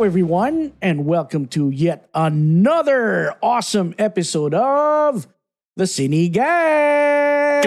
Hello, 0.00 0.08
everyone, 0.08 0.72
and 0.80 1.04
welcome 1.04 1.44
to 1.48 1.68
yet 1.68 2.08
another 2.14 3.34
awesome 3.42 3.94
episode 3.98 4.54
of 4.54 5.28
the 5.76 5.84
Cine 5.84 6.32
Gang. 6.32 7.60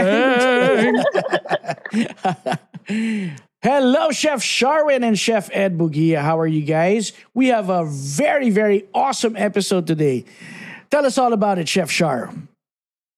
Hello, 3.62 4.10
Chef 4.10 4.42
Sharwin 4.42 5.04
and 5.04 5.20
Chef 5.20 5.52
Ed 5.54 5.78
Bugia. 5.78 6.24
How 6.24 6.40
are 6.40 6.48
you 6.48 6.64
guys? 6.64 7.14
We 7.36 7.50
have 7.50 7.70
a 7.70 7.86
very, 7.86 8.50
very 8.50 8.88
awesome 8.96 9.36
episode 9.38 9.86
today. 9.86 10.26
Tell 10.90 11.06
us 11.06 11.20
all 11.20 11.34
about 11.34 11.60
it, 11.60 11.70
Chef 11.70 11.92
Shar. 11.92 12.34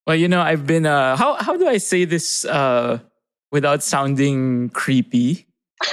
Well, 0.06 0.18
you 0.18 0.28
know, 0.28 0.42
I've 0.42 0.68
been 0.68 0.86
uh 0.86 1.16
how 1.16 1.36
how 1.36 1.56
do 1.56 1.70
I 1.70 1.78
say 1.78 2.04
this 2.04 2.44
uh 2.44 3.00
without 3.50 3.82
sounding 3.82 4.72
creepy? 4.72 5.48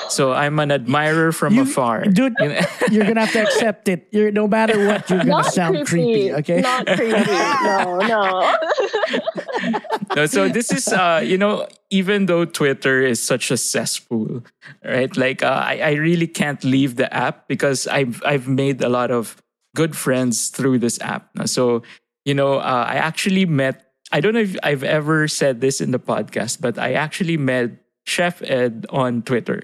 So 0.09 0.32
I'm 0.32 0.59
an 0.60 0.70
admirer 0.70 1.32
from 1.32 1.54
You- 1.54 1.62
afar. 1.62 2.04
Dude, 2.04 2.34
You 2.38 2.48
know? 2.48 2.60
you're 2.91 3.04
gonna 3.04 3.24
have 3.27 3.32
to 3.32 3.42
accept 3.42 3.88
it. 3.88 4.08
You're 4.12 4.30
no 4.30 4.46
matter 4.46 4.78
what, 4.86 5.08
you're 5.10 5.18
gonna 5.20 5.42
Not 5.42 5.52
sound 5.52 5.86
creepy. 5.86 6.32
Okay. 6.32 6.60
Not 6.60 6.86
creepy. 6.86 7.18
No, 7.62 7.98
no. 7.98 8.22
no, 10.16 10.27
so 10.27 10.48
this 10.48 10.72
is 10.72 10.88
uh 10.88 11.20
you 11.24 11.36
know 11.38 11.66
even 11.91 12.27
though 12.27 12.45
Twitter 12.45 13.02
is 13.02 13.20
such 13.22 13.50
a 13.50 13.56
cesspool, 13.56 14.42
right? 14.84 15.14
Like 15.16 15.42
uh, 15.42 15.60
I 15.64 15.80
I 15.83 15.92
really 15.98 16.27
can't 16.27 16.62
leave 16.64 16.96
the 16.96 17.12
app 17.12 17.48
because 17.48 17.86
I've 17.86 18.22
I've 18.24 18.48
made 18.48 18.83
a 18.83 18.88
lot 18.88 19.10
of 19.10 19.36
good 19.74 19.96
friends 19.96 20.48
through 20.48 20.78
this 20.78 21.00
app. 21.00 21.28
So 21.46 21.83
you 22.24 22.34
know 22.34 22.58
uh, 22.62 22.84
I 22.88 22.96
actually 22.96 23.46
met 23.46 23.92
I 24.12 24.20
don't 24.20 24.34
know 24.34 24.41
if 24.44 24.56
I've 24.62 24.84
ever 24.84 25.27
said 25.28 25.60
this 25.60 25.80
in 25.80 25.91
the 25.91 25.98
podcast, 26.00 26.60
but 26.60 26.78
I 26.78 26.92
actually 26.94 27.36
met 27.36 27.70
Chef 28.06 28.42
Ed 28.42 28.84
on 28.91 29.22
Twitter, 29.22 29.62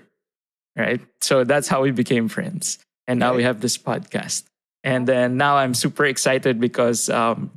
right? 0.78 1.00
So 1.20 1.44
that's 1.44 1.68
how 1.68 1.82
we 1.82 1.90
became 1.90 2.28
friends, 2.28 2.78
and 3.06 3.18
now 3.18 3.34
we 3.34 3.42
have 3.42 3.60
this 3.60 3.76
podcast. 3.76 4.44
And 4.84 5.06
then 5.06 5.36
now 5.36 5.56
I'm 5.56 5.74
super 5.74 6.06
excited 6.06 6.60
because 6.60 7.10
um, 7.10 7.50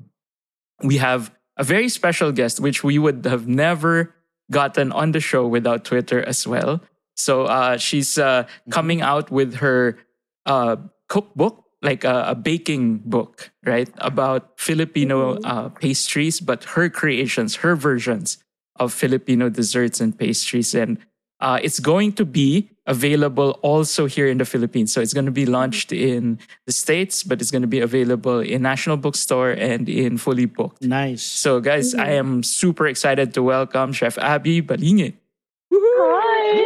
we 0.83 0.97
have 0.97 1.31
a 1.55 1.63
very 1.63 1.87
special 1.87 2.31
guest, 2.31 2.59
which 2.59 2.83
we 2.83 2.97
would 2.97 3.25
have 3.25 3.47
never 3.47 4.15
gotten 4.49 4.91
on 4.91 5.11
the 5.11 5.19
show 5.19 5.47
without 5.47 5.85
Twitter 5.85 6.21
as 6.23 6.47
well. 6.47 6.81
So 7.15 7.45
uh, 7.45 7.77
she's 7.77 8.17
uh, 8.17 8.47
coming 8.71 9.01
out 9.01 9.29
with 9.29 9.55
her 9.55 9.97
uh, 10.45 10.77
cookbook, 11.07 11.63
like 11.81 12.03
a, 12.03 12.25
a 12.29 12.35
baking 12.35 12.97
book, 13.05 13.51
right, 13.63 13.89
about 13.99 14.59
Filipino 14.59 15.37
uh, 15.41 15.69
pastries, 15.69 16.39
but 16.39 16.63
her 16.75 16.89
creations, 16.89 17.57
her 17.57 17.75
versions 17.75 18.43
of 18.77 18.93
Filipino 18.93 19.49
desserts 19.49 20.01
and 20.01 20.17
pastries. 20.17 20.73
And 20.73 20.97
uh, 21.39 21.59
it's 21.61 21.79
going 21.79 22.13
to 22.13 22.25
be 22.25 22.70
available 22.85 23.59
also 23.61 24.05
here 24.05 24.27
in 24.27 24.37
the 24.37 24.45
Philippines. 24.45 24.93
So 24.93 25.01
it's 25.01 25.13
going 25.13 25.25
to 25.25 25.31
be 25.31 25.45
launched 25.45 25.91
in 25.91 26.39
the 26.65 26.73
States, 26.73 27.23
but 27.23 27.41
it's 27.41 27.51
going 27.51 27.61
to 27.61 27.67
be 27.67 27.79
available 27.79 28.39
in 28.39 28.61
National 28.61 28.97
Bookstore 28.97 29.51
and 29.51 29.87
in 29.87 30.17
Fully 30.17 30.45
Booked. 30.45 30.81
Nice. 30.81 31.23
So, 31.23 31.59
guys, 31.59 31.93
I 31.93 32.11
am 32.11 32.43
super 32.43 32.87
excited 32.87 33.33
to 33.35 33.43
welcome 33.43 33.93
Chef 33.93 34.17
Abi 34.17 34.61
Balingit. 34.61 35.13
Hi. 35.73 36.53
Thank 36.53 36.65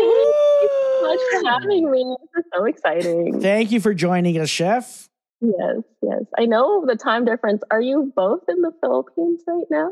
you 0.61 0.69
so 0.71 1.07
much 1.07 1.19
for 1.31 1.49
having 1.49 1.91
me. 1.91 2.15
This 2.33 2.45
is 2.45 2.51
so 2.53 2.65
exciting. 2.65 3.41
Thank 3.41 3.71
you 3.71 3.79
for 3.79 3.93
joining 3.93 4.39
us, 4.39 4.49
Chef. 4.49 5.09
Yes, 5.41 5.83
yes. 6.01 6.23
I 6.37 6.45
know 6.45 6.85
the 6.85 6.95
time 6.95 7.25
difference. 7.25 7.61
Are 7.69 7.81
you 7.81 8.11
both 8.15 8.41
in 8.47 8.61
the 8.61 8.71
Philippines 8.81 9.43
right 9.45 9.67
now? 9.69 9.91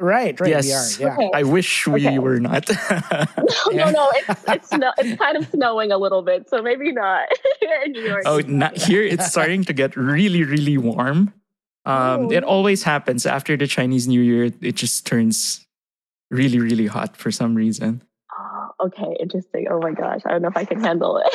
Right, 0.00 0.38
right. 0.40 0.50
Yes. 0.50 0.98
We 0.98 1.04
are. 1.04 1.08
Yeah. 1.08 1.14
Okay. 1.14 1.30
I 1.34 1.42
wish 1.44 1.86
we 1.86 2.06
Okay. 2.06 2.18
were 2.18 2.40
not. 2.40 2.68
No, 3.70 3.86
no, 3.86 3.90
no. 3.90 4.10
It's 4.14 4.44
it's 4.48 4.68
snow, 4.70 4.92
it's 4.98 5.18
kind 5.20 5.36
of 5.36 5.46
snowing 5.48 5.92
a 5.92 5.98
little 5.98 6.22
bit, 6.22 6.48
so 6.48 6.62
maybe 6.62 6.90
not 6.92 7.28
here 7.60 7.80
in 7.84 7.92
New 7.92 8.02
York. 8.02 8.22
oh, 8.26 8.40
not 8.46 8.76
here 8.76 9.02
it's 9.02 9.26
starting 9.34 9.62
to 9.64 9.72
get 9.72 9.96
really, 9.96 10.42
really 10.44 10.78
warm. 10.78 11.32
Um, 11.86 12.26
Oh. 12.26 12.30
It 12.32 12.42
always 12.44 12.82
happens 12.82 13.26
after 13.26 13.56
the 13.56 13.66
Chinese 13.66 14.08
New 14.08 14.20
Year. 14.20 14.50
It 14.60 14.74
just 14.74 15.06
turns 15.06 15.66
really, 16.30 16.58
really 16.58 16.86
hot 16.86 17.16
for 17.16 17.30
some 17.30 17.54
reason. 17.54 18.02
Oh, 18.36 18.86
okay, 18.86 19.14
interesting. 19.20 19.66
Oh 19.70 19.78
my 19.80 19.92
gosh, 19.92 20.22
I 20.26 20.30
don't 20.32 20.42
know 20.42 20.48
if 20.48 20.56
I 20.56 20.64
can 20.64 20.80
handle 20.82 21.20
it. 21.24 21.30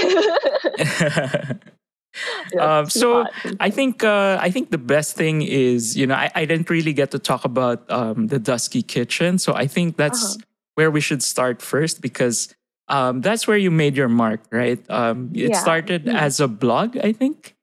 Yeah, 2.54 2.80
Um, 2.80 2.90
so. 2.90 3.26
I 3.60 3.70
think 3.70 4.04
uh, 4.04 4.38
I 4.42 4.50
think 4.52 4.72
the 4.72 4.78
best 4.78 5.16
thing 5.16 5.42
is 5.42 5.96
you 5.98 6.08
know 6.08 6.16
I, 6.16 6.32
I 6.36 6.46
didn't 6.46 6.70
really 6.70 6.94
get 6.94 7.12
to 7.12 7.20
talk 7.20 7.46
about 7.46 7.90
um, 7.92 8.28
the 8.28 8.40
Dusky 8.40 8.82
Kitchen, 8.82 9.38
so 9.38 9.54
I 9.54 9.68
think 9.68 9.98
that's 9.98 10.36
Uh-huh. 10.36 10.46
where 10.76 10.92
we 10.92 11.02
should 11.02 11.22
start 11.24 11.62
first 11.62 12.02
because 12.02 12.54
um, 12.88 13.22
that's 13.22 13.48
where 13.48 13.58
you 13.58 13.70
made 13.70 13.96
your 13.98 14.08
mark, 14.10 14.42
right? 14.52 14.80
Um, 14.90 15.30
it 15.36 15.52
Yeah. 15.52 15.60
started 15.62 16.06
Mhm. 16.06 16.16
as 16.16 16.40
a 16.40 16.48
blog, 16.48 16.98
I 16.98 17.12
think, 17.14 17.56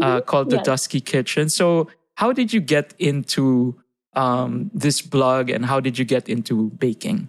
uh, 0.00 0.20
Mhm, 0.20 0.26
called 0.26 0.50
the 0.50 0.56
yes. 0.58 0.66
Dusky 0.66 1.00
Kitchen. 1.00 1.48
So 1.48 1.88
how 2.16 2.32
did 2.32 2.52
you 2.52 2.60
get 2.60 2.94
into 2.98 3.74
um, 4.14 4.70
this 4.74 5.00
blog, 5.02 5.50
and 5.50 5.64
how 5.66 5.80
did 5.80 5.98
you 5.98 6.04
get 6.04 6.28
into 6.28 6.70
baking? 6.78 7.28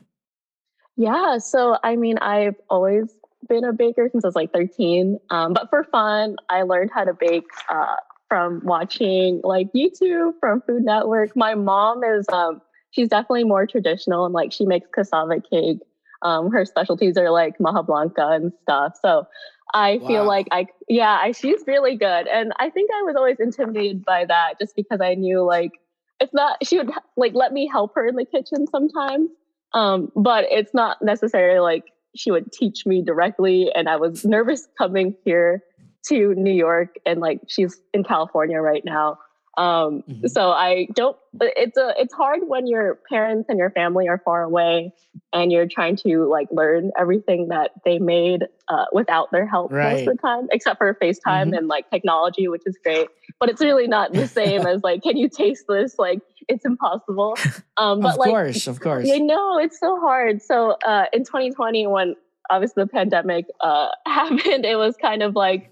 Yeah, 0.97 1.38
so 1.40 1.78
I 1.84 1.96
mean, 1.96 2.18
I've 2.19 2.56
always 2.69 3.13
been 3.47 3.63
a 3.63 3.73
baker 3.73 4.09
since 4.11 4.23
I 4.23 4.28
was 4.28 4.35
like 4.35 4.53
13. 4.53 5.19
Um, 5.29 5.53
but 5.53 5.69
for 5.69 5.83
fun, 5.85 6.38
I 6.50 6.63
learned 6.63 6.91
how 6.94 7.03
to 7.03 7.13
bake 7.13 7.45
uh, 7.69 7.95
from 8.28 8.61
watching 8.63 9.41
like 9.44 9.67
YouTube, 9.73 10.33
from 10.39 10.61
Food 10.61 10.83
Network. 10.83 11.35
My 11.35 11.56
mom 11.56 12.03
is, 12.03 12.25
um, 12.31 12.61
she's 12.91 13.09
definitely 13.09 13.44
more 13.44 13.66
traditional 13.66 14.25
and 14.25 14.33
like 14.33 14.51
she 14.51 14.66
makes 14.66 14.88
cassava 14.94 15.41
cake. 15.41 15.79
Um, 16.22 16.51
her 16.51 16.66
specialties 16.66 17.17
are 17.17 17.29
like 17.29 17.59
maja 17.59 17.83
blanca 17.83 18.29
and 18.29 18.51
stuff. 18.63 18.94
So 19.01 19.28
I 19.73 20.00
feel 20.00 20.25
like 20.25 20.47
I, 20.51 20.67
yeah, 20.88 21.19
I, 21.22 21.31
she's 21.31 21.62
really 21.67 21.97
good. 21.97 22.27
And 22.27 22.53
I 22.57 22.69
think 22.69 22.89
I 22.97 23.03
was 23.03 23.16
always 23.16 23.39
intimidated 23.39 24.06
by 24.06 24.25
that 24.25 24.56
just 24.59 24.75
because 24.75 25.01
I 25.01 25.16
knew 25.16 25.44
like, 25.44 25.72
it's 26.19 26.33
not, 26.33 26.57
she 26.66 26.77
would 26.77 26.89
like 27.17 27.33
let 27.35 27.51
me 27.51 27.67
help 27.67 27.94
her 27.95 28.07
in 28.07 28.16
the 28.16 28.25
kitchen 28.25 28.66
sometimes. 28.67 29.29
Um, 29.73 30.12
but 30.16 30.45
it's 30.50 30.73
not 30.73 31.01
necessarily 31.01 31.59
like 31.59 31.83
she 32.16 32.31
would 32.31 32.52
teach 32.52 32.86
me 32.86 33.02
directly. 33.02 33.72
And 33.74 33.90
I 33.90 33.96
was 33.98 34.26
nervous 34.26 34.68
coming 34.78 35.16
here 35.24 35.64
to 36.08 36.34
New 36.36 36.53
York 36.53 36.96
and 37.06 37.20
like 37.20 37.42
she's 37.48 37.80
in 37.94 38.03
California 38.03 38.59
right 38.59 38.84
now. 38.86 39.18
Um, 39.58 40.04
Mhm. 40.10 40.30
so 40.30 40.52
I 40.52 40.88
don't, 40.96 41.16
it's 41.40 41.78
a, 41.78 41.94
it's 41.98 42.14
hard 42.14 42.42
when 42.48 42.68
your 42.68 43.00
parents 43.10 43.48
and 43.50 43.58
your 43.58 43.70
family 43.72 44.08
are 44.08 44.22
far 44.26 44.44
away 44.44 44.94
and 45.32 45.52
you're 45.52 45.68
trying 45.68 45.96
to 45.98 46.26
like 46.30 46.48
learn 46.52 46.92
everything 47.00 47.48
that 47.50 47.72
they 47.86 48.00
made 48.00 48.44
uh, 48.68 48.86
without 48.92 49.32
their 49.32 49.46
help 49.46 49.72
most 49.72 50.08
of 50.08 50.16
the 50.18 50.22
time, 50.22 50.48
except 50.52 50.78
for 50.78 50.94
FaceTime 51.02 51.52
Mhm. 51.52 51.58
and 51.58 51.68
like 51.68 51.90
technology, 51.90 52.48
which 52.48 52.64
is 52.66 52.78
great. 52.84 53.08
But 53.40 53.50
it's 53.50 53.62
really 53.62 53.88
not 53.88 54.14
the 54.14 54.28
same 54.28 54.66
as 54.66 54.84
like, 54.84 55.04
can 55.04 55.16
you 55.18 55.30
taste 55.30 55.66
this? 55.70 55.96
Like, 55.98 56.20
it's 56.48 56.66
impossible. 56.66 57.38
Um, 57.78 58.00
but 58.00 58.14
of 58.14 58.20
like, 58.20 58.30
course, 58.30 58.68
of 58.68 58.80
course. 58.80 59.12
I 59.12 59.18
know 59.18 59.58
it's 59.60 59.78
so 59.82 60.00
hard. 60.00 60.42
So 60.42 60.78
uh, 60.88 61.08
in 61.12 61.26
2020, 61.26 61.88
when 61.88 62.16
obviously 62.50 62.84
the 62.84 62.88
pandemic 62.88 63.48
uh, 63.60 63.90
happened, 64.06 64.64
it 64.64 64.78
was 64.78 64.96
kind 64.96 65.22
of 65.22 65.36
like, 65.36 65.72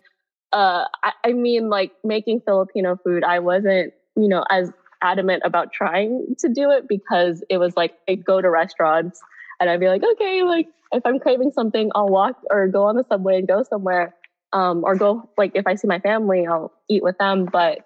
uh, 0.53 0.85
I, 1.03 1.11
I 1.25 1.33
mean, 1.33 1.69
like 1.69 1.91
making 2.03 2.41
Filipino 2.45 2.97
food. 3.03 3.23
I 3.23 3.39
wasn't, 3.39 3.93
you 4.15 4.27
know, 4.27 4.45
as 4.49 4.71
adamant 5.01 5.41
about 5.43 5.73
trying 5.73 6.35
to 6.39 6.47
do 6.47 6.71
it 6.71 6.87
because 6.87 7.43
it 7.49 7.57
was 7.57 7.75
like 7.75 7.95
I'd 8.07 8.23
go 8.23 8.39
to 8.39 8.49
restaurants 8.49 9.19
and 9.59 9.69
I'd 9.69 9.79
be 9.79 9.87
like, 9.87 10.03
okay, 10.03 10.43
like 10.43 10.67
if 10.91 11.05
I'm 11.05 11.19
craving 11.19 11.51
something, 11.51 11.91
I'll 11.95 12.07
walk 12.07 12.39
or 12.49 12.67
go 12.67 12.83
on 12.83 12.95
the 12.95 13.03
subway 13.03 13.39
and 13.39 13.47
go 13.47 13.63
somewhere, 13.63 14.15
um, 14.53 14.83
or 14.85 14.95
go 14.95 15.27
like 15.37 15.51
if 15.55 15.65
I 15.65 15.75
see 15.75 15.87
my 15.87 15.99
family, 15.99 16.45
I'll 16.45 16.71
eat 16.87 17.03
with 17.03 17.17
them. 17.17 17.45
But 17.51 17.79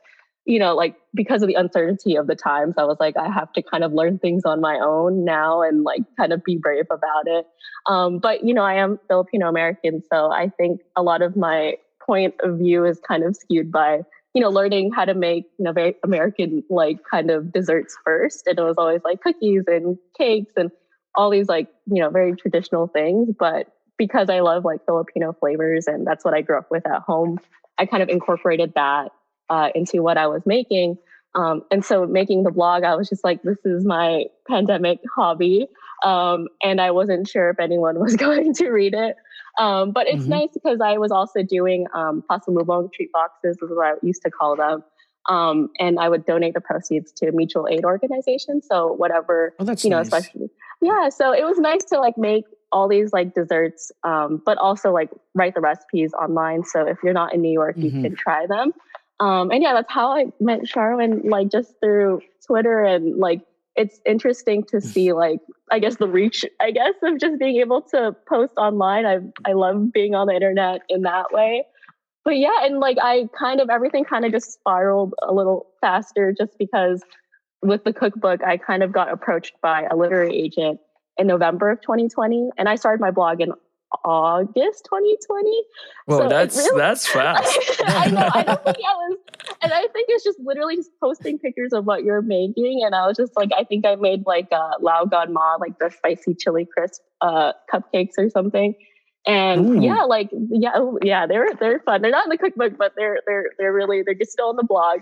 you 0.45 0.59
know, 0.59 0.75
like 0.75 0.95
because 1.13 1.41
of 1.41 1.47
the 1.47 1.55
uncertainty 1.55 2.15
of 2.15 2.27
the 2.27 2.35
times, 2.35 2.75
I 2.77 2.83
was 2.83 2.97
like, 2.99 3.15
I 3.17 3.29
have 3.29 3.51
to 3.53 3.61
kind 3.61 3.83
of 3.83 3.93
learn 3.93 4.19
things 4.19 4.43
on 4.45 4.61
my 4.61 4.77
own 4.81 5.25
now 5.25 5.61
and 5.61 5.83
like 5.83 6.01
kind 6.17 6.33
of 6.33 6.43
be 6.43 6.57
brave 6.57 6.85
about 6.91 7.27
it. 7.27 7.45
Um, 7.85 8.19
but 8.19 8.45
you 8.45 8.53
know, 8.53 8.63
I 8.63 8.75
am 8.75 8.99
Filipino 9.07 9.47
American, 9.47 10.03
so 10.11 10.31
I 10.31 10.49
think 10.57 10.81
a 10.97 11.01
lot 11.01 11.21
of 11.21 11.37
my 11.37 11.75
point 12.07 12.35
of 12.41 12.57
view 12.57 12.85
is 12.85 12.99
kind 13.07 13.23
of 13.23 13.35
skewed 13.35 13.71
by 13.71 14.01
you 14.33 14.41
know 14.41 14.49
learning 14.49 14.91
how 14.91 15.05
to 15.05 15.13
make 15.13 15.45
you 15.57 15.65
know 15.65 15.73
very 15.73 15.95
American 16.03 16.63
like 16.69 16.99
kind 17.09 17.29
of 17.29 17.51
desserts 17.51 17.97
first, 18.03 18.47
and 18.47 18.57
it 18.57 18.63
was 18.63 18.75
always 18.77 19.01
like 19.03 19.21
cookies 19.21 19.63
and 19.67 19.97
cakes 20.17 20.53
and 20.57 20.71
all 21.15 21.29
these 21.29 21.49
like 21.49 21.67
you 21.85 22.01
know 22.01 22.09
very 22.09 22.35
traditional 22.35 22.87
things, 22.87 23.29
but 23.37 23.67
because 23.97 24.29
I 24.29 24.39
love 24.39 24.63
like 24.63 24.85
Filipino 24.85 25.33
flavors 25.33 25.87
and 25.87 26.05
that's 26.05 26.23
what 26.23 26.33
I 26.33 26.41
grew 26.41 26.57
up 26.57 26.69
with 26.69 26.85
at 26.87 27.01
home, 27.01 27.39
I 27.77 27.85
kind 27.85 28.03
of 28.03 28.09
incorporated 28.09 28.73
that 28.75 29.11
uh, 29.49 29.69
into 29.75 30.01
what 30.01 30.17
I 30.17 30.27
was 30.27 30.43
making. 30.45 30.97
Um, 31.35 31.63
and 31.71 31.83
so 31.83 32.05
making 32.05 32.43
the 32.43 32.51
blog, 32.51 32.83
I 32.83 32.95
was 32.95 33.09
just 33.09 33.23
like, 33.23 33.41
this 33.43 33.59
is 33.65 33.85
my 33.85 34.25
pandemic 34.47 34.99
hobby. 35.15 35.67
Um, 36.03 36.47
and 36.63 36.79
I 36.79 36.91
wasn't 36.91 37.27
sure 37.27 37.49
if 37.49 37.59
anyone 37.59 37.99
was 37.99 38.15
going 38.15 38.53
to 38.55 38.69
read 38.69 38.93
it. 38.93 39.15
Um, 39.57 39.91
but 39.91 40.07
it's 40.07 40.25
Mhm. 40.25 40.29
nice 40.29 40.49
because 40.53 40.79
I 40.81 40.97
was 40.97 41.11
also 41.11 41.41
doing 41.43 41.87
um, 41.93 42.23
pasalubong 42.29 42.91
treat 42.93 43.11
boxes, 43.11 43.57
is 43.61 43.69
what 43.69 43.85
I 43.87 43.93
used 44.01 44.21
to 44.23 44.31
call 44.31 44.55
them. 44.55 44.83
Um, 45.29 45.69
and 45.79 45.99
I 45.99 46.07
would 46.07 46.25
donate 46.25 46.53
the 46.53 46.61
proceeds 46.61 47.11
to 47.13 47.31
mutual 47.33 47.67
aid 47.67 47.83
organizations. 47.83 48.65
So 48.69 48.93
whatever 48.93 49.53
Oh, 49.59 49.65
you 49.83 49.89
know, 49.89 49.97
nice. 49.97 50.07
especially 50.07 50.49
yeah. 50.81 51.09
So 51.09 51.31
it 51.33 51.43
was 51.43 51.57
nice 51.57 51.83
to 51.85 51.99
like 51.99 52.17
make 52.17 52.45
all 52.71 52.87
these 52.87 53.11
like 53.11 53.33
desserts, 53.33 53.91
um, 54.03 54.41
but 54.45 54.57
also 54.59 54.91
like 54.91 55.09
write 55.33 55.55
the 55.55 55.61
recipes 55.61 56.13
online. 56.13 56.63
So 56.63 56.85
if 56.87 56.97
you're 57.03 57.13
not 57.13 57.33
in 57.33 57.41
New 57.41 57.51
York, 57.51 57.75
Mhm. 57.77 57.83
you 57.83 57.91
can 58.03 58.15
try 58.15 58.45
them. 58.45 58.73
Um, 59.19 59.49
and 59.51 59.63
yeah, 59.63 59.73
that's 59.73 59.91
how 59.91 60.11
I 60.11 60.27
met 60.39 60.61
Sharwin, 60.61 61.25
like 61.25 61.49
just 61.49 61.73
through 61.81 62.21
Twitter 62.45 62.83
and 62.83 63.17
like 63.17 63.41
it's 63.75 63.99
interesting 64.05 64.63
to 64.65 64.79
see 64.79 65.13
like 65.13 65.39
I 65.71 65.79
guess 65.79 65.97
the 65.97 66.07
reach 66.07 66.45
I 66.59 66.71
guess 66.71 66.93
of 67.03 67.19
just 67.19 67.39
being 67.39 67.57
able 67.57 67.81
to 67.93 68.15
post 68.27 68.53
online. 68.57 69.05
I 69.05 69.19
I 69.45 69.53
love 69.53 69.91
being 69.91 70.15
on 70.15 70.27
the 70.27 70.33
internet 70.33 70.81
in 70.89 71.01
that 71.01 71.31
way. 71.31 71.65
But 72.23 72.37
yeah, 72.37 72.65
and 72.65 72.79
like 72.79 72.97
I 73.01 73.29
kind 73.37 73.61
of 73.61 73.69
everything 73.69 74.03
kind 74.03 74.25
of 74.25 74.31
just 74.31 74.53
spiraled 74.53 75.13
a 75.23 75.33
little 75.33 75.67
faster 75.81 76.33
just 76.37 76.57
because 76.57 77.01
with 77.61 77.83
the 77.83 77.93
cookbook 77.93 78.43
I 78.43 78.57
kind 78.57 78.83
of 78.83 78.91
got 78.91 79.11
approached 79.11 79.53
by 79.61 79.83
a 79.89 79.95
literary 79.95 80.35
agent 80.35 80.79
in 81.17 81.27
November 81.27 81.71
of 81.71 81.81
2020 81.81 82.51
and 82.57 82.69
I 82.69 82.75
started 82.75 83.01
my 83.01 83.11
blog 83.11 83.41
in 83.41 83.51
August 84.03 84.85
2020. 84.85 85.63
Well, 86.07 86.19
So 86.19 86.29
that's 86.29 86.57
really- 86.57 86.77
that's 86.79 87.07
fast. 87.11 87.81
I 87.85 88.09
know. 88.11 88.29
I 88.33 88.43
don't 88.43 88.63
think 88.63 88.77
I 88.77 88.93
was, 88.95 89.17
and 89.61 89.73
I 89.73 89.81
think 89.93 90.07
it's 90.09 90.23
just 90.23 90.39
literally 90.39 90.75
just 90.77 90.91
posting 91.01 91.39
pictures 91.39 91.73
of 91.73 91.85
what 91.85 92.03
you're 92.03 92.21
making, 92.21 92.83
and 92.85 92.93
I 92.95 93.07
was 93.07 93.17
just 93.17 93.35
like, 93.35 93.49
I 93.57 93.63
think 93.63 93.85
I 93.85 93.95
made 93.95 94.25
like 94.25 94.47
a 94.51 94.71
Lao 94.81 95.05
Gan 95.05 95.33
Ma, 95.33 95.55
like 95.59 95.79
the 95.79 95.89
spicy 95.89 96.35
chili 96.35 96.65
crisp 96.71 97.01
uh, 97.21 97.53
cupcakes 97.73 98.13
or 98.17 98.29
something. 98.29 98.75
And 99.25 99.67
Ooh. 99.69 99.81
yeah, 99.81 100.03
like 100.03 100.29
yeah, 100.49 100.71
oh, 100.75 100.97
yeah, 101.03 101.27
they're 101.27 101.53
they're 101.59 101.79
fun. 101.79 102.01
They're 102.01 102.11
not 102.11 102.25
in 102.25 102.29
the 102.29 102.37
cookbook, 102.37 102.77
but 102.77 102.93
they're 102.95 103.19
they're 103.27 103.49
they're 103.57 103.73
really 103.73 104.01
they're 104.01 104.13
just 104.13 104.31
still 104.31 104.47
on 104.47 104.55
the 104.55 104.63
blog. 104.63 104.99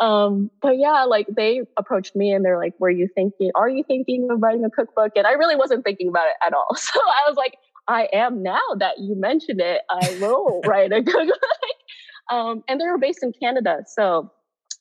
Um, 0.00 0.50
but 0.62 0.78
yeah, 0.78 1.04
like 1.04 1.26
they 1.36 1.60
approached 1.76 2.16
me 2.16 2.32
and 2.32 2.42
they're 2.42 2.56
like, 2.56 2.72
"Were 2.78 2.88
you 2.88 3.06
thinking? 3.14 3.50
Are 3.54 3.68
you 3.68 3.84
thinking 3.86 4.28
of 4.30 4.40
writing 4.42 4.64
a 4.64 4.70
cookbook?" 4.70 5.12
And 5.14 5.26
I 5.26 5.32
really 5.32 5.56
wasn't 5.56 5.84
thinking 5.84 6.08
about 6.08 6.26
it 6.26 6.36
at 6.46 6.54
all. 6.54 6.68
So 6.76 6.98
I 7.00 7.28
was 7.28 7.36
like, 7.36 7.58
I 7.88 8.08
am 8.12 8.42
now 8.42 8.74
that 8.78 8.98
you 8.98 9.14
mention 9.16 9.60
it. 9.60 9.82
I 9.88 10.18
will 10.20 10.60
write 10.66 10.92
a 10.92 11.02
cookbook. 11.02 11.38
Um, 12.28 12.64
and 12.66 12.80
they 12.80 12.86
were 12.86 12.98
based 12.98 13.22
in 13.22 13.32
Canada, 13.32 13.84
so 13.86 14.32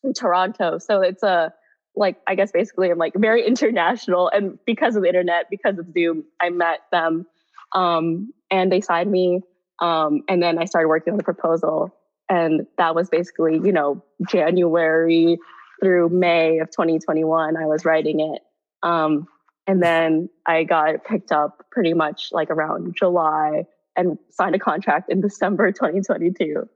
in 0.04 0.14
Toronto. 0.14 0.80
So 0.80 1.02
it's 1.02 1.22
a 1.22 1.54
like 1.96 2.18
I 2.28 2.36
guess 2.36 2.52
basically 2.52 2.90
I'm 2.90 2.98
like 2.98 3.14
very 3.16 3.46
international. 3.48 4.30
And 4.30 4.58
because 4.66 4.96
of 4.96 5.04
the 5.04 5.10
internet, 5.10 5.50
because 5.50 5.78
of 5.78 5.92
Zoom, 5.94 6.24
I 6.42 6.50
met 6.50 6.80
them, 6.92 7.26
um, 7.74 8.34
and 8.50 8.72
they 8.72 8.82
signed 8.82 9.12
me. 9.12 9.42
Um, 9.80 10.24
and 10.30 10.42
then 10.42 10.58
I 10.58 10.66
started 10.66 10.88
working 10.88 11.14
on 11.14 11.18
the 11.18 11.24
proposal, 11.24 11.94
and 12.30 12.66
that 12.78 12.96
was 12.96 13.10
basically 13.10 13.60
you 13.64 13.72
know 13.72 14.04
January 14.28 15.38
through 15.84 16.10
May 16.10 16.60
of 16.60 16.72
2021. 16.72 17.58
I 17.58 17.66
was 17.66 17.86
writing 17.86 18.22
it. 18.22 18.42
Um, 18.82 19.28
and 19.68 19.82
then 19.82 20.30
I 20.46 20.64
got 20.64 21.04
picked 21.06 21.32
up 21.32 21.66
pretty 21.72 21.94
much 21.94 22.30
like 22.32 22.50
around 22.50 22.96
July 22.98 23.66
and 23.96 24.18
signed 24.30 24.56
a 24.56 24.60
contract 24.60 25.12
in 25.12 25.22
December 25.28 25.72
2022. 25.72 26.68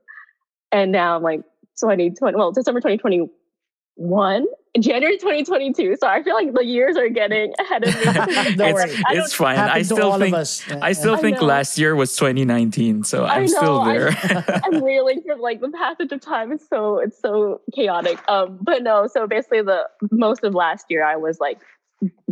And 0.72 0.92
now 0.92 1.16
I'm 1.16 1.22
like 1.22 1.40
2020, 1.80 2.36
well, 2.36 2.52
December 2.52 2.80
2021, 2.80 4.46
January 4.78 5.18
2022. 5.18 5.96
So 6.00 6.06
I 6.06 6.22
feel 6.22 6.34
like 6.34 6.52
the 6.54 6.64
years 6.64 6.96
are 6.96 7.08
getting 7.08 7.52
ahead 7.58 7.84
of 7.86 7.94
me. 7.94 8.04
Don't 8.56 8.78
it's 8.78 9.02
I 9.06 9.14
it's 9.14 9.34
fine. 9.34 9.58
I 9.58 9.82
still 9.82 10.16
think 10.18 10.34
us. 10.34 10.62
I 10.70 10.92
still 10.92 11.14
I 11.14 11.18
think 11.18 11.40
know. 11.40 11.46
last 11.46 11.76
year 11.78 11.96
was 11.96 12.14
2019, 12.16 13.02
so 13.02 13.24
I 13.24 13.36
I'm 13.36 13.48
still 13.48 13.62
know, 13.62 13.80
I- 13.80 13.98
there. 13.98 14.60
I'm 14.64 14.82
reeling 14.82 15.22
from 15.26 15.40
like 15.40 15.60
the 15.60 15.70
passage 15.70 16.12
of 16.12 16.20
time 16.20 16.52
is 16.52 16.64
so 16.68 16.98
it's 16.98 17.20
so 17.20 17.60
chaotic. 17.74 18.20
Um, 18.28 18.58
but 18.62 18.82
no, 18.82 19.08
so 19.08 19.26
basically 19.26 19.62
the 19.62 19.88
most 20.12 20.44
of 20.44 20.54
last 20.54 20.86
year 20.88 21.04
I 21.04 21.16
was 21.16 21.40
like 21.40 21.60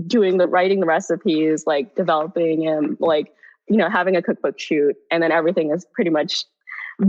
doing 0.07 0.39
the 0.39 0.47
writing 0.47 0.81
the 0.81 0.87
recipes, 0.87 1.65
like 1.67 1.95
developing 1.95 2.67
and 2.67 2.97
like 3.01 3.33
you 3.69 3.77
know 3.77 3.89
having 3.89 4.17
a 4.17 4.23
cookbook 4.23 4.59
shoot, 4.59 4.97
and 5.11 5.23
then 5.23 5.33
everything 5.33 5.71
is 5.71 5.87
pretty 5.95 6.11
much 6.11 6.45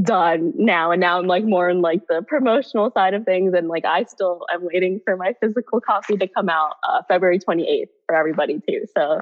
done 0.03 0.53
now. 0.55 0.91
And 0.91 0.99
now 0.99 1.19
I'm 1.19 1.27
like 1.27 1.45
more 1.45 1.69
in 1.69 1.81
like 1.81 2.01
the 2.07 2.23
promotional 2.27 2.91
side 2.91 3.13
of 3.13 3.23
things, 3.25 3.53
and 3.53 3.67
like 3.67 3.85
I 3.85 4.03
still 4.03 4.45
am 4.53 4.61
waiting 4.63 4.99
for 5.05 5.15
my 5.17 5.33
physical 5.41 5.81
copy 5.81 6.17
to 6.17 6.27
come 6.27 6.49
out 6.49 6.75
uh, 6.87 7.01
February 7.07 7.39
28th 7.39 7.89
for 8.05 8.15
everybody 8.15 8.61
too. 8.67 8.85
So. 8.95 9.21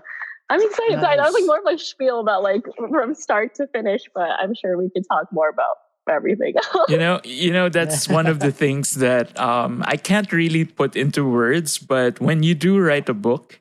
I'm 0.50 0.62
excited. 0.62 1.02
So 1.02 1.06
I 1.06 1.18
know 1.18 1.26
it's 1.26 1.34
like 1.34 1.46
more 1.46 1.60
of 1.60 1.66
a 1.66 1.78
spiel 1.78 2.22
about 2.22 2.42
like 2.42 2.64
from 2.78 3.14
start 3.16 3.54
to 3.56 3.68
finish, 3.68 4.04
but 4.16 4.30
I'm 4.40 4.56
sure 4.56 4.78
we 4.78 4.90
could 4.90 5.04
talk 5.12 5.28
more 5.34 5.50
about 5.50 5.76
everything 6.10 6.54
else. 6.74 6.90
you 6.90 6.98
know 6.98 7.20
you 7.24 7.52
know 7.52 7.70
that's 7.70 8.08
one 8.20 8.28
of 8.28 8.40
the 8.40 8.52
things 8.52 8.96
that 8.96 9.38
um, 9.40 9.84
i 9.88 9.96
can't 9.98 10.32
really 10.32 10.66
put 10.66 10.96
into 10.96 11.24
words 11.28 11.78
but 11.78 12.20
when 12.20 12.44
you 12.44 12.56
do 12.56 12.80
write 12.80 13.10
a 13.10 13.14
book 13.14 13.60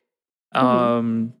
Mm-hmm. 0.55 0.65
um, 0.65 1.33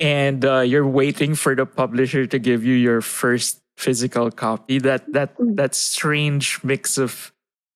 and 0.00 0.44
uh, 0.44 0.60
you're 0.60 0.86
waiting 0.86 1.34
for 1.34 1.54
the 1.54 1.64
publisher 1.64 2.26
to 2.26 2.38
give 2.38 2.64
you 2.64 2.74
your 2.74 3.00
first 3.00 3.62
physical 3.76 4.30
copy 4.30 4.78
that 4.80 5.04
that 5.12 5.36
Mm. 5.38 5.56
that 5.56 5.74
strange 5.74 6.60
mix 6.64 6.96
of 6.98 7.32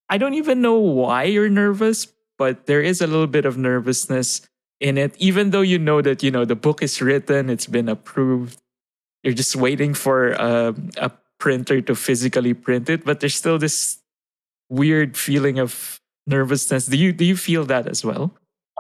i 0.09 0.17
don't 0.19 0.33
even 0.35 0.61
know 0.61 0.77
why 0.81 1.25
you're 1.25 1.49
nervous 1.53 2.09
but 2.39 2.65
there 2.67 2.81
is 2.81 3.01
a 3.01 3.07
little 3.07 3.27
bit 3.29 3.45
of 3.45 3.57
nervousness 3.59 4.41
in 4.81 4.97
it 4.97 5.13
even 5.19 5.51
though 5.51 5.61
you 5.61 5.79
know 5.79 6.01
that 6.01 6.23
you 6.23 6.31
know 6.31 6.45
the 6.49 6.57
book 6.57 6.83
is 6.83 7.01
written 7.05 7.51
it's 7.53 7.67
been 7.69 7.89
approved 7.89 8.57
you're 9.23 9.37
just 9.37 9.55
waiting 9.57 9.93
for 9.93 10.33
a, 10.41 10.75
a 10.97 11.11
printer 11.41 11.81
to 11.81 11.95
physically 11.95 12.55
print 12.55 12.89
it 12.89 13.05
but 13.05 13.21
there's 13.21 13.35
still 13.35 13.59
this 13.59 13.99
weird 14.69 15.17
feeling 15.17 15.59
of 15.59 15.99
nervousness 16.27 16.87
do 16.87 16.97
you 16.97 17.13
do 17.13 17.25
you 17.25 17.37
feel 17.37 17.65
that 17.65 17.89
as 17.89 18.05
well 18.05 18.33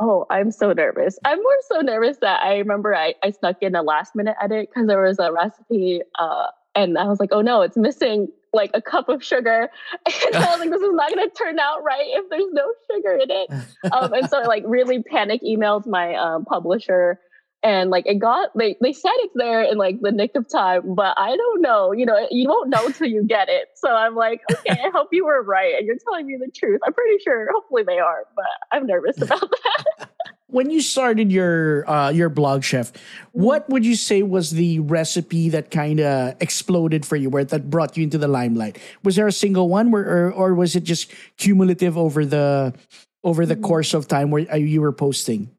Oh, 0.02 0.24
I'm 0.30 0.50
so 0.50 0.72
nervous. 0.72 1.18
I'm 1.26 1.36
more 1.36 1.58
so 1.68 1.80
nervous 1.82 2.16
that 2.22 2.42
I 2.42 2.56
remember 2.56 2.96
I, 2.96 3.14
I 3.22 3.32
snuck 3.32 3.56
in 3.60 3.74
a 3.74 3.82
last 3.82 4.16
minute 4.16 4.34
edit 4.40 4.70
because 4.70 4.88
there 4.88 5.02
was 5.02 5.18
a 5.18 5.30
recipe 5.30 6.00
uh, 6.18 6.46
and 6.74 6.96
I 6.96 7.04
was 7.04 7.20
like, 7.20 7.30
oh 7.32 7.42
no, 7.42 7.60
it's 7.60 7.76
missing 7.76 8.28
like 8.54 8.70
a 8.72 8.80
cup 8.80 9.08
of 9.10 9.22
sugar. 9.22 9.68
And 10.26 10.36
I 10.36 10.50
was 10.50 10.60
like, 10.60 10.70
this 10.70 10.80
is 10.80 10.92
not 10.92 11.10
going 11.14 11.28
to 11.28 11.34
turn 11.34 11.58
out 11.58 11.84
right 11.84 12.06
if 12.06 12.30
there's 12.30 12.50
no 12.52 12.72
sugar 12.90 13.14
in 13.14 13.30
it. 13.30 13.50
Um, 13.92 14.12
and 14.12 14.28
so 14.28 14.38
I 14.38 14.46
like 14.46 14.64
really 14.66 15.02
panic 15.02 15.42
emailed 15.42 15.86
my 15.86 16.14
um, 16.14 16.44
publisher 16.44 17.18
and 17.62 17.90
like 17.90 18.06
it 18.06 18.18
got 18.18 18.50
they 18.56 18.76
they 18.80 18.92
said 18.92 19.12
it's 19.16 19.34
there 19.34 19.62
in 19.62 19.76
like 19.76 20.00
the 20.00 20.12
nick 20.12 20.30
of 20.34 20.48
time 20.48 20.94
but 20.94 21.14
i 21.18 21.36
don't 21.36 21.60
know 21.60 21.92
you 21.92 22.06
know 22.06 22.26
you 22.30 22.48
won't 22.48 22.70
know 22.70 22.90
till 22.90 23.06
you 23.06 23.22
get 23.24 23.48
it. 23.48 23.68
So 23.74 23.94
i'm 23.94 24.14
like 24.14 24.40
okay 24.50 24.80
i 24.84 24.90
hope 24.90 25.08
you 25.12 25.24
were 25.26 25.42
right 25.42 25.74
and 25.76 25.86
you're 25.86 25.96
telling 26.04 26.26
me 26.26 26.36
the 26.38 26.50
truth. 26.50 26.80
I'm 26.86 26.92
pretty 26.92 27.22
sure 27.22 27.48
hopefully 27.52 27.82
they 27.86 27.98
are 27.98 28.24
but 28.34 28.44
i'm 28.72 28.86
nervous 28.86 29.20
about 29.20 29.40
that. 29.40 30.08
When 30.50 30.68
you 30.68 30.80
started 30.80 31.30
your 31.30 31.88
uh, 31.88 32.10
your 32.10 32.28
blog, 32.28 32.64
chef, 32.64 32.90
what 33.30 33.70
would 33.70 33.86
you 33.86 33.94
say 33.94 34.24
was 34.24 34.50
the 34.50 34.80
recipe 34.80 35.48
that 35.50 35.70
kind 35.70 36.00
of 36.00 36.34
exploded 36.40 37.06
for 37.06 37.14
you, 37.14 37.30
where 37.30 37.44
that 37.44 37.70
brought 37.70 37.96
you 37.96 38.02
into 38.02 38.18
the 38.18 38.26
limelight? 38.26 38.76
Was 39.04 39.14
there 39.14 39.28
a 39.28 39.32
single 39.32 39.68
one, 39.68 39.92
where, 39.92 40.02
or, 40.02 40.32
or 40.32 40.54
was 40.56 40.74
it 40.74 40.82
just 40.82 41.14
cumulative 41.36 41.96
over 41.96 42.26
the 42.26 42.74
over 43.22 43.46
the 43.46 43.54
course 43.54 43.94
of 43.94 44.08
time 44.08 44.32
where 44.32 44.44
uh, 44.52 44.56
you 44.56 44.80
were 44.80 44.90
posting? 44.90 45.54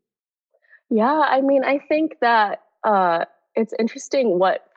Yeah, 0.91 1.21
I 1.27 1.41
mean, 1.41 1.63
I 1.63 1.79
think 1.79 2.17
that 2.19 2.61
uh, 2.83 3.25
it's 3.55 3.73
interesting 3.79 4.37
what 4.37 4.67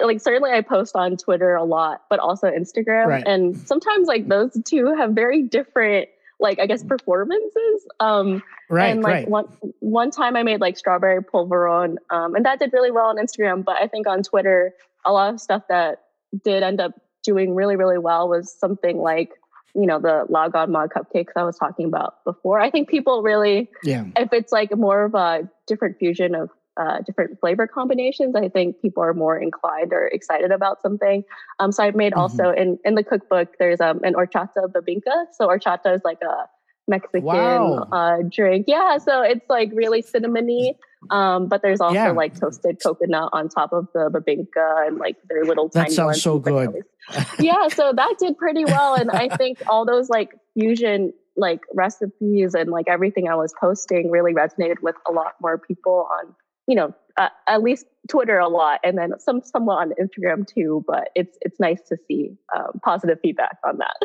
like 0.00 0.20
certainly 0.20 0.52
I 0.52 0.62
post 0.62 0.96
on 0.96 1.18
Twitter 1.18 1.54
a 1.54 1.64
lot, 1.64 2.04
but 2.08 2.18
also 2.18 2.50
Instagram, 2.50 3.06
Right. 3.06 3.26
and 3.26 3.56
sometimes 3.56 4.08
like 4.08 4.28
those 4.28 4.56
two 4.64 4.94
have 4.96 5.12
very 5.12 5.42
different 5.42 6.08
like 6.40 6.58
I 6.58 6.66
guess 6.66 6.82
performances. 6.82 7.86
Um, 8.00 8.42
Right, 8.70 8.86
and 8.92 9.02
like 9.02 9.12
right. 9.12 9.28
one 9.28 9.46
one 9.80 10.10
time 10.12 10.36
I 10.36 10.44
made 10.44 10.60
like 10.60 10.78
strawberry 10.78 11.20
polvoron, 11.22 11.96
um, 12.10 12.34
and 12.36 12.44
that 12.46 12.58
did 12.60 12.72
really 12.72 12.92
well 12.92 13.06
on 13.06 13.16
Instagram. 13.16 13.64
But 13.64 13.76
I 13.82 13.88
think 13.88 14.06
on 14.06 14.22
Twitter, 14.22 14.72
a 15.04 15.12
lot 15.12 15.34
of 15.34 15.40
stuff 15.40 15.64
that 15.68 16.02
did 16.44 16.62
end 16.62 16.80
up 16.80 16.92
doing 17.22 17.54
really 17.54 17.76
really 17.76 17.98
well 17.98 18.28
was 18.28 18.50
something 18.50 18.96
like 18.98 19.30
you 19.74 19.86
know 19.86 19.98
the 19.98 20.24
Lao 20.28 20.48
Gan 20.48 20.70
Ma 20.72 20.86
cupcakes 20.86 21.32
I 21.36 21.44
was 21.44 21.56
talking 21.58 21.86
about 21.86 22.24
before. 22.24 22.60
I 22.60 22.70
think 22.70 22.88
people 22.88 23.22
really 23.22 23.68
Yeah. 23.82 24.04
if 24.16 24.32
it's 24.32 24.52
like 24.52 24.76
more 24.76 25.04
of 25.04 25.14
a 25.14 25.48
different 25.66 25.98
fusion 25.98 26.34
of 26.34 26.50
uh, 26.76 27.00
different 27.02 27.38
flavor 27.40 27.66
combinations, 27.66 28.34
I 28.34 28.48
think 28.48 28.80
people 28.80 29.02
are 29.02 29.12
more 29.12 29.36
inclined 29.38 29.92
or 29.92 30.06
excited 30.06 30.50
about 30.50 30.80
something. 30.80 31.24
Um, 31.58 31.72
so 31.72 31.82
I 31.84 31.90
made 31.90 32.12
Mm-hmm. 32.12 32.20
also 32.20 32.50
in 32.50 32.78
in 32.84 32.94
the 32.94 33.04
cookbook 33.04 33.56
there's 33.58 33.80
um 33.80 34.00
an 34.02 34.14
horchata 34.14 34.66
bibingka. 34.68 35.26
So 35.32 35.48
horchata 35.48 35.94
is 35.94 36.02
like 36.04 36.22
a 36.22 36.48
Mexican 36.90 37.24
Wow. 37.24 37.88
uh, 37.90 38.18
drink. 38.30 38.66
Yeah, 38.68 38.98
so 38.98 39.22
it's 39.22 39.48
like 39.48 39.70
really 39.74 40.02
cinnamony. 40.02 40.74
Um, 41.10 41.48
but 41.48 41.62
there's 41.62 41.80
also 41.80 41.94
Yeah. 41.94 42.10
like 42.10 42.38
toasted 42.38 42.76
coconut 42.82 43.30
on 43.32 43.48
top 43.48 43.72
of 43.72 43.86
the 43.94 44.10
bibingka 44.10 44.86
and 44.86 44.98
like 44.98 45.16
their 45.30 45.44
little 45.46 45.68
That 45.68 45.84
tiny 45.84 45.94
sounds 45.94 46.20
so 46.22 46.38
good. 46.38 46.82
yeah, 47.38 47.68
so 47.68 47.92
that 47.94 48.14
did 48.18 48.36
pretty 48.36 48.66
well. 48.66 48.94
And 48.94 49.10
I 49.10 49.34
think 49.34 49.62
all 49.66 49.86
those 49.86 50.10
like 50.10 50.34
fusion 50.52 51.14
like 51.36 51.60
recipes 51.74 52.54
and 52.54 52.68
like 52.70 52.86
everything 52.86 53.28
I 53.30 53.34
was 53.34 53.54
posting 53.58 54.10
really 54.10 54.34
resonated 54.34 54.82
with 54.82 54.96
a 55.08 55.12
lot 55.12 55.32
more 55.40 55.56
people 55.56 56.06
on, 56.20 56.34
you 56.66 56.74
know, 56.74 56.92
uh, 57.16 57.30
at 57.46 57.62
least 57.62 57.86
Twitter 58.10 58.38
a 58.38 58.48
lot, 58.48 58.80
and 58.84 58.98
then 58.98 59.12
some 59.18 59.40
somewhat 59.42 59.76
on 59.76 59.92
Instagram 60.00 60.46
too. 60.46 60.84
But 60.86 61.08
it's 61.14 61.38
it's 61.40 61.58
nice 61.58 61.80
to 61.88 61.96
see 62.08 62.36
um, 62.54 62.78
positive 62.84 63.18
feedback 63.22 63.56
on 63.64 63.78
that. 63.78 63.96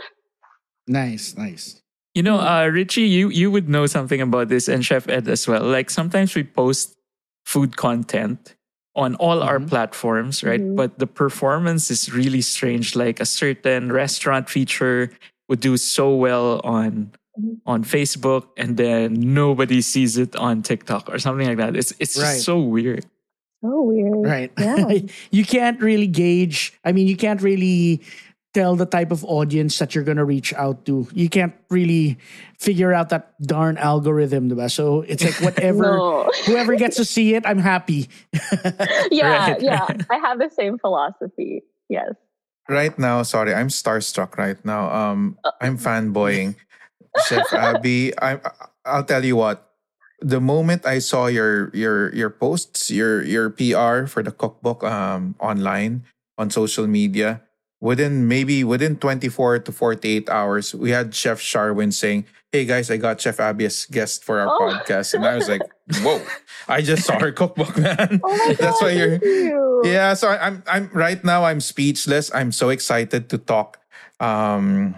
Nice, 0.88 1.36
nice. 1.36 1.82
You 2.16 2.24
know, 2.24 2.40
uh, 2.40 2.68
Richie, 2.72 3.02
you 3.12 3.30
you 3.30 3.52
would 3.52 3.68
know 3.68 3.86
something 3.88 4.22
about 4.22 4.48
this, 4.48 4.68
and 4.70 4.86
Chef 4.86 5.08
Ed 5.10 5.28
as 5.28 5.48
well. 5.48 5.64
Like 5.64 5.90
sometimes 5.90 6.34
we 6.34 6.44
post 6.46 6.96
food 7.46 7.76
content, 7.76 8.56
on 8.96 9.16
all 9.16 9.44
our 9.44 9.60
Mhm. 9.60 9.68
platforms, 9.68 10.42
right? 10.42 10.62
Mhm. 10.64 10.76
But 10.80 11.00
the 11.00 11.08
performance 11.08 11.92
is 11.92 12.14
really 12.16 12.40
strange. 12.42 12.96
Like 12.96 13.20
a 13.20 13.26
certain 13.28 13.92
restaurant 13.92 14.50
feature 14.50 15.12
would 15.50 15.60
do 15.60 15.76
so 15.76 16.16
well 16.16 16.62
on 16.64 17.12
Mhm. 17.38 17.60
on 17.68 17.84
Facebook, 17.84 18.48
and 18.56 18.78
then 18.80 19.20
nobody 19.20 19.82
sees 19.84 20.16
it 20.18 20.34
on 20.40 20.64
TikTok 20.64 21.10
or 21.12 21.20
something 21.20 21.46
like 21.46 21.58
that. 21.60 21.76
It's 21.76 21.92
it's 22.00 22.16
Right. 22.16 22.32
just 22.40 22.46
so 22.48 22.58
weird. 22.64 23.04
So 23.62 23.82
weird. 23.84 24.24
Right. 24.24 24.52
Yeah. 24.58 25.04
you 25.36 25.44
can't 25.44 25.82
really 25.84 26.08
gauge. 26.08 26.72
I 26.88 26.94
mean, 26.96 27.08
you 27.12 27.18
can't 27.20 27.42
really 27.44 28.00
tell 28.56 28.80
the 28.80 28.88
type 28.88 29.12
of 29.12 29.28
audience 29.28 29.78
that 29.84 29.94
you're 29.94 30.08
going 30.08 30.18
to 30.18 30.24
reach 30.24 30.56
out 30.56 30.88
to. 30.88 31.06
You 31.12 31.28
can't 31.28 31.52
really 31.70 32.16
figure 32.58 32.96
out 32.96 33.10
that 33.12 33.36
darn 33.44 33.76
algorithm, 33.78 34.48
diba? 34.50 34.72
So 34.72 35.04
it's 35.04 35.20
like 35.24 35.36
whatever, 35.44 36.00
No. 36.00 36.32
whoever 36.48 36.76
gets 36.80 36.96
to 36.96 37.06
see 37.06 37.36
it, 37.36 37.44
I'm 37.46 37.60
happy. 37.60 38.08
yeah, 39.12 39.52
Right. 39.52 39.62
yeah. 39.62 39.86
I 40.10 40.16
have 40.24 40.40
the 40.40 40.50
same 40.50 40.80
philosophy. 40.80 41.64
Yes. 41.92 42.16
Right 42.72 42.98
now, 42.98 43.22
sorry, 43.22 43.54
I'm 43.54 43.68
starstruck 43.68 44.40
right 44.40 44.58
now. 44.66 44.90
Um, 44.90 45.38
I'm 45.62 45.78
fanboying. 45.78 46.56
Chef 47.30 47.46
Abi, 47.54 48.10
I 48.18 48.40
I'll 48.84 49.06
tell 49.06 49.24
you 49.24 49.36
what. 49.38 49.62
The 50.24 50.42
moment 50.42 50.88
I 50.88 50.98
saw 50.98 51.28
your 51.28 51.70
your 51.78 52.10
your 52.16 52.32
posts, 52.34 52.90
your 52.90 53.22
your 53.22 53.52
PR 53.54 54.10
for 54.10 54.24
the 54.26 54.34
cookbook 54.34 54.82
um 54.82 55.36
online 55.38 56.08
on 56.42 56.50
social 56.50 56.88
media, 56.90 57.45
within 57.86 58.26
maybe 58.28 58.66
within 58.66 58.98
24 58.98 59.60
to 59.60 59.72
48 59.72 60.26
hours, 60.30 60.74
we 60.74 60.90
had 60.90 61.14
Chef 61.14 61.38
Sharwin 61.40 61.94
saying, 61.94 62.26
Hey 62.52 62.66
guys, 62.66 62.90
I 62.90 62.98
got 62.98 63.22
Chef 63.22 63.38
Abby 63.40 63.66
as 63.70 63.86
guest 63.86 64.24
for 64.26 64.40
our 64.42 64.50
Oh. 64.50 64.58
podcast. 64.82 65.14
And 65.14 65.22
I 65.26 65.36
was 65.38 65.46
like, 65.48 65.62
Whoa, 66.02 66.18
I 66.68 66.82
just 66.82 67.06
saw 67.06 67.20
her 67.22 67.30
cookbook, 67.32 67.78
man. 67.86 68.20
Oh 68.26 68.56
That's 68.60 68.82
why 68.82 68.92
you're 68.98 69.22
you. 69.22 69.82
yeah 69.86 70.16
so 70.18 70.34
I- 70.34 70.42
i'm 70.50 70.64
i'm 70.66 70.90
right 70.96 71.22
now 71.24 71.44
i'm 71.46 71.60
speechless 71.62 72.34
i'm 72.34 72.50
so 72.52 72.74
excited 72.74 73.30
to 73.30 73.38
talk 73.38 73.78
um 74.20 74.96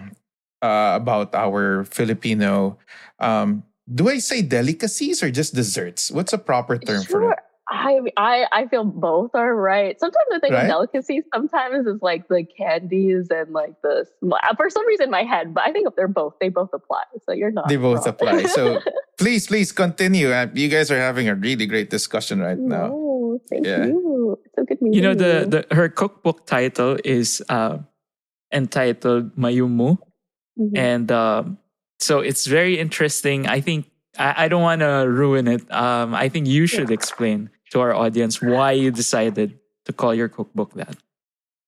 uh, 0.64 0.96
about 0.96 1.34
our 1.34 1.84
filipino 1.84 2.78
um 3.20 3.62
do 3.84 4.08
i 4.08 4.16
say 4.22 4.40
delicacies 4.40 5.20
or 5.22 5.28
just 5.30 5.52
desserts 5.52 6.08
what's 6.10 6.32
a 6.32 6.38
proper 6.40 6.78
term 6.78 7.02
for 7.04 7.32
it 7.34 7.38
I, 7.70 8.00
I 8.16 8.46
I 8.50 8.66
feel 8.66 8.84
both 8.84 9.32
are 9.34 9.54
right. 9.54 9.98
Sometimes 10.00 10.26
I 10.32 10.38
think 10.38 10.54
Right? 10.54 10.66
delicacies. 10.66 11.24
Sometimes 11.34 11.86
it's 11.86 12.02
like 12.02 12.26
the 12.28 12.42
candies 12.44 13.28
and 13.30 13.52
like 13.52 13.74
the 13.82 14.06
for 14.56 14.70
some 14.70 14.86
reason 14.86 15.04
in 15.04 15.10
my 15.10 15.22
head, 15.22 15.52
but 15.52 15.64
I 15.64 15.72
think 15.72 15.86
they're 15.96 16.08
both. 16.08 16.34
They 16.40 16.48
both 16.48 16.70
apply. 16.72 17.02
So 17.26 17.32
you're 17.32 17.50
not. 17.50 17.68
they 17.68 17.76
both 17.76 18.06
wrong. 18.06 18.08
apply 18.08 18.42
so 18.44 18.80
please 19.18 19.46
please 19.46 19.70
continue 19.72 20.32
Uh, 20.32 20.46
you 20.54 20.68
guys 20.68 20.90
are 20.90 20.98
having 20.98 21.28
a 21.28 21.34
really 21.34 21.66
great 21.66 21.90
discussion 21.90 22.40
right 22.40 22.56
now 22.58 22.88
No, 22.88 23.40
thank 23.50 23.66
Yeah. 23.66 23.84
you. 23.86 24.38
It's 24.44 24.54
so 24.56 24.64
good 24.64 24.80
meeting 24.80 24.94
You 24.96 25.02
know 25.02 25.14
the, 25.14 25.44
the 25.68 25.74
her 25.74 25.88
cookbook 25.90 26.46
title 26.46 26.96
is 27.04 27.42
uh, 27.50 27.78
entitled 28.52 29.36
Mayumu. 29.36 29.98
Mhm. 30.58 30.72
and 30.76 31.12
um, 31.12 31.58
so 32.00 32.18
it's 32.20 32.46
very 32.46 32.78
interesting. 32.78 33.46
I 33.46 33.60
think 33.60 33.86
I, 34.18 34.44
I 34.44 34.48
don't 34.48 34.62
want 34.62 34.80
to 34.80 35.06
ruin 35.06 35.46
it. 35.46 35.62
Um, 35.70 36.14
I 36.14 36.28
think 36.28 36.46
you 36.48 36.66
should 36.66 36.90
explain 36.90 37.50
to 37.70 37.80
our 37.80 37.94
audience 37.94 38.40
why 38.40 38.72
you 38.72 38.90
decided 38.90 39.58
to 39.84 39.92
call 39.92 40.14
your 40.14 40.28
cookbook 40.28 40.74
that. 40.74 40.96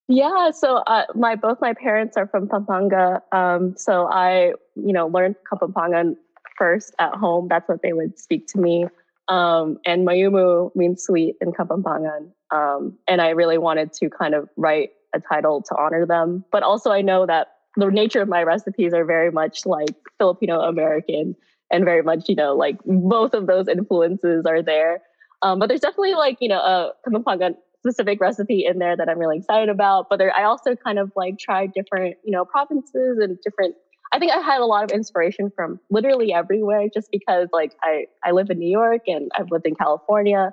Yeah, 0.09 0.51
so 0.51 0.79
uh, 0.89 1.05
my 1.15 1.37
both 1.37 1.61
my 1.61 1.73
parents 1.73 2.17
are 2.17 2.27
from 2.27 2.49
Pampanga. 2.49 3.23
Um, 3.31 3.75
so 3.77 4.07
I, 4.07 4.55
you 4.75 4.93
know, 4.93 5.07
learned 5.07 5.37
Kapampangan 5.51 6.17
first 6.59 6.95
at 6.99 7.15
home. 7.15 7.47
That's 7.49 7.69
what 7.69 7.83
they 7.83 7.93
would 7.93 8.19
speak 8.19 8.49
to 8.49 8.59
me. 8.59 8.87
Um, 9.29 9.79
and 9.87 10.05
Mayumu 10.07 10.75
means 10.75 11.05
sweet 11.05 11.37
in 11.41 11.53
Kapampangan. 11.53 12.33
Um, 12.51 12.99
and 13.07 13.23
I 13.23 13.29
really 13.31 13.59
wanted 13.59 13.93
to 13.95 14.11
kind 14.11 14.35
of 14.35 14.49
write 14.57 14.91
a 15.15 15.21
title 15.21 15.63
to 15.63 15.77
honor 15.77 16.05
them. 16.05 16.45
But 16.51 16.65
also, 16.65 16.91
I 16.91 17.03
know 17.03 17.25
that 17.27 17.53
the 17.77 17.87
nature 17.87 18.21
of 18.21 18.29
my 18.29 18.43
recipes 18.43 18.93
are 18.93 19.05
very 19.05 19.31
much 19.31 19.65
like 19.65 19.95
Filipino 20.19 20.61
American 20.63 21.37
and 21.71 21.85
very 21.85 22.03
much, 22.03 22.29
you 22.29 22.35
know, 22.35 22.57
like 22.57 22.79
both 22.85 23.33
of 23.33 23.47
those 23.47 23.69
influences 23.69 24.45
are 24.45 24.61
there. 24.61 25.03
Um, 25.43 25.59
but 25.59 25.69
there's 25.69 25.81
definitely 25.81 26.15
like, 26.15 26.39
you 26.41 26.49
know, 26.49 26.61
a 26.61 26.93
Kapampangan 27.07 27.55
specific 27.79 28.21
recipe 28.21 28.67
in 28.67 28.79
there 28.79 28.97
that 28.97 29.09
I'm 29.09 29.19
really 29.19 29.39
excited 29.39 29.69
about. 29.71 30.09
But 30.11 30.19
there, 30.19 30.37
I 30.37 30.45
also 30.45 30.77
kind 30.77 30.99
of 30.99 31.11
like 31.17 31.39
tried 31.39 31.73
different, 31.73 32.17
you 32.25 32.33
know, 32.33 32.45
provinces 32.45 33.19
and 33.21 33.39
different. 33.43 33.75
I 34.13 34.19
think 34.19 34.33
I 34.33 34.39
had 34.39 34.61
a 34.61 34.67
lot 34.67 34.85
of 34.85 34.91
inspiration 34.91 35.51
from 35.55 35.81
literally 35.91 36.33
everywhere, 36.33 36.89
just 36.93 37.11
because 37.11 37.49
like 37.53 37.73
I 37.83 38.07
I 38.25 38.33
live 38.33 38.51
in 38.51 38.59
New 38.59 38.71
York 38.71 39.03
and 39.07 39.31
I've 39.39 39.51
lived 39.51 39.67
in 39.67 39.75
California. 39.77 40.53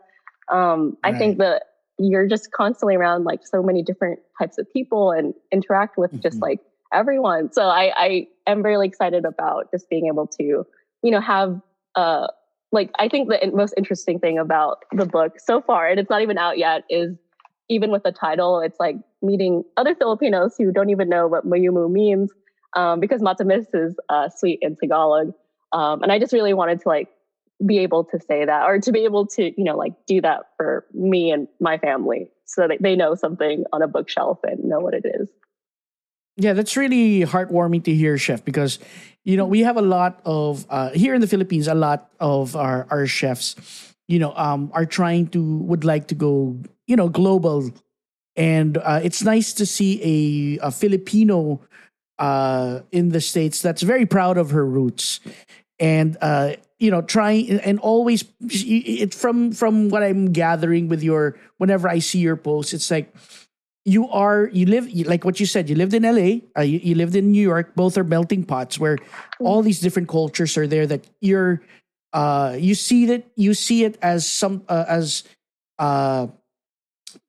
Um, 0.49 0.95
I 1.03 1.11
think 1.17 1.39
that 1.39 1.63
you're 1.99 2.27
just 2.27 2.51
constantly 2.51 2.95
around 2.95 3.23
like 3.25 3.45
so 3.45 3.61
many 3.63 3.81
different 3.83 4.19
types 4.39 4.57
of 4.59 4.71
people 4.71 5.11
and 5.11 5.33
interact 5.51 5.97
with 5.97 6.11
just 6.21 6.37
Mhm. 6.37 6.43
like 6.43 6.59
everyone. 6.93 7.51
So 7.51 7.63
I 7.67 7.91
I 7.97 8.27
am 8.45 8.61
really 8.61 8.87
excited 8.87 9.25
about 9.25 9.69
just 9.71 9.89
being 9.89 10.05
able 10.07 10.27
to 10.39 10.65
you 11.03 11.11
know 11.11 11.19
have 11.19 11.59
uh 11.95 12.27
like 12.71 12.91
I 12.99 13.07
think 13.07 13.29
the 13.29 13.51
most 13.53 13.73
interesting 13.77 14.19
thing 14.19 14.37
about 14.37 14.83
the 14.91 15.05
book 15.05 15.39
so 15.39 15.61
far, 15.61 15.87
and 15.87 15.99
it's 15.99 16.09
not 16.09 16.21
even 16.21 16.37
out 16.37 16.57
yet, 16.57 16.83
is 16.89 17.17
even 17.69 17.91
with 17.91 18.03
the 18.03 18.11
title, 18.11 18.59
it's 18.59 18.79
like 18.79 18.95
meeting 19.21 19.63
other 19.75 19.95
Filipinos 19.95 20.55
who 20.57 20.71
don't 20.71 20.89
even 20.89 21.09
know 21.09 21.27
what 21.27 21.45
mayumu 21.45 21.89
means, 21.89 22.31
um, 22.75 22.99
because 22.99 23.21
matamis 23.21 23.65
is 23.73 23.95
uh, 24.09 24.29
sweet 24.29 24.59
in 24.61 24.75
Tagalog, 24.75 25.33
um, 25.71 26.01
and 26.03 26.11
I 26.11 26.19
just 26.19 26.33
really 26.33 26.53
wanted 26.53 26.81
to 26.81 26.87
like 26.87 27.09
be 27.65 27.79
able 27.79 28.03
to 28.03 28.19
say 28.19 28.45
that 28.45 28.67
or 28.67 28.79
to 28.79 28.91
be 28.91 29.03
able 29.03 29.25
to 29.25 29.43
you 29.57 29.63
know 29.63 29.75
like 29.75 29.93
do 30.05 30.21
that 30.21 30.43
for 30.57 30.85
me 30.93 31.31
and 31.31 31.47
my 31.59 31.77
family, 31.77 32.29
so 32.45 32.67
that 32.67 32.81
they 32.81 32.95
know 32.95 33.15
something 33.15 33.63
on 33.71 33.81
a 33.81 33.87
bookshelf 33.87 34.39
and 34.43 34.63
know 34.63 34.79
what 34.79 34.93
it 34.93 35.05
is. 35.05 35.29
Yeah, 36.37 36.53
that's 36.53 36.77
really 36.77 37.21
heartwarming 37.21 37.83
to 37.85 37.93
hear, 37.93 38.17
Chef, 38.17 38.45
because 38.45 38.77
you 39.23 39.35
know 39.37 39.45
we 39.45 39.61
have 39.61 39.77
a 39.77 39.81
lot 39.81 40.21
of 40.25 40.65
uh, 40.69 40.91
here 40.91 41.13
in 41.15 41.21
the 41.21 41.27
Philippines. 41.27 41.67
A 41.67 41.73
lot 41.73 42.11
of 42.19 42.55
our 42.55 42.85
our 42.91 43.07
chefs, 43.07 43.55
you 44.07 44.19
know, 44.19 44.33
um, 44.35 44.69
are 44.73 44.85
trying 44.85 45.27
to 45.33 45.41
would 45.65 45.83
like 45.83 46.07
to 46.09 46.15
go, 46.15 46.55
you 46.85 46.95
know, 46.95 47.09
global, 47.09 47.71
and 48.35 48.77
uh, 48.77 48.99
it's 49.03 49.23
nice 49.23 49.53
to 49.55 49.65
see 49.65 50.57
a, 50.61 50.67
a 50.67 50.71
Filipino 50.71 51.59
uh, 52.19 52.81
in 52.91 53.09
the 53.09 53.21
states 53.21 53.61
that's 53.61 53.81
very 53.81 54.05
proud 54.05 54.37
of 54.37 54.51
her 54.51 54.65
roots, 54.65 55.19
and 55.79 56.17
uh, 56.21 56.53
you 56.77 56.91
know, 56.91 57.01
trying 57.01 57.49
and 57.61 57.79
always 57.79 58.25
it 58.41 59.13
from 59.13 59.51
from 59.53 59.89
what 59.89 60.03
I'm 60.03 60.31
gathering 60.33 60.87
with 60.87 61.01
your 61.01 61.37
whenever 61.57 61.89
I 61.89 61.99
see 61.99 62.19
your 62.19 62.35
posts, 62.37 62.73
it's 62.73 62.91
like 62.91 63.13
you 63.87 64.03
are 64.11 64.51
you 64.51 64.67
live 64.67 64.91
like 65.07 65.23
what 65.23 65.39
you 65.39 65.47
said 65.47 65.69
you 65.71 65.75
lived 65.75 65.93
in 65.95 66.03
la 66.03 66.11
uh, 66.59 66.61
you, 66.61 66.79
you 66.83 66.95
lived 66.95 67.15
in 67.15 67.31
new 67.31 67.41
york. 67.41 67.73
Both 67.75 67.97
are 67.97 68.03
melting 68.03 68.43
pots 68.43 68.77
where 68.77 68.97
all 69.39 69.63
these 69.63 69.79
different 69.79 70.09
cultures 70.11 70.57
are 70.59 70.67
there 70.67 70.85
that 70.87 71.07
you're 71.21 71.61
uh 72.11 72.55
you 72.59 72.75
see 72.75 73.05
that 73.07 73.23
you 73.35 73.53
see 73.53 73.85
it 73.85 73.97
as 74.01 74.27
some 74.27 74.63
uh, 74.67 74.85
as 74.87 75.23
uh 75.79 76.27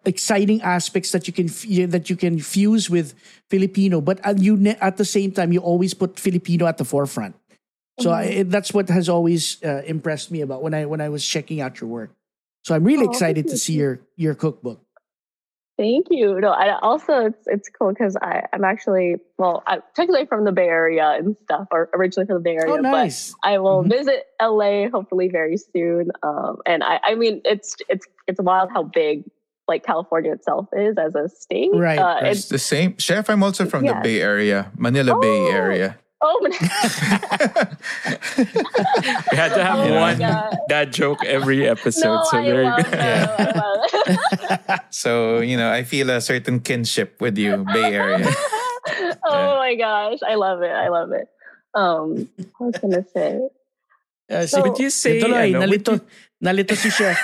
exciting 0.05 0.63
aspects 0.63 1.13
that 1.13 1.27
you 1.27 1.33
can 1.33 1.47
f- 1.47 1.91
that 1.91 2.11
you 2.11 2.17
can 2.17 2.39
fuse 2.39 2.91
with 2.91 3.15
filipino. 3.51 4.01
But 4.01 4.21
at 4.25 4.39
you 4.39 4.57
ne- 4.57 4.79
at 4.81 4.97
the 4.97 5.05
same 5.05 5.33
time 5.33 5.53
you 5.53 5.61
always 5.61 5.95
put 5.95 6.19
filipino 6.19 6.67
at 6.67 6.79
the 6.79 6.85
forefront. 6.85 7.37
So 8.01 8.13
I, 8.13 8.45
that's 8.45 8.73
what 8.73 8.89
has 8.91 9.09
always 9.09 9.63
uh, 9.65 9.83
impressed 9.87 10.31
me 10.31 10.41
about 10.43 10.63
when 10.63 10.75
i 10.75 10.87
when 10.87 11.01
i 11.01 11.09
was 11.09 11.25
checking 11.27 11.61
out 11.61 11.81
your 11.81 11.91
work. 11.91 12.11
So 12.65 12.75
i'm 12.75 12.85
really 12.85 13.07
Oh, 13.07 13.11
excited 13.11 13.49
to 13.49 13.57
see 13.57 13.75
your 13.75 14.01
your 14.17 14.35
cookbook 14.35 14.81
Thank 15.79 16.09
you. 16.11 16.41
No, 16.41 16.51
I 16.51 16.77
also 16.81 17.27
it's 17.27 17.47
it's 17.47 17.69
cool 17.71 17.91
because 17.91 18.17
I 18.17 18.43
I'm 18.53 18.65
actually 18.65 19.15
well 19.39 19.63
I'm 19.69 19.81
technically 19.95 20.27
from 20.27 20.45
the 20.45 20.51
Bay 20.53 20.67
Area 20.67 21.15
and 21.17 21.37
stuff, 21.45 21.69
or 21.71 21.89
originally 21.95 22.27
from 22.27 22.35
the 22.39 22.41
Bay 22.43 22.57
Area, 22.57 22.75
oh 22.75 22.81
nice 22.81 23.31
but 23.41 23.49
I 23.49 23.59
will 23.59 23.85
Mhm. 23.85 23.89
visit 23.91 24.27
LA 24.43 24.89
hopefully 24.91 25.29
very 25.29 25.57
soon. 25.57 26.11
Um, 26.25 26.59
and 26.67 26.83
I 26.83 26.99
I 27.05 27.15
mean 27.15 27.41
it's 27.45 27.77
it's 27.89 28.07
it's 28.27 28.41
wild 28.41 28.71
how 28.75 28.83
big 28.83 29.23
like 29.69 29.85
California 29.85 30.33
itself 30.33 30.67
is 30.77 30.97
as 30.99 31.15
a 31.15 31.29
state. 31.29 31.71
Right, 31.73 31.99
Uh, 32.01 32.19
it's 32.23 32.49
the 32.49 32.59
same 32.59 32.97
chef 32.99 33.31
i'm 33.31 33.43
also 33.45 33.65
from 33.67 33.85
the 33.87 33.95
bay 34.03 34.21
area 34.21 34.73
manila 34.77 35.15
bay 35.21 35.47
Oh. 35.47 35.53
area 35.63 35.97
oh, 36.21 36.39
We 39.31 39.37
had 39.37 39.55
to 39.55 39.63
have 39.65 39.79
Oh 39.79 39.89
my 39.89 40.01
one 40.15 40.19
God. 40.19 40.57
dad 40.69 40.93
joke 40.93 41.25
every 41.25 41.69
episode. 41.69 42.23
no, 42.23 42.25
so 42.31 42.39
I 42.39 42.43
there 42.45 42.63
you 42.63 42.71
love 42.71 42.85
go. 42.85 42.91
that. 42.91 43.41
I 43.41 43.43
love 43.55 43.85
it. 44.69 44.81
so 44.91 45.41
you 45.41 45.57
know 45.57 45.71
i 45.71 45.83
feel 45.85 46.09
a 46.11 46.21
certain 46.21 46.61
kinship 46.61 47.21
with 47.21 47.37
you 47.39 47.65
bay 47.73 47.95
area 47.95 48.27
oh 49.29 49.57
my 49.61 49.75
gosh, 49.77 50.19
I 50.27 50.35
love 50.37 50.63
it. 50.63 50.71
I 50.73 50.89
love 50.89 51.13
it. 51.13 51.29
Um, 51.75 52.29
what 52.57 52.73
was 52.73 52.75
I 52.77 52.81
gonna 52.81 53.05
say? 53.13 53.41
Uh, 54.31 54.47
So- 54.47 54.63
Would 54.65 54.79
you 54.81 54.89
say 54.91 55.21
Tuloy, 55.21 55.53
ano, 55.55 55.61
nalito, 55.67 55.93
you- 56.01 56.07
nalito 56.43 56.73
si 56.75 56.89
Chef. 56.89 57.19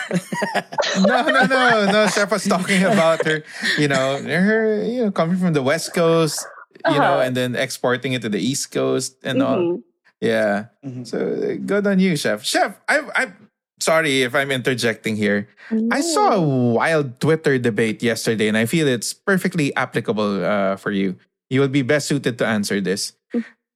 no, 1.00 1.22
no, 1.24 1.46
no, 1.48 1.86
no. 1.90 2.06
Chef 2.08 2.30
was 2.30 2.44
talking 2.44 2.84
about 2.84 3.24
her, 3.24 3.42
you 3.78 3.88
know, 3.88 4.20
her, 4.20 4.84
you 4.84 5.04
know, 5.06 5.10
coming 5.10 5.38
from 5.40 5.54
the 5.56 5.62
West 5.62 5.94
Coast, 5.96 6.44
you 6.86 6.98
know, 6.98 7.18
Uh-huh. 7.20 7.26
and 7.26 7.36
then 7.36 7.56
exporting 7.56 8.12
it 8.12 8.22
to 8.22 8.28
the 8.28 8.40
East 8.40 8.70
Coast 8.72 9.16
and 9.24 9.42
all. 9.42 9.58
Mhm. 9.58 9.82
Yeah. 10.20 10.72
Mhm. 10.84 11.04
So 11.06 11.18
good 11.64 11.86
on 11.86 11.98
you, 11.98 12.16
Chef. 12.16 12.44
Chef, 12.44 12.76
I, 12.88 13.02
I'm 13.14 13.48
sorry 13.80 14.22
if 14.22 14.34
I'm 14.34 14.50
interjecting 14.50 15.16
here. 15.16 15.48
I 15.92 16.00
saw 16.00 16.36
a 16.36 16.40
wild 16.40 17.20
Twitter 17.20 17.58
debate 17.58 18.02
yesterday, 18.02 18.48
and 18.48 18.56
I 18.56 18.64
feel 18.66 18.88
it's 18.88 19.12
perfectly 19.12 19.74
applicable 19.76 20.44
uh, 20.44 20.76
for 20.76 20.92
you. 20.92 21.16
You 21.50 21.60
will 21.60 21.72
be 21.72 21.82
best 21.82 22.08
suited 22.08 22.38
to 22.40 22.46
answer 22.46 22.80
this. 22.80 23.12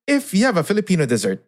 If 0.08 0.32
you 0.32 0.44
have 0.48 0.56
a 0.56 0.64
Filipino 0.64 1.04
dessert 1.04 1.44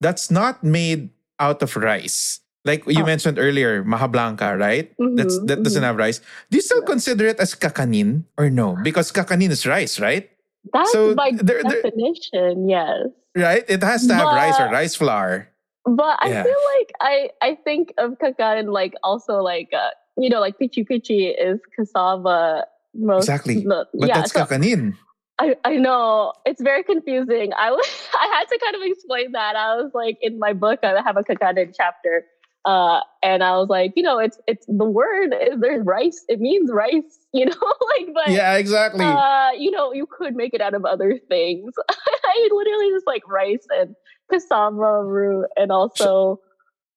that's 0.00 0.30
not 0.32 0.64
made 0.64 1.10
out 1.36 1.60
of 1.60 1.76
rice, 1.76 2.40
like 2.64 2.88
you 2.88 3.04
Oh. 3.04 3.06
mentioned 3.06 3.36
earlier, 3.36 3.84
maja 3.84 4.08
blanca, 4.08 4.56
right? 4.56 4.88
That's 4.96 5.36
Mhm, 5.36 5.46
that 5.52 5.58
doesn't 5.60 5.84
mhm. 5.84 5.92
have 5.92 6.00
rice. 6.00 6.24
Do 6.48 6.56
you 6.56 6.64
still 6.64 6.80
consider 6.88 7.28
it 7.28 7.36
as 7.36 7.52
kakanin 7.52 8.24
or 8.40 8.48
no? 8.48 8.80
Because 8.80 9.12
kakanin 9.12 9.52
is 9.52 9.68
rice, 9.68 10.00
right? 10.00 10.31
That's 10.72 10.92
So 10.92 11.14
by 11.14 11.32
there- 11.34 11.62
there- 11.64 11.82
definition, 11.82 12.68
yes. 12.68 13.08
Right? 13.36 13.64
It 13.68 13.82
has 13.82 14.06
to 14.06 14.14
have 14.14 14.26
rice 14.30 14.60
or 14.60 14.68
rice 14.70 14.94
flour. 14.94 15.48
But 15.84 16.18
I 16.22 16.28
Yeah. 16.30 16.42
feel 16.44 16.62
like 16.78 16.90
I 17.00 17.14
I 17.42 17.50
think 17.64 17.92
of 17.98 18.14
kakanin 18.22 18.70
like 18.70 18.94
also 19.02 19.42
like 19.42 19.70
uh, 19.74 19.90
you 20.16 20.30
know 20.30 20.38
like 20.38 20.54
pichi 20.60 20.86
pichi 20.86 21.34
is 21.34 21.58
cassava 21.74 22.66
most 22.94 23.24
Exactly. 23.26 23.64
the- 23.66 23.88
But 23.94 24.08
yeah 24.08 24.20
that's 24.22 24.32
so 24.32 24.44
kakanin. 24.46 24.94
I 25.40 25.56
I 25.64 25.74
know 25.82 26.32
it's 26.46 26.62
very 26.62 26.84
confusing. 26.84 27.50
I 27.58 27.72
was 27.72 27.82
I 28.14 28.26
had 28.30 28.46
to 28.52 28.56
kind 28.62 28.76
of 28.78 28.82
explain 28.86 29.32
that. 29.32 29.56
I 29.56 29.74
was 29.82 29.90
like 29.94 30.18
in 30.22 30.38
my 30.38 30.52
book 30.52 30.78
I 30.84 31.02
have 31.02 31.16
a 31.16 31.24
kakanin 31.24 31.74
chapter. 31.74 32.26
Uh, 32.64 33.00
and 33.22 33.42
I 33.42 33.56
was 33.58 33.68
like, 33.68 33.92
you 33.96 34.02
know, 34.02 34.18
it's 34.18 34.38
it's 34.46 34.64
the 34.66 34.84
word 34.84 35.34
is 35.34 35.58
there's 35.60 35.84
rice. 35.84 36.24
It 36.28 36.38
means 36.40 36.70
rice, 36.72 37.18
you 37.32 37.46
know, 37.46 37.52
like 37.98 38.14
but 38.14 38.30
Yeah, 38.30 38.54
exactly. 38.56 39.04
uh, 39.04 39.50
you 39.58 39.70
know, 39.70 39.92
you 39.92 40.06
could 40.06 40.34
make 40.36 40.54
it 40.54 40.60
out 40.60 40.74
of 40.74 40.84
other 40.84 41.18
things. 41.28 41.72
I 41.90 42.48
literally 42.52 42.90
just 42.94 43.06
like 43.06 43.26
rice 43.28 43.66
and 43.70 43.94
cassava 44.30 45.02
root 45.04 45.46
and 45.56 45.72
also 45.72 46.40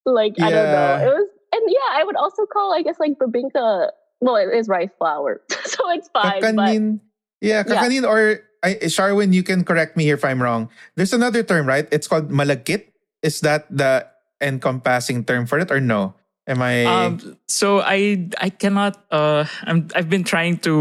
like 0.06 0.34
I 0.40 0.52
don't 0.52 0.72
know. 0.72 0.96
It 1.02 1.08
was 1.10 1.30
and 1.52 1.64
yeah, 1.68 1.90
I 1.98 2.04
would 2.04 2.16
also 2.16 2.46
call 2.46 2.74
I 2.74 2.84
guess 2.84 3.00
like 3.00 3.18
bibingka 3.18 3.90
well 4.22 4.36
it 4.36 4.54
is 4.54 4.68
rice 4.70 4.94
flour. 4.98 5.42
so 5.66 5.90
it's 5.92 6.10
fine. 6.10 6.42
Kakanin. 6.42 7.00
Yeah, 7.42 7.64
Yeah. 7.68 7.82
kakanin 7.82 8.08
or 8.08 8.42
I, 8.64 8.76
Sharwin, 8.90 9.34
you 9.34 9.44
can 9.44 9.64
correct 9.64 9.98
me 9.98 10.06
here 10.06 10.16
if 10.16 10.26
I'm 10.26 10.42
wrong. 10.42 10.70
There's 10.96 11.14
another 11.14 11.44
term, 11.44 11.68
right? 11.68 11.88
It's 11.92 12.08
called 12.08 12.30
malagkit. 12.30 12.86
Is 13.22 13.42
that 13.42 13.66
the 13.70 14.08
encompassing 14.42 15.24
term 15.24 15.46
for 15.46 15.60
it 15.60 15.72
or 15.72 15.80
no? 15.80 16.14
Am 16.48 16.62
I 16.62 16.86
Um, 16.86 17.38
so 17.48 17.82
I 17.82 18.30
I 18.38 18.50
cannot. 18.50 19.02
Uh, 19.10 19.46
I'm 19.64 19.90
I've 19.96 20.10
been 20.10 20.24
trying 20.24 20.62
to 20.62 20.74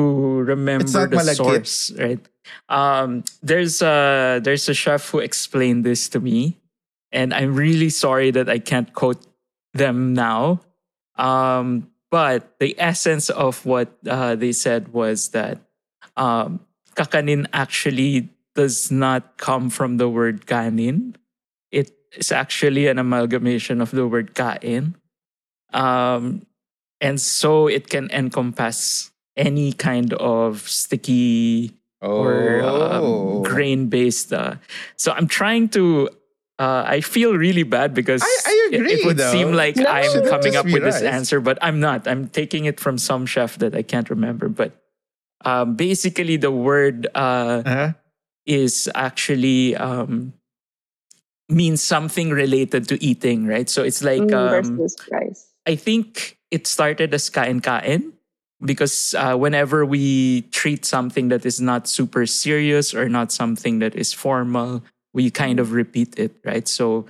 remember 0.44 0.84
the 0.84 1.08
malagkit. 1.08 1.36
source. 1.36 1.92
Right. 1.96 2.20
Um, 2.68 3.24
there's 3.42 3.80
a 3.80 4.40
there's 4.44 4.68
a 4.68 4.74
chef 4.74 5.08
who 5.08 5.24
explained 5.24 5.84
this 5.84 6.08
to 6.12 6.20
me, 6.20 6.60
and 7.12 7.32
I'm 7.32 7.56
really 7.56 7.88
sorry 7.88 8.30
that 8.32 8.52
I 8.52 8.58
can't 8.60 8.92
quote 8.92 9.24
them 9.72 10.12
now. 10.12 10.60
Um, 11.16 11.88
but 12.10 12.60
the 12.60 12.76
essence 12.78 13.30
of 13.30 13.64
what 13.64 13.88
uh, 14.06 14.36
they 14.36 14.52
said 14.52 14.92
was 14.92 15.30
that 15.30 15.64
um, 16.16 16.60
kakanin 16.94 17.48
actually 17.52 18.28
does 18.54 18.92
not 18.92 19.38
come 19.38 19.70
from 19.70 19.96
the 19.96 20.08
word 20.08 20.44
kanin. 20.46 21.16
Is 22.16 22.30
actually 22.32 22.86
an 22.86 22.98
amalgamation 22.98 23.80
of 23.80 23.90
the 23.90 24.06
word 24.06 24.34
kain. 24.34 24.94
Um, 25.72 26.46
and 27.00 27.20
so 27.20 27.66
it 27.66 27.88
can 27.90 28.10
encompass 28.10 29.10
any 29.36 29.72
kind 29.72 30.12
of 30.14 30.62
sticky 30.68 31.74
or 32.00 32.60
Oh. 32.62 33.38
um, 33.38 33.42
grain 33.42 33.88
based. 33.88 34.32
Uh, 34.32 34.56
so 34.96 35.12
I'm 35.12 35.26
trying 35.26 35.68
to. 35.70 36.08
Uh, 36.56 36.84
I 36.86 37.00
feel 37.00 37.34
really 37.34 37.64
bad 37.64 37.94
because 37.94 38.22
I- 38.22 38.42
I 38.46 38.68
it- 38.78 38.86
it, 38.86 39.04
would 39.04 39.16
though. 39.16 39.32
seem 39.32 39.50
like 39.52 39.74
No. 39.74 39.86
I'm 39.90 40.22
coming 40.30 40.54
up 40.54 40.66
with 40.70 40.84
this 40.86 41.02
answer, 41.02 41.40
but 41.40 41.58
I'm 41.60 41.80
not. 41.80 42.06
I'm 42.06 42.28
taking 42.28 42.66
it 42.66 42.78
from 42.78 42.96
some 42.96 43.26
chef 43.26 43.58
that 43.58 43.74
I 43.74 43.82
can't 43.82 44.08
remember. 44.08 44.48
But 44.48 44.70
um, 45.44 45.74
basically, 45.74 46.36
the 46.38 46.52
word 46.54 47.08
uh, 47.16 47.62
Uh-huh. 47.66 47.92
is 48.46 48.88
actually 48.94 49.74
um, 49.74 50.32
means 51.48 51.82
something 51.82 52.30
related 52.30 52.88
to 52.88 53.02
eating, 53.02 53.46
right? 53.46 53.68
So 53.68 53.82
it's 53.82 54.02
like 54.02 54.22
mm, 54.22 54.34
um, 54.34 54.76
versus. 54.76 54.96
I 55.66 55.76
think 55.76 56.38
it 56.50 56.66
started 56.66 57.12
as 57.14 57.30
kain 57.30 57.60
kain 57.60 58.12
because 58.64 59.14
uh, 59.14 59.36
whenever 59.36 59.84
we 59.84 60.42
treat 60.52 60.84
something 60.84 61.28
that 61.28 61.44
is 61.44 61.60
not 61.60 61.88
super 61.88 62.26
serious 62.26 62.94
or 62.94 63.08
not 63.08 63.32
something 63.32 63.78
that 63.80 63.94
is 63.94 64.12
formal, 64.12 64.82
we 65.12 65.30
kind 65.30 65.60
of 65.60 65.72
repeat 65.72 66.18
it, 66.18 66.36
right? 66.44 66.66
So, 66.66 67.06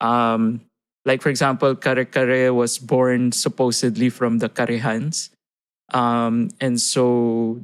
um, 0.00 0.60
like 1.04 1.22
for 1.22 1.28
example, 1.28 1.74
kare 1.76 2.04
kare 2.04 2.52
was 2.52 2.78
born 2.78 3.32
supposedly 3.32 4.08
from 4.08 4.38
the 4.38 4.48
karehans, 4.48 5.30
um, 5.92 6.48
and 6.60 6.80
so 6.80 7.60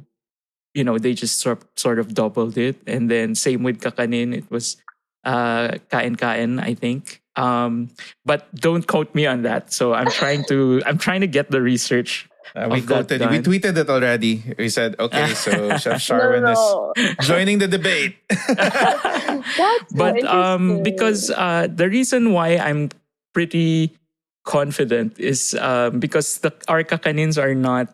you 0.73 0.83
know 0.83 0.97
they 0.97 1.13
just 1.13 1.39
sort 1.39 1.65
sort 1.77 1.97
of 1.97 2.13
doubled 2.13 2.57
it, 2.57 2.77
and 2.85 3.09
then 3.09 3.33
same 3.35 3.63
with 3.63 3.81
kakanin, 3.81 4.35
it 4.35 4.49
was 4.49 4.77
uh, 5.23 5.77
kain 5.89 6.15
kain, 6.15 6.59
I 6.59 6.73
think. 6.73 7.21
Um, 7.35 7.89
but 8.25 8.53
don't 8.55 8.85
quote 8.85 9.13
me 9.15 9.25
on 9.25 9.43
that. 9.43 9.71
So 9.71 9.93
I'm 9.93 10.11
trying 10.21 10.43
to 10.45 10.81
I'm 10.85 10.97
trying 10.97 11.21
to 11.21 11.27
get 11.27 11.51
the 11.51 11.61
research. 11.61 12.27
Uh, 12.53 12.67
we 12.69 12.79
Of 12.79 12.87
that 12.87 13.07
quoted, 13.07 13.21
we 13.31 13.39
tweeted 13.39 13.77
it 13.77 13.89
already. 13.89 14.43
We 14.57 14.67
said, 14.67 14.99
okay, 14.99 15.33
so 15.35 15.77
Chef 15.77 16.03
No, 16.09 16.15
Sharwin 16.17 16.43
no. 16.43 16.91
is 16.97 17.15
joining 17.25 17.59
the 17.59 17.67
debate. 17.67 18.17
That's 18.27 19.55
so 19.55 19.95
but 19.95 20.19
um, 20.25 20.83
because 20.83 21.31
uh, 21.31 21.67
the 21.71 21.87
reason 21.87 22.33
why 22.33 22.57
I'm 22.57 22.89
pretty 23.33 23.95
confident 24.43 25.17
is 25.17 25.55
um, 25.55 25.99
because 25.99 26.39
the 26.39 26.51
our 26.67 26.83
kakanins 26.83 27.41
are 27.41 27.55
not 27.55 27.87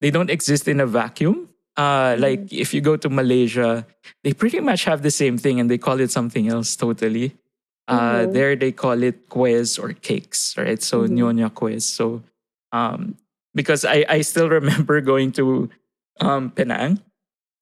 they 0.00 0.10
don't 0.10 0.30
exist 0.30 0.66
in 0.66 0.80
a 0.80 0.86
vacuum. 0.86 1.49
Uh, 1.76 2.12
Mm-hmm. 2.14 2.22
like 2.22 2.52
if 2.52 2.74
you 2.74 2.80
go 2.80 2.96
to 2.96 3.08
Malaysia, 3.08 3.86
they 4.24 4.32
pretty 4.32 4.60
much 4.60 4.84
have 4.84 5.02
the 5.02 5.10
same 5.10 5.38
thing 5.38 5.60
and 5.60 5.70
they 5.70 5.78
call 5.78 6.00
it 6.00 6.10
something 6.10 6.48
else 6.48 6.76
totally. 6.76 7.32
Uh, 7.88 8.26
Mhm. 8.26 8.32
There 8.32 8.54
they 8.56 8.72
call 8.72 9.02
it 9.02 9.28
kuih 9.30 9.64
or 9.82 9.92
cakes, 9.94 10.54
right? 10.58 10.82
So 10.82 11.02
Mhm. 11.06 11.16
nyonya 11.18 11.48
kuih. 11.50 11.80
So 11.82 12.22
um, 12.72 13.16
because 13.54 13.84
I 13.84 14.04
I 14.08 14.20
still 14.22 14.48
remember 14.60 15.00
going 15.00 15.32
to 15.40 15.70
um, 16.20 16.50
Penang, 16.50 17.00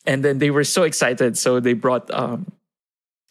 and 0.05 0.25
then 0.25 0.39
they 0.39 0.51
were 0.51 0.65
so 0.65 0.83
excited, 0.83 1.39
so 1.39 1.61
they 1.61 1.73
brought 1.73 2.11
um, 2.13 2.45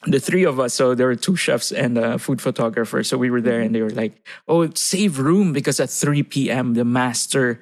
the 0.06 0.20
three 0.22 0.46
of 0.46 0.58
us. 0.60 0.74
So 0.74 0.96
there 0.96 1.08
were 1.08 1.20
two 1.20 1.36
chefs 1.36 1.72
and 1.72 1.98
a 1.98 2.18
food 2.18 2.42
photographer. 2.42 3.04
So 3.04 3.18
we 3.18 3.30
were 3.30 3.42
there, 3.42 3.60
and 3.62 3.76
they 3.76 3.82
were 3.82 3.94
like, 3.94 4.24
"Oh, 4.48 4.66
save 4.74 5.20
room 5.20 5.52
because 5.54 5.80
at 5.84 5.90
3 5.92 6.24
p.m. 6.24 6.74
the 6.74 6.86
master 6.86 7.60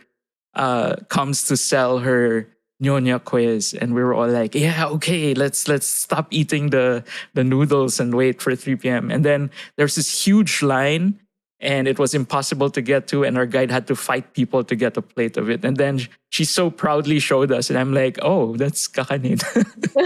uh, 0.54 0.98
comes 1.10 1.44
to 1.50 1.58
sell 1.58 2.00
her." 2.06 2.48
Nyonya 2.84 3.24
kuih 3.24 3.74
and 3.82 3.96
we 3.96 4.04
were 4.04 4.14
all 4.14 4.28
like 4.28 4.54
yeah 4.54 4.88
okay 4.88 5.34
let's 5.34 5.68
let's 5.68 5.88
stop 5.88 6.28
eating 6.30 6.72
the 6.72 7.04
the 7.34 7.44
noodles 7.44 8.02
and 8.02 8.14
wait 8.14 8.42
for 8.42 8.54
3 8.54 8.76
p.m 8.76 9.10
and 9.10 9.24
then 9.24 9.50
there's 9.78 9.96
this 9.96 10.12
huge 10.26 10.62
line 10.62 11.18
and 11.62 11.88
it 11.88 11.98
was 11.98 12.14
impossible 12.14 12.70
to 12.70 12.82
get 12.82 13.08
to 13.08 13.24
and 13.24 13.38
our 13.38 13.46
guide 13.46 13.72
had 13.72 13.88
to 13.88 13.96
fight 13.96 14.34
people 14.34 14.62
to 14.64 14.76
get 14.76 14.98
a 14.98 15.02
plate 15.02 15.38
of 15.38 15.50
it. 15.50 15.64
And 15.64 15.78
then 15.78 16.02
she 16.30 16.44
so 16.44 16.70
proudly 16.70 17.18
showed 17.20 17.50
us 17.52 17.70
and 17.70 17.80
i'm 17.80 17.94
like 17.94 18.20
oh 18.22 18.56
that's 18.58 18.88
kakanin. 18.88 19.40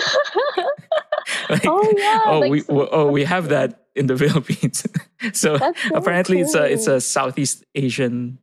Like, 1.50 1.66
oh 1.66 1.94
yeah. 1.98 2.22
oh 2.26 2.40
like, 2.40 2.52
we 2.52 2.60
so- 2.62 2.90
oh 2.92 3.08
we 3.12 3.24
have 3.24 3.50
that 3.50 3.86
in 3.96 4.06
the 4.06 4.18
philippines. 4.22 4.86
So 5.34 5.58
so 5.58 5.74
apparently 5.94 6.40
it's 6.40 6.56
a 6.56 6.64
it's 6.72 6.88
a 6.88 7.02
southeast 7.02 7.66
asian 7.76 8.40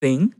thing 0.00 0.34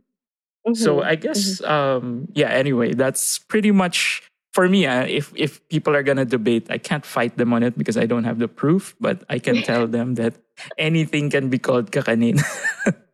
so 0.73 0.99
Mhm, 0.99 1.05
i 1.05 1.15
guess 1.15 1.61
um 1.63 2.27
yeah 2.33 2.49
anyway 2.49 2.93
that's 2.93 3.39
pretty 3.39 3.71
much 3.71 4.23
for 4.53 4.67
me 4.69 4.85
uh, 4.85 5.05
if 5.05 5.33
if 5.35 5.65
people 5.69 5.95
are 5.95 6.03
gonna 6.03 6.25
debate 6.25 6.67
i 6.69 6.77
can't 6.77 7.05
fight 7.05 7.37
them 7.37 7.53
on 7.53 7.63
it 7.63 7.77
because 7.77 7.97
i 7.97 8.05
don't 8.05 8.23
have 8.23 8.39
the 8.39 8.47
proof 8.47 8.95
but 8.99 9.23
i 9.29 9.39
can 9.39 9.61
tell 9.69 9.87
them 9.87 10.15
that 10.15 10.35
anything 10.77 11.29
can 11.29 11.49
be 11.49 11.59
called 11.59 11.91
kakanin 11.91 12.39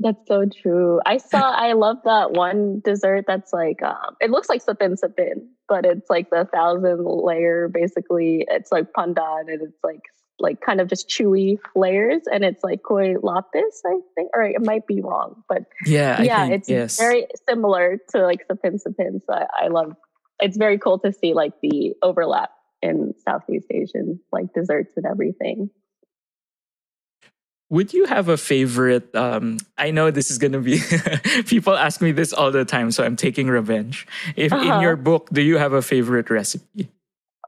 That's 0.00 0.28
so 0.28 0.44
true. 0.46 1.00
I 1.06 1.18
saw. 1.18 1.50
I 1.56 1.72
love 1.72 1.98
that 2.04 2.32
one 2.32 2.80
dessert 2.84 3.24
that's 3.26 3.52
like. 3.52 3.82
Um, 3.82 4.16
it 4.20 4.30
looks 4.30 4.48
like 4.48 4.62
sapin 4.62 4.96
sapin, 4.96 5.48
but 5.68 5.84
it's 5.84 6.08
like 6.08 6.30
the 6.30 6.48
thousand 6.52 7.04
layer. 7.04 7.68
Basically, 7.68 8.46
it's 8.48 8.70
like 8.70 8.92
pandan, 8.92 9.52
and 9.52 9.62
it's 9.62 9.82
like 9.82 10.02
like 10.40 10.60
kind 10.60 10.80
of 10.80 10.88
just 10.88 11.08
chewy 11.08 11.58
layers, 11.74 12.22
and 12.30 12.44
it's 12.44 12.62
like 12.64 12.82
kuih 12.82 13.16
lapis, 13.22 13.82
I 13.86 13.98
think, 14.14 14.30
or 14.34 14.42
it 14.42 14.60
might 14.62 14.86
be 14.86 15.00
wrong, 15.00 15.42
but 15.48 15.64
yeah 15.86 16.16
I 16.18 16.24
yeah, 16.24 16.46
think, 16.46 16.52
it's 16.54 16.68
yes 16.68 16.96
very 16.98 17.26
similar 17.48 17.98
to 18.10 18.22
like 18.22 18.40
sapin 18.46 18.78
sapin. 18.78 19.20
So 19.26 19.32
I, 19.34 19.46
I 19.64 19.68
love. 19.68 19.94
It's 20.40 20.56
very 20.56 20.78
cool 20.78 20.98
to 21.00 21.12
see 21.12 21.34
like 21.34 21.52
the 21.62 21.94
overlap 22.02 22.50
in 22.82 23.14
Southeast 23.26 23.66
Asian 23.72 24.20
like 24.32 24.52
desserts 24.54 24.92
and 24.96 25.06
everything. 25.06 25.70
Would 27.70 27.92
you 27.92 28.06
have 28.06 28.28
a 28.28 28.36
favorite? 28.38 29.14
Um, 29.14 29.58
I 29.76 29.90
know 29.90 30.10
this 30.10 30.30
is 30.30 30.38
gonna 30.38 30.60
be 30.60 30.80
people 31.46 31.74
ask 31.76 32.00
me 32.00 32.12
this 32.12 32.32
all 32.32 32.50
the 32.50 32.64
time, 32.64 32.90
so 32.92 33.04
I'm 33.04 33.16
taking 33.16 33.48
revenge. 33.48 34.06
If 34.36 34.52
in 34.52 34.58
Uh-huh. 34.58 34.80
your 34.80 34.96
book, 34.96 35.28
do 35.32 35.42
you 35.42 35.58
have 35.58 35.72
a 35.74 35.82
favorite 35.82 36.30
recipe? 36.30 36.88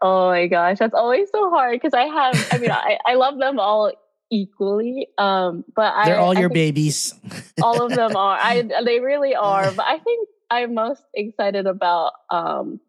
Oh 0.03 0.29
my 0.29 0.47
gosh, 0.47 0.79
that's 0.79 0.95
always 0.95 1.29
so 1.31 1.51
hard 1.51 1.75
because 1.75 1.95
I 1.95 2.05
have. 2.05 2.49
I 2.53 2.59
mean, 2.59 2.71
I, 2.71 2.99
I 3.07 3.15
love 3.15 3.39
them 3.39 3.59
all 3.59 3.93
equally. 4.31 5.09
Um, 5.19 5.65
but 5.75 5.93
I, 5.95 6.07
They're 6.07 6.19
all 6.19 6.37
I 6.37 6.41
your 6.41 6.49
babies. 6.49 7.15
all 7.63 7.85
of 7.85 7.93
them 7.93 8.17
are. 8.17 8.39
I 8.41 8.63
they 8.85 9.01
really 9.01 9.35
are. 9.35 9.71
But 9.73 9.87
I 9.87 9.99
think 9.99 10.29
I'm 10.51 10.75
most 10.75 11.03
excited 11.15 11.67
about. 11.67 12.13
Um, 12.31 12.81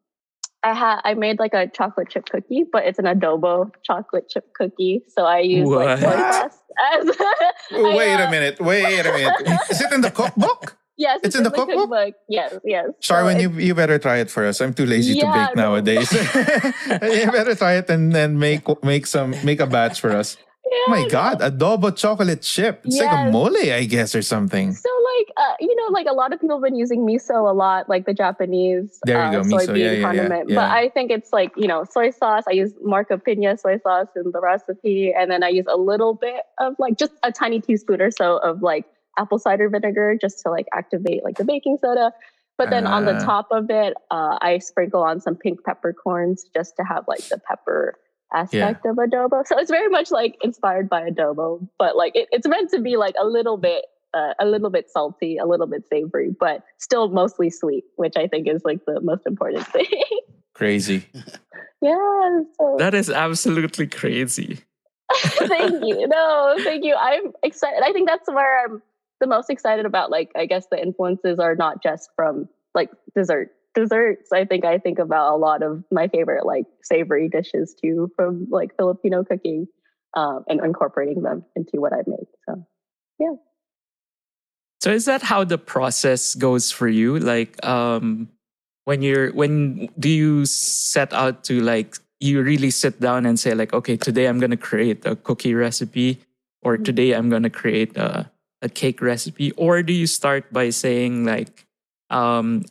I 0.63 0.73
had 0.73 1.01
I 1.03 1.15
made 1.15 1.39
like 1.39 1.53
a 1.53 1.67
chocolate 1.67 2.09
chip 2.09 2.29
cookie, 2.29 2.65
but 2.71 2.85
it's 2.85 2.99
an 2.99 3.05
adobo 3.05 3.71
chocolate 3.83 4.29
chip 4.29 4.53
cookie. 4.53 5.03
So 5.09 5.25
I 5.25 5.39
use 5.39 5.67
like 5.67 5.99
soy 5.99 6.09
sauce 6.11 6.57
as. 6.93 7.09
I, 7.19 7.93
Wait 7.95 8.15
uh, 8.15 8.27
a 8.27 8.31
minute. 8.31 8.59
Wait 8.61 9.05
a 9.05 9.11
minute. 9.11 9.61
Is 9.69 9.81
it 9.81 9.91
in 9.91 10.01
the 10.01 10.11
cookbook? 10.11 10.77
Yes, 11.01 11.19
It's 11.23 11.35
in 11.35 11.41
the 11.43 11.49
cookbook? 11.49 12.13
Yes, 12.29 12.53
yes. 12.63 12.93
So 13.01 13.27
you 13.29 13.49
you 13.57 13.73
better 13.73 13.97
try 13.97 14.17
it 14.21 14.29
for 14.29 14.45
us. 14.45 14.61
I'm 14.61 14.73
too 14.73 14.85
lazy 14.85 15.17
to 15.17 15.25
bake 15.25 15.55
no. 15.57 15.81
nowadays. 15.81 16.11
you 16.13 17.25
better 17.33 17.55
try 17.57 17.81
it 17.81 17.89
and 17.89 18.13
then 18.13 18.37
make 18.37 18.61
make 18.85 19.09
some 19.09 19.33
make 19.43 19.59
a 19.59 19.65
batch 19.65 19.97
for 19.99 20.11
us. 20.13 20.37
yeah, 20.37 20.77
Oh 20.87 20.91
my 20.93 21.03
god, 21.09 21.41
adobo 21.41 21.89
chocolate 21.89 22.45
chip. 22.45 22.85
It's 22.85 23.01
like 23.01 23.09
a 23.09 23.31
mole, 23.33 23.57
I 23.57 23.85
guess, 23.89 24.13
or 24.13 24.21
something. 24.21 24.77
So 24.77 24.91
like 25.11 25.27
uh, 25.37 25.55
you 25.59 25.73
know, 25.75 25.89
like 25.89 26.05
a 26.05 26.13
lot 26.13 26.33
of 26.33 26.39
people 26.39 26.57
have 26.57 26.63
been 26.63 26.77
using 26.77 27.01
miso 27.01 27.49
a 27.49 27.55
lot, 27.65 27.89
like 27.89 28.05
the 28.05 28.13
Japanese 28.13 28.99
There 29.03 29.17
you 29.17 29.29
uh, 29.29 29.31
go, 29.31 29.41
miso. 29.41 29.73
soybean 29.73 29.77
Yeah, 29.77 29.85
yeah, 29.85 29.91
yeah, 29.97 30.05
condiment. 30.05 30.49
yeah. 30.49 30.55
But 30.61 30.69
I 30.69 30.89
think 30.89 31.09
it's 31.09 31.33
like 31.33 31.51
you 31.57 31.67
know 31.67 31.83
soy 31.89 32.11
sauce. 32.11 32.45
I 32.47 32.53
use 32.53 32.73
Marca 32.85 33.17
Piña 33.17 33.57
soy 33.59 33.81
sauce 33.81 34.13
in 34.15 34.31
the 34.31 34.41
recipe, 34.41 35.13
and 35.17 35.31
then 35.31 35.41
I 35.41 35.49
use 35.49 35.65
a 35.67 35.77
little 35.77 36.13
bit 36.13 36.45
of 36.59 36.75
like 36.77 36.97
just 36.97 37.13
a 37.23 37.31
tiny 37.31 37.59
teaspoon 37.59 38.01
or 38.01 38.11
so 38.11 38.37
of 38.37 38.61
like 38.61 38.85
apple 39.17 39.39
cider 39.39 39.69
vinegar 39.69 40.17
just 40.19 40.39
to 40.41 40.49
like 40.49 40.67
activate 40.73 41.23
like 41.23 41.37
the 41.37 41.43
baking 41.43 41.77
soda. 41.81 42.11
But 42.57 42.69
then 42.69 42.85
on 42.85 43.05
the 43.05 43.15
Ah. 43.15 43.25
top 43.25 43.47
of 43.51 43.69
it, 43.71 43.95
uh, 44.11 44.37
I 44.41 44.59
sprinkle 44.59 45.01
on 45.01 45.19
some 45.19 45.35
pink 45.35 45.63
peppercorns 45.63 46.45
just 46.53 46.75
to 46.77 46.83
have 46.83 47.05
like 47.07 47.21
the 47.29 47.39
pepper 47.39 47.95
aspect 48.33 48.85
of 48.85 48.97
adobo. 48.97 49.45
So 49.47 49.57
it's 49.57 49.71
very 49.71 49.89
much 49.89 50.11
like 50.11 50.37
inspired 50.43 50.87
by 50.87 51.09
adobo, 51.09 51.67
but 51.79 51.95
like 51.97 52.15
it, 52.15 52.27
it's 52.31 52.47
meant 52.47 52.69
to 52.71 52.79
be 52.79 52.97
like 52.97 53.15
a 53.19 53.25
little 53.25 53.57
bit, 53.57 53.85
uh, 54.13 54.33
a 54.39 54.45
little 54.45 54.69
bit 54.69 54.89
salty, 54.91 55.37
a 55.37 55.45
little 55.47 55.65
bit 55.67 55.87
savory, 55.89 56.29
but 56.39 56.63
still 56.77 57.09
mostly 57.09 57.49
sweet, 57.49 57.83
which 57.95 58.13
I 58.15 58.27
think 58.27 58.47
is 58.47 58.61
like 58.63 58.85
the 58.85 59.01
most 59.01 59.25
important 59.25 59.65
thing. 59.67 59.85
Crazy. 60.53 61.05
yeah. 61.81 62.41
So 62.57 62.75
That 62.77 62.93
is 62.93 63.09
absolutely 63.09 63.87
crazy. 63.87 64.59
thank 65.15 65.83
you. 65.83 66.07
No, 66.07 66.55
thank 66.63 66.83
you. 66.85 66.95
I'm 66.95 67.31
excited. 67.43 67.81
I 67.83 67.91
think 67.91 68.07
that's 68.07 68.29
where 68.29 68.65
I'm 68.65 68.81
the 69.21 69.27
most 69.27 69.49
excited 69.49 69.85
about. 69.85 70.11
Like, 70.11 70.31
I 70.35 70.45
guess 70.45 70.65
the 70.69 70.81
influences 70.81 71.39
are 71.39 71.55
not 71.55 71.81
just 71.81 72.09
from 72.17 72.49
like 72.75 72.89
dessert. 73.15 73.51
Desserts, 73.73 74.33
I 74.33 74.43
think 74.43 74.65
I 74.65 74.79
think 74.79 74.99
about 74.99 75.33
a 75.33 75.37
lot 75.37 75.63
of 75.63 75.85
my 75.91 76.09
favorite 76.09 76.45
like 76.45 76.65
savory 76.83 77.29
dishes 77.29 77.73
too 77.73 78.11
from 78.17 78.47
like 78.51 78.75
Filipino 78.75 79.23
cooking 79.23 79.65
um, 80.13 80.43
and 80.49 80.59
incorporating 80.59 81.23
them 81.23 81.45
into 81.55 81.79
what 81.79 81.93
I 81.93 82.03
make. 82.05 82.27
So 82.49 82.67
yeah. 83.17 83.35
So 84.81 84.91
is 84.91 85.05
that 85.05 85.21
how 85.21 85.43
the 85.45 85.57
process 85.57 86.35
goes 86.35 86.71
for 86.71 86.89
you? 86.89 87.19
Like 87.19 87.63
um 87.65 88.29
when 88.85 89.01
you're 89.01 89.31
when 89.33 89.89
do 89.99 90.09
you 90.09 90.45
set 90.45 91.13
out 91.13 91.43
to 91.45 91.61
like 91.61 91.97
you 92.19 92.41
really 92.41 92.71
sit 92.71 92.99
down 92.99 93.25
and 93.25 93.39
say 93.39 93.53
like 93.53 93.73
okay 93.73 93.95
today 93.97 94.25
I'm 94.25 94.39
going 94.39 94.51
to 94.51 94.57
create 94.57 95.05
a 95.05 95.15
cookie 95.15 95.53
recipe 95.53 96.19
or 96.61 96.77
Mhm. 96.77 96.85
today 96.85 97.11
I'm 97.13 97.29
going 97.29 97.43
to 97.43 97.49
create 97.49 97.95
a 97.97 98.30
a 98.61 98.69
cake 98.69 99.01
recipe 99.01 99.51
or 99.53 99.81
do 99.81 99.93
you 99.93 100.07
start 100.07 100.51
by 100.53 100.69
saying 100.69 101.25
like 101.25 101.65
um 102.09 102.63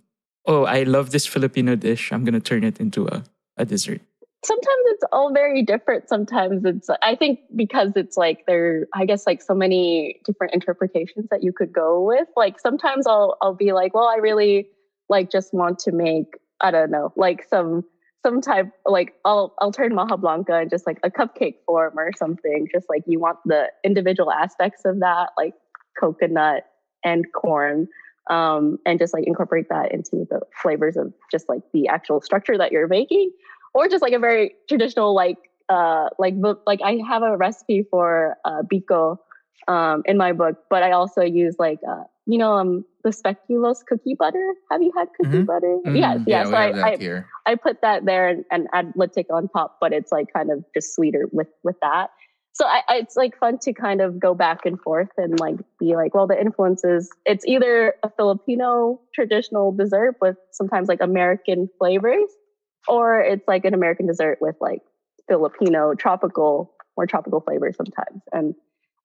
oh 0.46 0.64
I 0.64 0.84
love 0.84 1.10
this 1.10 1.26
Filipino 1.26 1.74
dish 1.76 2.12
I'm 2.12 2.24
going 2.24 2.34
to 2.34 2.40
turn 2.40 2.64
it 2.64 2.80
into 2.80 3.06
a 3.06 3.24
a 3.56 3.64
dessert. 3.64 4.00
sometimes 4.44 4.84
it's 4.86 5.04
all 5.12 5.32
very 5.32 5.62
different. 5.62 6.08
Sometimes 6.08 6.64
it's 6.64 6.88
I 7.02 7.14
think 7.14 7.40
because 7.54 7.92
it's 7.94 8.16
like 8.16 8.46
there 8.46 8.86
I 8.94 9.04
guess 9.04 9.26
like 9.26 9.42
so 9.42 9.54
many 9.54 10.20
different 10.24 10.54
interpretations 10.54 11.26
that 11.30 11.42
you 11.42 11.52
could 11.52 11.72
go 11.72 12.02
with. 12.02 12.28
Like 12.36 12.58
sometimes 12.58 13.06
I'll 13.06 13.36
I'll 13.42 13.54
be 13.54 13.72
like, 13.72 13.94
well, 13.94 14.08
I 14.08 14.16
really 14.16 14.68
like 15.08 15.30
just 15.30 15.52
want 15.52 15.78
to 15.80 15.92
make 15.92 16.38
I 16.60 16.70
don't 16.70 16.90
know, 16.90 17.12
like 17.16 17.46
some 17.48 17.84
some 18.22 18.40
type 18.40 18.70
like 18.84 19.14
I'll 19.24 19.54
I'll 19.60 19.72
turn 19.72 19.94
Maja 19.94 20.16
Blanca 20.16 20.60
in 20.62 20.68
just 20.70 20.86
like 20.86 21.00
a 21.02 21.10
cupcake 21.10 21.56
form 21.66 21.98
or 21.98 22.10
something. 22.16 22.66
Just 22.72 22.86
like 22.88 23.02
you 23.06 23.20
want 23.20 23.38
the 23.44 23.68
individual 23.84 24.30
aspects 24.32 24.82
of 24.84 25.00
that, 25.00 25.30
like 25.36 25.54
coconut 25.98 26.64
and 27.04 27.24
corn. 27.32 27.88
Um, 28.28 28.78
and 28.86 28.98
just 28.98 29.12
like 29.12 29.24
incorporate 29.26 29.66
that 29.70 29.92
into 29.92 30.24
the 30.30 30.40
flavors 30.62 30.96
of 30.96 31.12
just 31.32 31.48
like 31.48 31.62
the 31.72 31.88
actual 31.88 32.20
structure 32.20 32.56
that 32.56 32.70
you're 32.70 32.86
making 32.86 33.30
or 33.74 33.88
just 33.88 34.02
like 34.02 34.12
a 34.12 34.18
very 34.20 34.54
traditional 34.68 35.14
like 35.14 35.36
uh 35.68 36.08
like 36.18 36.40
book 36.40 36.62
like 36.66 36.80
i 36.84 36.98
have 37.08 37.22
a 37.22 37.36
recipe 37.36 37.84
for 37.90 38.36
uh 38.44 38.62
biko 38.72 39.16
um 39.68 40.02
in 40.04 40.16
my 40.16 40.32
book 40.32 40.56
but 40.68 40.82
i 40.82 40.92
also 40.92 41.22
use 41.22 41.56
like 41.58 41.78
uh 41.88 42.02
you 42.26 42.38
know 42.38 42.52
um 42.52 42.84
the 43.04 43.10
speculoos 43.10 43.78
cookie 43.88 44.14
butter 44.16 44.54
have 44.70 44.82
you 44.82 44.92
had 44.96 45.08
cookie 45.16 45.38
Mhm. 45.38 45.46
butter 45.46 45.78
Mm, 45.86 45.96
yes 45.96 46.18
Yeah, 46.26 46.38
yes 46.42 46.48
so 46.50 46.56
I, 46.56 46.72
I. 46.86 46.98
I 47.46 47.54
put 47.54 47.80
that 47.80 48.04
there 48.04 48.28
and, 48.28 48.44
and 48.52 48.68
add 48.74 48.92
latik 48.96 49.24
on 49.32 49.48
top, 49.48 49.78
but 49.80 49.92
it's 49.92 50.12
like 50.12 50.26
kind 50.32 50.50
of 50.52 50.62
just 50.74 50.94
sweeter 50.94 51.26
with 51.32 51.48
with 51.64 51.76
that. 51.80 52.10
So 52.52 52.66
I, 52.66 52.82
I, 52.88 52.96
it's 52.96 53.16
like 53.16 53.38
fun 53.38 53.58
to 53.60 53.72
kind 53.72 54.00
of 54.00 54.18
go 54.18 54.34
back 54.34 54.66
and 54.66 54.80
forth 54.80 55.10
and 55.16 55.38
like 55.38 55.56
be 55.78 55.94
like, 55.94 56.14
well, 56.14 56.26
the 56.26 56.38
influences. 56.38 57.08
It's 57.24 57.46
either 57.46 57.94
a 58.02 58.10
Filipino 58.10 59.00
traditional 59.14 59.72
dessert 59.72 60.16
with 60.20 60.36
sometimes 60.50 60.88
like 60.88 61.00
American 61.00 61.68
flavors, 61.78 62.28
or 62.88 63.20
it's 63.20 63.46
like 63.46 63.64
an 63.64 63.74
American 63.74 64.06
dessert 64.06 64.38
with 64.40 64.56
like 64.60 64.82
Filipino 65.28 65.94
tropical 65.94 66.74
or 66.96 67.06
tropical 67.06 67.40
flavors 67.40 67.76
sometimes. 67.76 68.22
And 68.32 68.54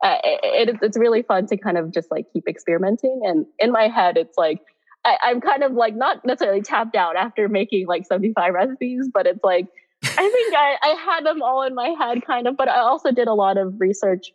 uh, 0.04 0.18
it, 0.24 0.70
it, 0.70 0.80
it's 0.82 0.98
really 0.98 1.22
fun 1.22 1.46
to 1.48 1.58
kind 1.58 1.78
of 1.78 1.94
just 1.94 2.12
like 2.12 2.26
keep 2.34 2.48
experimenting. 2.48 3.22
And 3.24 3.46
in 3.60 3.72
my 3.72 3.88
head, 3.88 4.18
it's 4.18 4.38
like 4.38 4.60
I, 5.06 5.18
I'm 5.22 5.40
kind 5.40 5.64
of 5.64 5.74
like 5.74 5.96
not 5.96 6.26
necessarily 6.26 6.62
tapped 6.62 6.96
out 6.96 7.16
after 7.16 7.48
making 7.48 7.88
like 7.88 8.06
75 8.06 8.54
recipes, 8.54 9.10
but 9.14 9.28
it's 9.28 9.44
like 9.44 9.68
I 10.18 10.30
think 10.30 10.56
I, 10.56 10.78
I 10.84 10.90
had 11.06 11.26
them 11.26 11.42
all 11.42 11.64
in 11.64 11.76
my 11.76 11.90
head 11.90 12.26
kind 12.26 12.48
of, 12.48 12.58
but 12.58 12.70
I 12.70 12.80
also 12.80 13.12
did 13.12 13.28
a 13.28 13.34
lot 13.34 13.58
of 13.58 13.80
research 13.80 14.32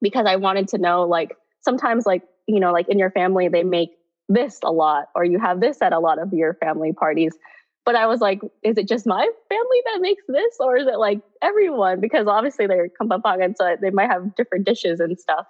because 0.00 0.26
I 0.26 0.36
wanted 0.36 0.68
to 0.68 0.78
know 0.78 1.02
like 1.02 1.36
sometimes 1.62 2.06
like, 2.06 2.22
you 2.46 2.60
know, 2.60 2.72
like 2.72 2.88
in 2.88 2.98
your 2.98 3.10
family 3.10 3.48
they 3.48 3.62
make 3.62 3.90
this 4.28 4.58
a 4.64 4.72
lot 4.72 5.06
or 5.14 5.24
you 5.24 5.38
have 5.38 5.60
this 5.60 5.82
at 5.82 5.92
a 5.92 5.98
lot 5.98 6.18
of 6.18 6.32
your 6.32 6.54
family 6.54 6.92
parties. 6.92 7.36
But 7.84 7.96
I 7.96 8.06
was 8.06 8.20
like, 8.20 8.40
is 8.62 8.76
it 8.78 8.86
just 8.88 9.06
my 9.06 9.28
family 9.48 9.82
that 9.86 10.00
makes 10.00 10.22
this 10.28 10.56
or 10.60 10.76
is 10.76 10.86
it 10.86 10.98
like 10.98 11.20
everyone? 11.42 12.00
Because 12.00 12.26
obviously 12.26 12.66
they're 12.66 12.88
Kapampangan, 13.00 13.54
so 13.56 13.76
they 13.80 13.90
might 13.90 14.10
have 14.10 14.34
different 14.36 14.66
dishes 14.66 15.00
and 15.00 15.18
stuff. 15.18 15.46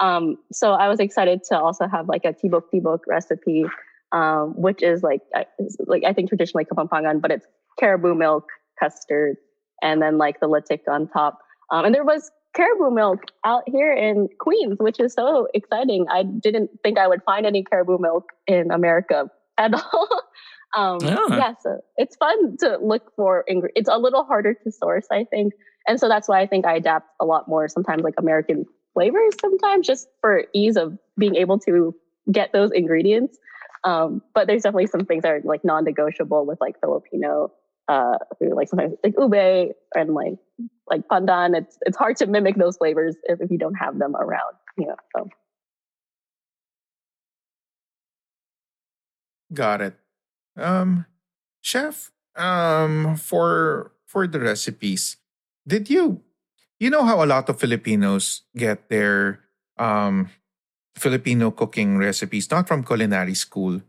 Um, 0.00 0.36
so 0.50 0.72
I 0.72 0.88
was 0.88 0.98
excited 0.98 1.44
to 1.50 1.58
also 1.58 1.86
have 1.86 2.08
like 2.08 2.24
a 2.24 2.32
tibok 2.32 2.62
tibok 2.72 3.00
recipe 3.06 3.64
um, 4.14 4.54
which 4.56 4.82
is 4.82 5.02
like 5.02 5.20
I- 5.34 5.46
like 5.86 6.04
I 6.04 6.12
think 6.12 6.28
traditionally 6.28 6.64
kapampangan, 6.64 7.20
but 7.20 7.32
it's 7.32 7.46
carabao 7.78 8.14
milk, 8.14 8.48
custard, 8.78 9.36
and 9.82 10.00
then 10.02 10.18
like 10.18 10.40
the 10.40 10.48
latik 10.48 10.80
on 10.88 11.08
top. 11.08 11.38
Um, 11.70 11.84
and 11.86 11.94
there 11.94 12.04
was 12.04 12.30
carabao 12.54 12.90
milk 12.90 13.20
out 13.44 13.62
here 13.66 13.92
in 13.92 14.28
Queens, 14.38 14.76
which 14.78 15.00
is 15.00 15.12
so 15.14 15.48
exciting. 15.54 16.06
I 16.10 16.22
didn't 16.22 16.70
think 16.82 16.98
I 16.98 17.08
would 17.08 17.22
find 17.24 17.46
any 17.46 17.64
carabao 17.64 17.98
milk 17.98 18.30
in 18.46 18.70
America 18.70 19.28
at 19.58 19.74
all. 19.92 20.08
um, 20.76 20.98
Ah. 21.02 21.36
Yeah, 21.36 21.54
so 21.60 21.80
it's 21.96 22.16
fun 22.16 22.56
to 22.58 22.78
look 22.82 23.12
for. 23.16 23.44
Ingre- 23.50 23.70
it's 23.74 23.88
a 23.88 23.98
little 23.98 24.24
harder 24.24 24.54
to 24.54 24.70
source, 24.72 25.06
I 25.10 25.24
think, 25.24 25.52
and 25.88 25.98
so 25.98 26.08
that's 26.08 26.28
why 26.28 26.40
I 26.40 26.46
think 26.46 26.66
I 26.66 26.74
adapt 26.76 27.08
a 27.20 27.24
lot 27.24 27.48
more. 27.48 27.68
Sometimes 27.68 28.02
like 28.02 28.14
American 28.18 28.64
flavors, 28.92 29.34
sometimes 29.40 29.86
just 29.86 30.06
for 30.20 30.44
ease 30.54 30.76
of 30.76 30.96
being 31.18 31.34
able 31.36 31.58
to 31.60 31.94
get 32.30 32.52
those 32.52 32.70
ingredients. 32.72 33.36
Um, 33.82 34.22
but 34.34 34.46
there's 34.46 34.62
definitely 34.62 34.86
some 34.86 35.04
things 35.04 35.22
that 35.24 35.30
are 35.32 35.40
like 35.44 35.62
non-negotiable 35.64 36.46
with 36.46 36.58
like 36.60 36.80
Filipino, 36.80 37.52
uh, 37.88 38.16
like 38.40 38.68
sometimes 38.68 38.94
like 39.04 39.14
ube 39.18 39.74
and 39.94 40.14
like 40.14 40.38
like 40.90 41.02
pandan. 41.08 41.56
It's 41.56 41.78
it's 41.82 41.96
hard 41.96 42.16
to 42.18 42.26
mimic 42.26 42.56
those 42.56 42.76
flavors 42.76 43.16
if, 43.24 43.40
if 43.40 43.50
you 43.50 43.58
don't 43.58 43.74
have 43.74 43.98
them 43.98 44.16
around. 44.16 44.54
You 44.76 44.88
know, 44.88 44.96
so 45.16 45.28
Got 49.52 49.80
it. 49.82 49.94
Um, 50.56 51.06
chef, 51.60 52.12
um, 52.36 53.16
for 53.16 53.92
for 54.06 54.26
the 54.26 54.40
recipes, 54.40 55.16
did 55.66 55.90
you 55.90 56.22
you 56.80 56.90
know 56.90 57.04
how 57.04 57.22
a 57.22 57.28
lot 57.28 57.48
of 57.48 57.60
Filipinos 57.60 58.42
get 58.56 58.88
their 58.88 59.40
um 59.78 60.30
Filipino 60.96 61.50
cooking 61.50 61.98
recipes 61.98 62.50
not 62.50 62.68
from 62.68 62.84
culinary 62.84 63.34
school, 63.34 63.82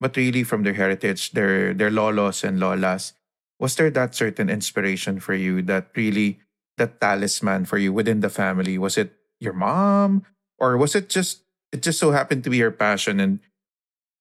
but 0.00 0.16
really 0.16 0.44
from 0.44 0.62
their 0.62 0.74
heritage, 0.74 1.32
their 1.32 1.74
their 1.74 1.90
lolos 1.90 2.44
and 2.44 2.58
lolas. 2.60 3.14
Was 3.58 3.74
there 3.74 3.90
that 3.90 4.14
certain 4.14 4.48
inspiration 4.48 5.20
for 5.20 5.34
you 5.34 5.62
that 5.62 5.90
really 5.96 6.40
that 6.76 7.00
talisman 7.00 7.64
for 7.64 7.78
you 7.78 7.92
within 7.92 8.20
the 8.20 8.30
family? 8.30 8.78
Was 8.78 8.96
it 8.96 9.14
your 9.40 9.52
mom, 9.52 10.24
or 10.58 10.76
was 10.76 10.94
it 10.94 11.08
just 11.08 11.42
it 11.72 11.82
just 11.82 11.98
so 11.98 12.10
happened 12.10 12.44
to 12.44 12.50
be 12.50 12.56
your 12.58 12.70
passion 12.70 13.20
and 13.20 13.40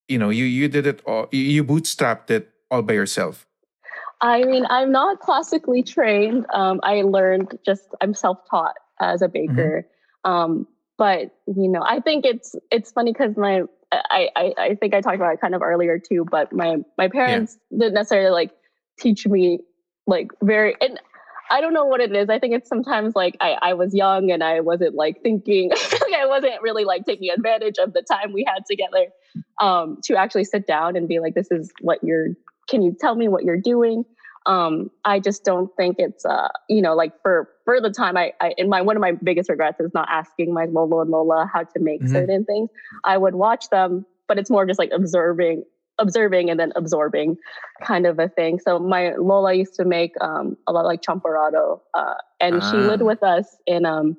you 0.08 0.18
know 0.18 0.30
you 0.30 0.46
you 0.46 0.68
did 0.68 0.88
it 0.88 1.02
all 1.06 1.28
you- 1.32 1.64
bootstrapped 1.64 2.30
it 2.30 2.50
all 2.72 2.82
by 2.82 2.94
yourself 2.94 3.48
I 4.20 4.44
mean, 4.46 4.66
I'm 4.70 4.92
not 4.92 5.20
classically 5.20 5.84
trained. 5.84 6.46
Um, 6.52 6.80
I 6.84 7.04
learned 7.04 7.58
just 7.66 7.88
I'm 8.02 8.14
self-taught 8.14 8.74
as 9.00 9.22
a 9.22 9.28
baker. 9.28 9.88
Um, 10.24 10.68
but 10.98 11.36
you 11.46 11.68
know, 11.70 11.84
I 11.84 12.00
think 12.00 12.26
it's 12.26 12.56
it's 12.72 12.92
funny 12.92 13.14
because 13.14 13.38
my 13.38 13.62
I, 13.92 14.30
I 14.36 14.54
I 14.58 14.76
think 14.76 14.94
I 14.94 15.02
talked 15.02 15.18
about 15.18 15.34
it 15.34 15.40
kind 15.40 15.54
of 15.54 15.62
earlier 15.62 16.00
too. 16.00 16.26
But 16.30 16.52
my 16.52 16.78
my 16.98 17.08
parents 17.08 17.58
didn't 17.72 17.94
necessarily 17.94 18.32
like 18.32 18.52
teach 19.00 19.28
me 19.28 19.60
like 20.06 20.32
very 20.42 20.76
and 20.82 21.00
I 21.50 21.62
don't 21.62 21.74
know 21.74 21.86
what 21.86 22.02
it 22.02 22.14
is. 22.14 22.30
I 22.30 22.40
think 22.40 22.54
it's 22.54 22.68
sometimes 22.68 23.16
like 23.16 23.38
I, 23.40 23.52
I 23.62 23.74
was 23.74 23.94
young 23.96 24.32
and 24.32 24.44
I 24.44 24.60
wasn't 24.60 24.96
like 24.96 25.22
thinking, 25.24 25.72
I 26.16 26.26
wasn't 26.26 26.62
really 26.62 26.84
like 26.84 27.06
taking 27.06 27.30
advantage 27.30 27.78
of 27.78 27.94
the 27.94 28.02
time 28.02 28.34
we 28.34 28.44
had 28.46 28.66
together 28.70 29.08
um, 29.62 29.98
to 30.04 30.16
actually 30.16 30.44
sit 30.44 30.68
down 30.68 30.96
and 30.96 31.08
be 31.08 31.20
like, 31.20 31.36
this 31.36 31.50
is 31.52 31.72
what 31.80 32.00
you're, 32.04 32.30
can 32.68 32.82
you 32.82 32.96
tell 33.00 33.16
me 33.16 33.30
what 33.30 33.46
you're 33.46 33.62
doing? 33.62 34.04
Um, 34.46 34.92
I 35.06 35.20
just 35.20 35.44
don't 35.44 35.70
think 35.78 35.96
it's, 36.00 36.26
uh, 36.26 36.50
you 36.70 36.82
know, 36.82 36.96
like 36.96 37.14
for, 37.22 37.50
for 37.66 37.80
the 37.82 37.92
time 37.92 38.18
I, 38.18 38.34
I, 38.42 38.54
in 38.58 38.70
my, 38.70 38.82
one 38.82 38.96
of 38.96 39.02
my 39.02 39.12
biggest 39.12 39.50
regrets 39.50 39.80
is 39.80 39.92
not 39.94 40.08
asking 40.10 40.54
my 40.54 40.66
Lolo 40.66 41.02
and 41.02 41.10
Lola 41.10 41.50
how 41.54 41.64
to 41.64 41.80
make 41.80 42.02
Mhm. 42.02 42.10
certain 42.12 42.46
things. 42.46 42.70
I 43.06 43.18
would 43.18 43.36
watch 43.36 43.70
them, 43.70 44.06
but 44.28 44.38
it's 44.38 44.50
more 44.50 44.66
just 44.66 44.80
like 44.80 44.92
observing 44.94 45.64
observing 46.00 46.50
and 46.50 46.60
then 46.60 46.72
absorbing 46.76 47.38
kind 47.84 48.06
of 48.06 48.20
a 48.20 48.28
thing. 48.30 48.60
So 48.60 48.80
my 48.80 49.14
Lola 49.16 49.54
used 49.54 49.76
to 49.76 49.86
make 49.86 50.14
um, 50.22 50.58
a 50.68 50.72
lot 50.72 50.86
like 50.86 51.02
champorado, 51.02 51.80
uh, 51.94 52.16
and 52.40 52.62
she 52.64 52.78
lived 52.78 53.02
Ah. 53.02 53.06
with 53.06 53.24
us 53.24 53.58
in 53.66 53.86
um, 53.86 54.18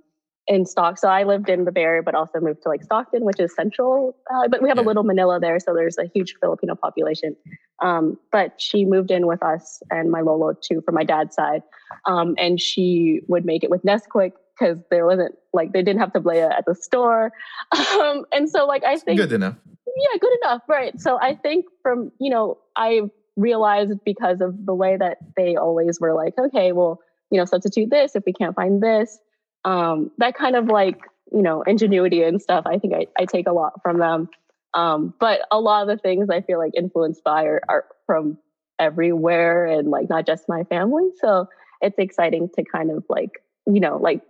in 0.49 0.65
Stock. 0.65 0.99
So 0.99 1.09
I 1.09 1.25
lived 1.25 1.49
in 1.49 1.65
the 1.65 1.73
Bay 1.73 1.83
Area, 1.83 2.03
but 2.03 2.15
also 2.15 2.41
moved 2.41 2.63
to 2.63 2.69
like 2.69 2.83
Stockton, 2.83 3.25
which 3.25 3.39
is 3.39 3.55
central. 3.55 4.17
Uh, 4.33 4.49
but 4.49 4.63
we 4.63 4.69
have 4.69 4.79
a 4.79 4.83
little 4.83 5.03
Manila 5.05 5.39
there, 5.39 5.61
so 5.61 5.75
there's 5.75 5.99
a 5.99 6.07
huge 6.15 6.35
Filipino 6.41 6.75
population. 6.75 7.37
Um, 7.81 8.19
but 8.33 8.61
she 8.61 8.85
moved 8.85 9.11
in 9.11 9.27
with 9.27 9.43
us 9.43 9.81
and 9.91 10.11
my 10.11 10.21
Lolo 10.23 10.55
too 10.55 10.81
from 10.81 10.95
my 10.95 11.05
dad's 11.05 11.37
side, 11.37 11.63
um, 12.07 12.35
and 12.39 12.61
she 12.61 13.21
would 13.29 13.45
make 13.45 13.63
it 13.63 13.71
with 13.71 13.83
Nesquik 13.83 14.33
because 14.59 14.79
there 14.91 15.07
wasn't 15.07 15.37
like 15.53 15.73
they 15.73 15.83
didn't 15.83 16.01
have 16.01 16.13
to 16.15 16.21
tablea 16.21 16.51
at 16.51 16.65
the 16.67 16.75
store, 16.75 17.31
um, 17.93 18.25
and 18.33 18.49
so 18.51 18.67
like 18.67 18.85
I 18.85 18.97
think 18.97 19.21
Good 19.21 19.33
enough. 19.33 19.55
Yeah, 19.99 20.19
good 20.19 20.33
enough. 20.43 20.63
Right. 20.69 21.01
So 21.01 21.19
I 21.21 21.35
think 21.35 21.67
from, 21.83 22.13
you 22.19 22.31
know, 22.31 22.59
I 22.77 23.03
realized 23.37 23.93
because 24.05 24.41
of 24.41 24.67
the 24.67 24.75
way 24.75 24.97
that 24.97 25.19
they 25.37 25.57
always 25.57 26.01
were 26.01 26.15
like, 26.15 26.35
okay, 26.39 26.73
well, 26.73 27.01
you 27.31 27.39
know, 27.39 27.45
substitute 27.45 27.91
this 27.91 28.17
if 28.17 28.25
we 28.27 28.33
can't 28.33 28.57
find 28.57 28.83
this. 28.83 29.19
Um, 29.65 30.11
that 30.19 30.35
kind 30.35 30.57
of 30.57 30.67
like, 30.67 31.01
you 31.33 31.43
know, 31.43 31.63
ingenuity 31.63 32.23
and 32.23 32.41
stuff, 32.41 32.65
I 32.67 32.79
think 32.79 32.95
I, 32.95 33.07
I 33.19 33.27
take 33.27 33.47
a 33.47 33.53
lot 33.53 33.83
from 33.83 33.99
them. 33.99 34.29
Um, 34.75 35.15
but 35.19 35.41
a 35.51 35.61
lot 35.61 35.83
of 35.83 35.89
the 35.89 36.01
things 36.01 36.31
I 36.31 36.41
feel 36.41 36.59
like 36.59 36.73
influenced 36.77 37.23
by 37.25 37.45
are, 37.45 37.61
are 37.69 37.85
from 38.07 38.39
everywhere 38.79 39.67
and 39.67 39.89
like 39.89 40.09
not 40.09 40.27
just 40.27 40.49
my 40.49 40.65
family. 40.65 41.09
So 41.21 41.49
it's 41.81 41.99
exciting 41.99 42.49
to 42.57 42.65
kind 42.65 42.91
of 42.91 43.05
like, 43.09 43.43
you 43.67 43.81
know, 43.81 43.97
like 43.97 44.23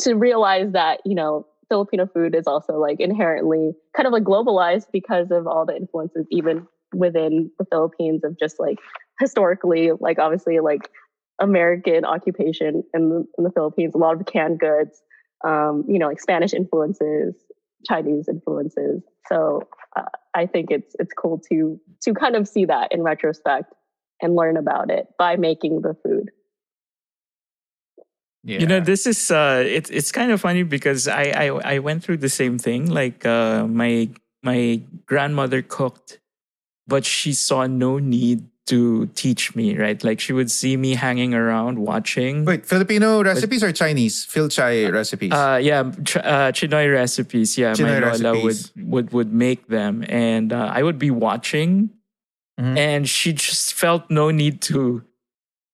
to 0.00 0.14
realize 0.14 0.72
that, 0.72 1.00
you 1.04 1.14
know, 1.14 1.46
Filipino 1.68 2.06
food 2.06 2.34
is 2.34 2.46
also 2.46 2.74
like 2.78 3.00
inherently 3.00 3.72
kind 3.96 4.06
of 4.06 4.12
like 4.12 4.24
globalized 4.24 4.86
because 4.92 5.30
of 5.30 5.46
all 5.46 5.66
the 5.66 5.76
influences 5.76 6.26
even 6.30 6.66
within 6.94 7.50
the 7.58 7.64
Philippines 7.70 8.22
of 8.24 8.38
just 8.38 8.60
like 8.60 8.78
historically, 9.20 9.90
like 10.00 10.18
obviously 10.18 10.60
like 10.60 10.90
American 11.40 12.04
occupation 12.04 12.82
in 12.94 13.08
the, 13.08 13.24
in 13.38 13.44
the 13.44 13.50
Philippines, 13.50 13.92
a 13.94 13.98
lot 13.98 14.18
of 14.18 14.26
canned 14.26 14.60
goods, 14.60 15.02
um, 15.44 15.84
you 15.88 15.98
know, 15.98 16.06
like 16.06 16.20
Spanish 16.20 16.54
influences, 16.54 17.34
Chinese 17.86 18.28
influences. 18.28 19.02
So 19.28 19.62
uh, 19.96 20.02
I 20.34 20.46
think 20.46 20.70
it's 20.70 20.94
it's 20.98 21.12
cool 21.12 21.40
to 21.50 21.80
to 22.02 22.14
kind 22.14 22.36
of 22.36 22.48
see 22.48 22.64
that 22.66 22.92
in 22.92 23.02
retrospect 23.02 23.72
and 24.22 24.36
learn 24.36 24.56
about 24.56 24.90
it 24.90 25.08
by 25.18 25.36
making 25.36 25.82
the 25.82 25.94
food. 26.04 26.30
Yeah. 28.44 28.60
You 28.60 28.66
know, 28.66 28.80
this 28.80 29.06
is 29.06 29.30
uh 29.30 29.64
it's 29.66 29.88
it's 29.90 30.12
kind 30.12 30.30
of 30.30 30.40
funny 30.40 30.62
because 30.64 31.08
I 31.08 31.24
I, 31.32 31.46
I 31.74 31.78
went 31.80 32.04
through 32.04 32.18
the 32.18 32.28
same 32.28 32.58
thing. 32.58 32.86
Like 32.92 33.24
uh 33.24 33.66
my 33.66 34.10
my 34.42 34.82
grandmother 35.06 35.62
cooked, 35.62 36.20
but 36.86 37.04
she 37.06 37.32
saw 37.32 37.66
no 37.66 37.98
need 37.98 38.44
to 38.66 39.06
teach 39.14 39.54
me, 39.56 39.76
right? 39.76 40.02
Like 40.04 40.20
she 40.20 40.32
would 40.32 40.50
see 40.50 40.76
me 40.76 40.94
hanging 40.94 41.32
around 41.34 41.78
watching. 41.78 42.44
Wait, 42.44 42.64
Filipino 42.64 43.22
recipes 43.24 43.62
or 43.64 43.72
Chinese? 43.72 44.24
Phil 44.24 44.48
Chai 44.48 44.88
recipes? 44.88 45.32
Uh, 45.32 45.60
yeah, 45.62 45.90
ch- 46.04 46.16
uh, 46.16 46.52
Chinoy 46.52 46.92
recipes. 46.92 47.56
Yeah, 47.58 47.72
Chinoy 47.72 48.00
my 48.00 48.12
Lola 48.16 48.32
would, 48.40 48.46
recipes. 48.56 48.72
would 48.76 49.12
would 49.12 49.32
make 49.32 49.68
them, 49.68 50.04
and 50.08 50.52
uh, 50.52 50.68
I 50.72 50.82
would 50.82 50.98
be 50.98 51.10
watching, 51.10 51.90
Mhm. 52.60 52.76
and 52.78 53.08
she 53.08 53.32
just 53.32 53.72
felt 53.74 54.08
no 54.10 54.30
need 54.30 54.60
to 54.72 55.02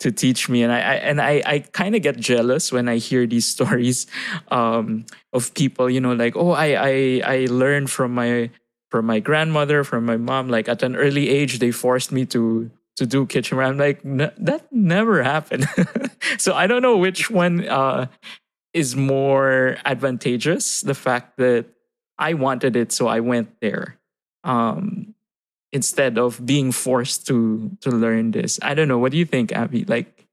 to 0.01 0.11
teach 0.11 0.49
me, 0.49 0.63
and 0.63 0.73
I, 0.73 0.81
I 0.81 0.95
and 0.95 1.21
I 1.21 1.43
I 1.47 1.59
kind 1.73 1.95
of 1.95 2.03
get 2.03 2.19
jealous 2.19 2.73
when 2.73 2.89
I 2.89 2.97
hear 2.97 3.27
these 3.27 3.47
stories 3.55 4.07
um, 4.51 5.07
of 5.33 5.55
people, 5.55 5.89
you 5.89 6.01
know, 6.01 6.13
like 6.13 6.37
oh 6.37 6.53
I 6.53 6.75
I 6.75 7.23
I 7.25 7.47
learned 7.51 7.91
from 7.91 8.15
my 8.15 8.51
from 8.91 9.07
my 9.07 9.21
grandmother, 9.21 9.85
from 9.85 10.05
my 10.05 10.17
mom, 10.17 10.49
like 10.49 10.69
at 10.69 10.83
an 10.83 10.97
early 10.97 11.29
age 11.29 11.59
they 11.59 11.71
forced 11.71 12.13
me 12.13 12.27
to 12.27 12.71
to 12.97 13.07
do 13.07 13.27
kitchen. 13.27 13.59
I'm 13.59 13.79
like 13.79 14.03
that 14.05 14.67
never 14.73 15.23
happened. 15.23 15.69
so 16.39 16.55
I 16.55 16.67
don't 16.67 16.83
know 16.83 16.97
which 16.97 17.31
one. 17.31 17.67
Uh, 17.69 18.07
is 18.73 18.97
more 18.97 19.77
advantageous. 19.85 20.81
The 20.81 20.95
fact 20.95 21.37
that 21.39 21.67
I 22.19 22.35
wanted 22.35 22.77
it, 22.77 22.93
so 22.93 23.09
I 23.09 23.21
went 23.21 23.61
there, 23.61 23.99
um, 24.45 25.10
instead 25.73 26.19
of 26.19 26.45
being 26.45 26.73
forced 26.73 27.27
to 27.29 27.71
to 27.81 27.91
learn 27.91 28.31
this. 28.33 28.59
I 28.63 28.75
don't 28.75 28.89
know. 28.89 28.99
What 28.99 29.13
do 29.13 29.19
you 29.19 29.27
think, 29.27 29.55
Abi? 29.57 29.85
Like, 29.85 30.27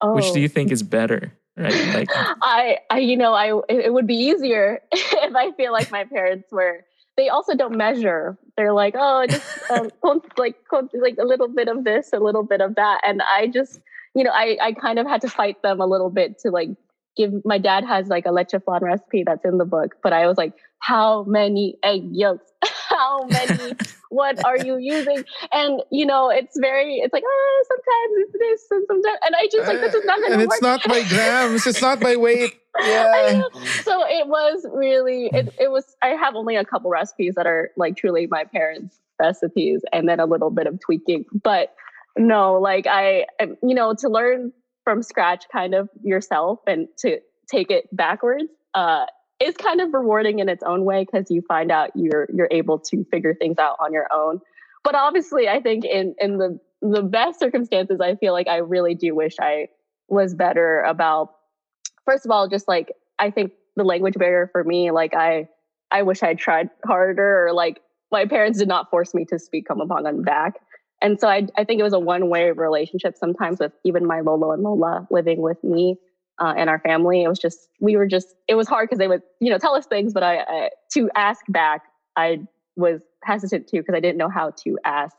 Oh. 0.00 0.14
which 0.14 0.30
do 0.32 0.40
you 0.40 0.48
think 0.48 0.70
is 0.70 0.82
better? 0.82 1.32
Right? 1.56 1.74
Like, 1.94 2.08
I, 2.14 2.78
I, 2.88 2.98
you 3.00 3.16
know, 3.16 3.34
I 3.34 3.50
it 3.68 3.92
would 3.92 4.06
be 4.06 4.14
easier 4.14 4.80
if 4.92 5.34
I 5.34 5.50
feel 5.52 5.72
like 5.72 5.90
my 5.90 6.04
parents 6.04 6.48
were. 6.52 6.84
They 7.16 7.28
also 7.30 7.56
don't 7.56 7.76
measure. 7.76 8.38
They're 8.56 8.72
like, 8.72 8.94
oh, 8.96 9.26
just 9.26 9.42
um, 9.70 9.90
like 10.38 10.54
like 10.94 11.16
a 11.18 11.24
little 11.24 11.48
bit 11.48 11.66
of 11.66 11.82
this, 11.82 12.12
a 12.12 12.20
little 12.20 12.44
bit 12.44 12.60
of 12.60 12.76
that, 12.76 13.00
and 13.04 13.22
I 13.22 13.48
just, 13.48 13.80
you 14.14 14.22
know, 14.22 14.30
I 14.30 14.56
I 14.62 14.72
kind 14.72 15.00
of 15.00 15.06
had 15.08 15.20
to 15.22 15.28
fight 15.28 15.60
them 15.62 15.80
a 15.80 15.86
little 15.86 16.10
bit 16.10 16.38
to 16.46 16.50
like 16.52 16.70
give. 17.16 17.32
My 17.44 17.58
dad 17.58 17.84
has 17.84 18.06
like 18.06 18.24
a 18.24 18.30
leche 18.30 18.54
flan 18.64 18.84
recipe 18.84 19.24
that's 19.26 19.44
in 19.44 19.58
the 19.58 19.64
book, 19.66 19.96
but 20.00 20.12
I 20.12 20.28
was 20.28 20.38
like, 20.38 20.52
how 20.78 21.24
many 21.24 21.74
egg 21.82 22.02
yolks? 22.12 22.52
How 22.98 23.24
many? 23.26 23.74
what 24.10 24.44
are 24.44 24.56
you 24.58 24.78
using? 24.78 25.24
And 25.52 25.82
you 25.90 26.04
know, 26.06 26.30
it's 26.30 26.58
very. 26.58 26.96
It's 26.96 27.12
like, 27.12 27.22
oh, 27.26 27.64
sometimes 27.68 28.12
it's 28.24 28.32
this, 28.38 28.70
and 28.70 28.84
sometimes, 28.88 29.18
and 29.26 29.34
I 29.36 29.48
just 29.52 29.68
like 29.68 29.80
this 29.80 29.94
is 29.94 30.04
not 30.04 30.18
going 30.18 30.32
to 30.32 30.38
and 30.40 30.48
work. 30.48 30.52
it's 30.54 30.62
not 30.62 30.80
by 30.88 31.02
grams. 31.08 31.66
It's 31.66 31.82
not 31.82 32.00
by 32.00 32.16
weight. 32.16 32.54
Yeah. 32.80 33.42
so 33.82 34.04
it 34.06 34.28
was 34.28 34.64
really 34.72 35.30
it, 35.32 35.52
it 35.58 35.68
was 35.68 35.96
i 36.00 36.08
have 36.10 36.36
only 36.36 36.54
a 36.54 36.64
couple 36.64 36.88
recipes 36.90 37.34
that 37.34 37.44
are 37.44 37.70
like 37.76 37.96
truly 37.96 38.28
my 38.30 38.44
parents 38.44 39.00
recipes 39.18 39.80
and 39.92 40.08
then 40.08 40.20
a 40.20 40.26
little 40.26 40.50
bit 40.50 40.68
of 40.68 40.78
tweaking 40.78 41.24
but 41.42 41.74
no 42.16 42.52
like 42.60 42.86
i 42.86 43.26
I- 43.40 43.56
you 43.64 43.74
know 43.74 43.94
to 43.98 44.08
learn 44.08 44.52
from 44.84 45.02
scratch 45.02 45.46
kind 45.50 45.74
of 45.74 45.88
yourself 46.04 46.60
and 46.68 46.86
to 46.98 47.18
take 47.50 47.72
it 47.72 47.88
backwards 47.96 48.52
uh 48.74 49.06
is 49.40 49.54
kind 49.56 49.80
of 49.80 49.92
rewarding 49.92 50.40
in 50.40 50.48
its 50.48 50.62
own 50.62 50.84
way 50.84 51.04
because 51.04 51.30
you 51.30 51.42
find 51.42 51.70
out 51.70 51.90
you're 51.94 52.28
you're 52.34 52.48
able 52.50 52.78
to 52.78 53.04
figure 53.10 53.34
things 53.34 53.58
out 53.58 53.76
on 53.80 53.92
your 53.92 54.06
own 54.12 54.40
but 54.84 54.94
obviously 54.94 55.48
i 55.48 55.60
think 55.60 55.84
in 55.84 56.14
in 56.18 56.38
the 56.38 56.58
the 56.82 57.02
best 57.02 57.38
circumstances 57.38 58.00
i 58.00 58.14
feel 58.16 58.32
like 58.32 58.48
i 58.48 58.56
really 58.56 58.94
do 58.94 59.14
wish 59.14 59.34
i 59.40 59.68
was 60.08 60.34
better 60.34 60.80
about 60.82 61.34
first 62.08 62.24
of 62.24 62.30
all, 62.30 62.48
just 62.48 62.66
like 62.66 62.92
I 63.18 63.30
think 63.30 63.52
the 63.76 63.84
language 63.84 64.14
barrier 64.14 64.48
for 64.50 64.64
me, 64.64 64.90
like 64.90 65.14
I 65.14 65.48
I 65.90 66.02
wish 66.02 66.22
I'd 66.22 66.38
tried 66.38 66.70
harder 66.86 67.46
or 67.46 67.52
like 67.52 67.80
my 68.10 68.24
parents 68.24 68.58
did 68.58 68.68
not 68.68 68.90
force 68.90 69.14
me 69.14 69.26
to 69.26 69.38
speak 69.38 69.68
Kapampangan 69.68 70.24
back. 70.24 70.54
And 71.02 71.20
so 71.20 71.28
I 71.28 71.46
I 71.56 71.64
think 71.64 71.80
it 71.80 71.84
was 71.84 71.92
a 71.92 71.98
one 71.98 72.30
way 72.30 72.50
relationship 72.50 73.16
sometimes 73.16 73.60
with 73.60 73.72
even 73.84 74.06
my 74.06 74.20
Lolo 74.20 74.52
and 74.52 74.62
Lola 74.62 75.06
living 75.10 75.42
with 75.42 75.62
me 75.62 75.98
uh, 76.40 76.54
and 76.56 76.68
our 76.70 76.78
family. 76.80 77.22
It 77.22 77.28
was 77.28 77.38
just 77.38 77.68
we 77.80 77.96
were 77.96 78.06
just 78.06 78.34
it 78.48 78.54
was 78.54 78.68
hard 78.68 78.88
because 78.88 78.98
they 78.98 79.08
would 79.08 79.22
you 79.40 79.50
know 79.50 79.58
tell 79.58 79.74
us 79.74 79.86
things, 79.86 80.12
but 80.12 80.22
I, 80.22 80.38
I 80.40 80.70
to 80.94 81.10
ask 81.14 81.40
back 81.48 81.82
I 82.16 82.40
was 82.76 83.00
hesitant 83.24 83.68
too 83.68 83.78
because 83.78 83.94
I 83.94 84.00
didn't 84.00 84.18
know 84.18 84.28
how 84.30 84.50
to 84.64 84.78
ask. 84.84 85.16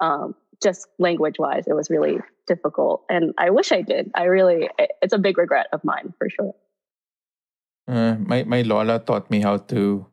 Um, 0.00 0.34
just 0.62 0.88
language 0.98 1.36
wise, 1.38 1.64
it 1.66 1.74
was 1.74 1.88
really 1.90 2.18
difficult, 2.46 3.04
and 3.08 3.32
I 3.38 3.50
wish 3.50 3.72
I 3.72 3.80
did. 3.82 4.10
I 4.14 4.24
really, 4.24 4.68
it- 4.78 4.92
it's 5.02 5.12
a 5.14 5.18
big 5.18 5.38
regret 5.38 5.66
of 5.72 5.82
mine 5.84 6.12
for 6.18 6.28
sure. 6.28 6.54
Uh, 7.88 8.16
my 8.20 8.44
my 8.44 8.62
Lola 8.62 8.98
taught 9.00 9.30
me 9.30 9.40
how 9.40 9.56
to 9.72 10.06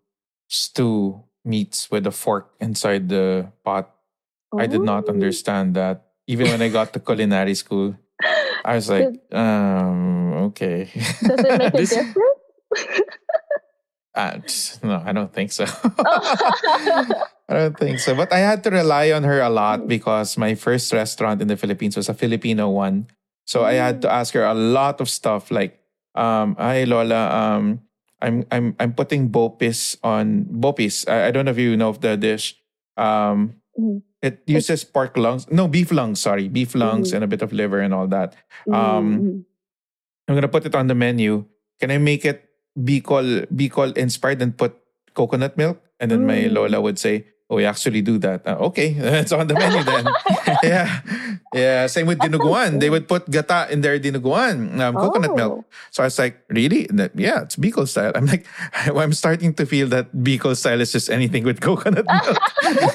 stew 0.48 1.24
meats 1.46 1.92
with 1.92 2.08
a 2.08 2.12
fork 2.12 2.54
inside 2.60 3.10
the 3.10 3.52
pot. 3.64 3.94
I 4.58 4.68
did 4.68 4.82
not 4.82 5.10
understand 5.10 5.76
that. 5.76 6.08
Even 6.28 6.48
when 6.50 6.62
I 6.62 6.70
got 6.70 6.94
to 6.94 7.00
culinary 7.00 7.54
school, 7.56 7.96
I 8.68 8.76
was 8.76 8.90
like, 8.92 9.16
um, 9.32 10.52
okay. 10.52 10.92
Does 10.94 11.40
it 11.40 11.58
make 11.58 11.74
a 11.74 11.78
This- 11.80 11.96
difference? 11.96 12.42
Uh, 14.18 14.42
no, 14.82 14.98
I 15.06 15.14
don't 15.14 15.32
think 15.32 15.52
so. 15.52 15.66
Oh. 15.70 15.94
I 17.50 17.54
don't 17.54 17.78
think 17.78 18.00
so. 18.00 18.16
But 18.16 18.34
I 18.34 18.40
had 18.40 18.64
to 18.64 18.72
rely 18.72 19.12
on 19.12 19.24
her 19.24 19.42
a 19.42 19.50
lot 19.50 19.88
because 19.88 20.38
my 20.40 20.56
first 20.56 20.92
restaurant 20.92 21.40
in 21.40 21.48
the 21.48 21.56
Philippines 21.56 21.96
was 21.96 22.10
a 22.10 22.16
Filipino 22.16 22.68
one. 22.70 23.08
So 23.46 23.64
I 23.64 23.74
had 23.74 24.02
to 24.02 24.12
ask 24.12 24.34
her 24.34 24.44
a 24.44 24.56
lot 24.56 25.00
of 25.02 25.08
stuff 25.10 25.52
like, 25.52 25.80
um, 26.16 26.56
hi 26.58 26.84
Lola, 26.86 27.30
um, 27.30 27.82
I'm 28.20 28.44
I'm 28.50 28.76
I'm 28.80 28.94
putting 28.98 29.30
bopis 29.30 29.96
on 30.04 30.46
bopis. 30.50 31.06
I, 31.08 31.28
I 31.28 31.32
don't 31.32 31.46
know 31.46 31.52
if 31.54 31.60
you 31.62 31.78
know 31.78 31.90
of 31.90 32.02
the 32.02 32.18
dish. 32.18 32.58
Um, 32.98 33.62
Mhm. 33.78 34.02
It 34.22 34.42
uses 34.48 34.84
pork 34.84 35.16
lungs, 35.18 35.46
no 35.52 35.68
beef 35.68 35.92
lungs. 35.92 36.20
Sorry, 36.22 36.48
beef 36.50 36.74
lungs 36.74 37.12
Mhm. 37.12 37.16
and 37.16 37.24
a 37.24 37.28
bit 37.30 37.42
of 37.42 37.54
liver 37.54 37.80
and 37.80 37.94
all 37.94 38.08
that. 38.08 38.36
Um, 38.72 39.06
Mhm. 39.20 39.46
I'm 40.28 40.36
gonna 40.36 40.48
put 40.52 40.66
it 40.66 40.76
on 40.76 40.88
the 40.88 40.96
menu. 40.96 41.46
Can 41.80 41.92
I 41.92 41.98
make 41.98 42.26
it 42.26 42.50
Bicol 42.78 43.46
Bicol 43.54 43.96
inspired 43.98 44.42
and 44.42 44.58
put 44.58 44.76
coconut 45.14 45.58
milk? 45.58 45.82
And 46.00 46.12
then 46.12 46.26
my 46.26 46.46
Mm. 46.46 46.54
Lola 46.54 46.82
would 46.82 47.00
say, 47.00 47.26
"Oh, 47.50 47.56
we 47.58 47.66
actually 47.66 48.02
do 48.02 48.18
that." 48.20 48.46
Uh, 48.46 48.58
okay, 48.72 48.92
it's 49.24 49.32
on 49.32 49.48
the 49.48 49.56
menu 49.56 49.84
then. 49.84 50.06
yeah, 50.64 51.02
yeah. 51.54 51.88
Same 51.88 52.08
with 52.08 52.20
dinuguan. 52.20 52.80
They 52.80 52.90
would 52.90 53.08
put 53.08 53.30
gata 53.30 53.68
in 53.72 53.82
their 53.82 54.00
dinuguan, 54.00 54.80
um, 54.80 54.96
coconut 54.96 55.36
milk. 55.36 55.64
Oh. 55.64 55.66
So 55.92 56.04
I 56.04 56.08
was 56.08 56.20
like, 56.20 56.44
really? 56.50 56.88
Yeah, 57.16 57.44
it's 57.48 57.56
Bicol 57.56 57.88
style. 57.88 58.12
I'm 58.16 58.26
like, 58.26 58.46
I'm 58.92 59.14
starting 59.14 59.54
to 59.56 59.66
feel 59.66 59.88
that 59.90 60.14
Bicol 60.16 60.56
style 60.56 60.82
is 60.82 60.92
just 60.92 61.10
anything 61.10 61.44
with 61.44 61.62
coconut 61.62 62.06
milk. 62.06 62.38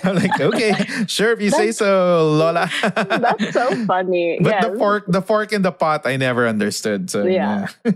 I'm 0.04 0.16
like, 0.16 0.36
okay, 0.40 0.74
sure, 1.06 1.32
if 1.32 1.40
you 1.40 1.50
say 1.50 1.72
so, 1.72 2.28
Lola. 2.36 2.68
That's 2.94 3.52
so 3.52 3.72
funny. 3.86 4.38
But 4.40 4.60
yes. 4.60 4.64
the 4.64 4.76
fork, 4.78 5.04
the 5.08 5.22
fork 5.22 5.52
in 5.52 5.62
the 5.62 5.72
pot, 5.72 6.06
I 6.06 6.16
never 6.16 6.46
understood. 6.46 7.10
So 7.10 7.24
Yeah. 7.24 7.68
yeah. 7.84 7.90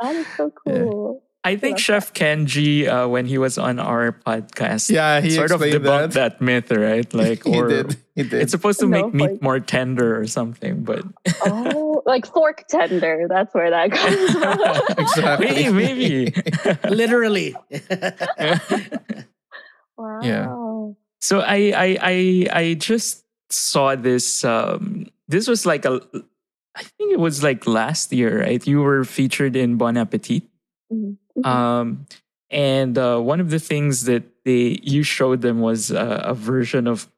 That 0.00 0.14
is 0.16 0.26
so 0.36 0.50
cool. 0.64 1.22
I 1.48 1.56
think 1.56 1.74
love 1.76 1.80
Chef 1.80 2.12
Kenji, 2.12 2.86
uh, 2.86 3.08
when 3.08 3.24
he 3.26 3.38
was 3.38 3.56
on 3.56 3.78
our 3.80 4.12
podcast, 4.12 4.90
Yeah, 4.90 5.20
he 5.20 5.30
sort 5.30 5.50
of 5.50 5.60
debunked 5.60 6.12
that. 6.12 6.38
that. 6.38 6.40
myth, 6.44 6.70
right? 6.70 7.08
Like, 7.16 7.44
he 7.44 7.56
or 7.56 7.68
did. 7.68 7.96
He 8.14 8.22
did. 8.24 8.42
it's 8.42 8.52
supposed 8.52 8.80
to 8.80 8.86
No, 8.86 9.04
make 9.08 9.14
meat 9.14 9.30
like- 9.32 9.42
more 9.42 9.60
tender 9.60 10.18
or 10.20 10.26
something, 10.26 10.84
but 10.84 11.02
Oh, 11.46 12.02
like 12.04 12.26
fork 12.26 12.64
tender. 12.68 13.26
That's 13.28 13.54
where 13.54 13.70
that 13.70 13.90
comes 13.92 14.30
from. 14.36 14.98
exactly. 14.98 15.46
maybe, 15.72 15.72
maybe. 15.72 16.12
Literally. 16.90 17.54
wow. 19.96 20.20
Yeah. 20.22 20.46
So 21.20 21.40
I 21.40 21.72
I 21.74 21.88
I 22.02 22.16
I 22.52 22.64
just 22.74 23.24
saw 23.50 23.94
this. 23.96 24.44
Um, 24.44 25.06
this 25.26 25.48
was 25.48 25.66
like 25.66 25.84
a, 25.84 26.00
I 26.76 26.82
think 26.96 27.12
it 27.12 27.20
was 27.20 27.42
like 27.42 27.66
last 27.66 28.12
year, 28.12 28.40
right? 28.40 28.64
You 28.66 28.80
were 28.82 29.04
featured 29.04 29.56
in 29.56 29.76
Bon 29.76 29.96
Appetit, 29.96 30.44
Mhm. 30.92 31.16
um, 31.44 32.06
and 32.50 32.96
uh, 32.96 33.18
one 33.18 33.40
of 33.40 33.50
the 33.50 33.58
things 33.58 34.04
that 34.04 34.22
they 34.44 34.80
you 34.82 35.02
showed 35.02 35.42
them 35.42 35.60
was 35.60 35.90
uh, 35.92 36.22
a 36.24 36.34
version 36.34 36.86
of, 36.86 37.10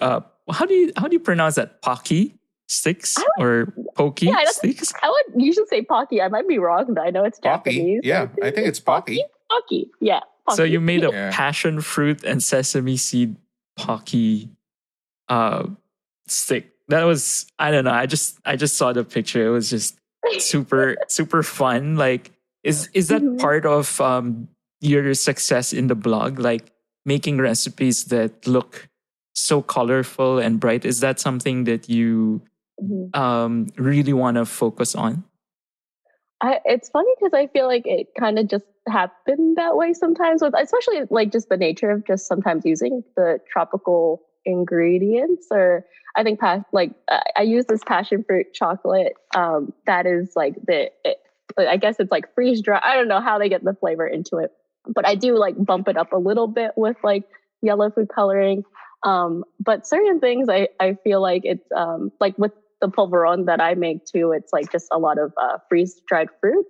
uh, 0.00 0.20
how 0.50 0.66
do 0.66 0.74
you 0.74 0.92
how 0.96 1.08
do 1.08 1.14
you 1.14 1.20
pronounce 1.20 1.54
that? 1.56 1.80
Pocky 1.82 2.34
sticks 2.68 3.16
or 3.38 3.72
pokey 3.94 4.26
Yeah, 4.26 4.36
I 4.38 4.44
sticks? 4.46 4.92
I 5.02 5.08
would 5.08 5.40
usually 5.42 5.66
say 5.68 5.82
Pocky. 5.82 6.20
I 6.20 6.28
might 6.28 6.46
be 6.48 6.58
wrong, 6.58 6.92
but 6.94 7.00
I 7.06 7.10
know 7.10 7.24
it's 7.24 7.38
Pocky. 7.40 7.70
Japanese. 7.76 8.00
Yeah, 8.04 8.28
I 8.42 8.50
think 8.50 8.66
it's 8.66 8.80
Pocky. 8.80 9.22
Pocky. 9.50 9.90
Yeah. 10.00 10.20
So 10.52 10.62
you 10.62 10.80
made 10.80 11.02
a 11.04 11.10
Yeah. 11.10 11.30
passion 11.32 11.80
fruit 11.80 12.22
and 12.24 12.42
sesame 12.42 12.96
seed 12.96 13.36
pocky 13.76 14.50
uh 15.28 15.66
stick. 16.28 16.72
That 16.88 17.04
was 17.04 17.46
I 17.58 17.70
don't 17.70 17.84
know. 17.84 17.90
I 17.92 18.06
just 18.06 18.38
I 18.44 18.56
just 18.56 18.76
saw 18.76 18.92
the 18.92 19.02
picture. 19.04 19.46
It 19.46 19.50
was 19.50 19.70
just 19.70 19.98
super 20.38 20.96
super 21.08 21.42
fun. 21.42 21.96
Like 21.96 22.30
is 22.66 22.88
is 22.92 23.08
that 23.08 23.22
Mhm. 23.22 23.38
part 23.38 23.64
of 23.66 24.00
um 24.00 24.48
your 24.80 25.14
success 25.14 25.72
in 25.72 25.86
the 25.86 25.94
blog? 25.94 26.38
Like 26.38 26.72
making 27.04 27.38
recipes 27.38 28.04
that 28.06 28.46
look 28.46 28.88
so 29.34 29.62
colorful 29.62 30.38
and 30.38 30.58
bright. 30.58 30.84
Is 30.84 31.00
that 31.00 31.20
something 31.20 31.64
that 31.64 31.88
you 31.88 32.42
Mhm. 32.82 33.14
um 33.16 33.66
really 33.78 34.12
want 34.12 34.36
to 34.36 34.44
focus 34.44 34.94
on? 34.94 35.24
I, 36.42 36.60
it's 36.66 36.90
funny 36.90 37.10
because 37.18 37.32
I 37.32 37.46
feel 37.46 37.66
like 37.66 37.86
it 37.86 38.08
kind 38.18 38.38
of 38.38 38.46
just 38.48 38.66
happened 38.86 39.56
that 39.56 39.76
way 39.76 39.94
sometimes 39.94 40.42
with, 40.42 40.52
especially 40.54 41.00
like 41.08 41.32
just 41.32 41.48
the 41.48 41.56
nature 41.56 41.90
of 41.90 42.06
just 42.06 42.26
sometimes 42.26 42.66
using 42.66 43.02
the 43.16 43.40
tropical 43.50 44.20
ingredients. 44.44 45.46
Or 45.50 45.86
I 46.14 46.22
think 46.22 46.38
pa- 46.38 46.64
like 46.72 46.92
I, 47.08 47.22
I 47.36 47.42
use 47.42 47.64
this 47.66 47.80
passion 47.86 48.22
fruit 48.22 48.52
chocolate 48.52 49.14
um, 49.34 49.72
that 49.86 50.04
is 50.06 50.32
like 50.36 50.54
the, 50.66 50.90
it, 51.04 51.16
I 51.58 51.76
guess 51.76 51.96
it's 51.98 52.10
like 52.10 52.34
freeze 52.34 52.62
dry. 52.62 52.80
I 52.82 52.94
don't 52.94 53.08
know 53.08 53.20
how 53.20 53.38
they 53.38 53.48
get 53.48 53.64
the 53.64 53.74
flavor 53.74 54.06
into 54.06 54.38
it, 54.38 54.50
but 54.86 55.06
I 55.06 55.14
do 55.14 55.36
like 55.38 55.54
bump 55.58 55.88
it 55.88 55.96
up 55.96 56.12
a 56.12 56.18
little 56.18 56.46
bit 56.46 56.72
with 56.76 56.96
like 57.02 57.24
yellow 57.62 57.90
food 57.90 58.08
coloring. 58.14 58.64
Um, 59.02 59.44
but 59.60 59.86
certain 59.86 60.20
things 60.20 60.48
I, 60.48 60.68
I 60.80 60.96
feel 61.04 61.20
like 61.20 61.42
it's 61.44 61.66
um, 61.74 62.10
like 62.20 62.36
with 62.38 62.52
the 62.80 62.88
polvoron 62.88 63.46
that 63.46 63.60
I 63.60 63.74
make 63.74 64.04
too, 64.04 64.32
it's 64.32 64.52
like 64.52 64.70
just 64.72 64.86
a 64.90 64.98
lot 64.98 65.18
of 65.18 65.32
uh, 65.40 65.58
freeze 65.68 66.00
dried 66.08 66.28
fruit. 66.40 66.66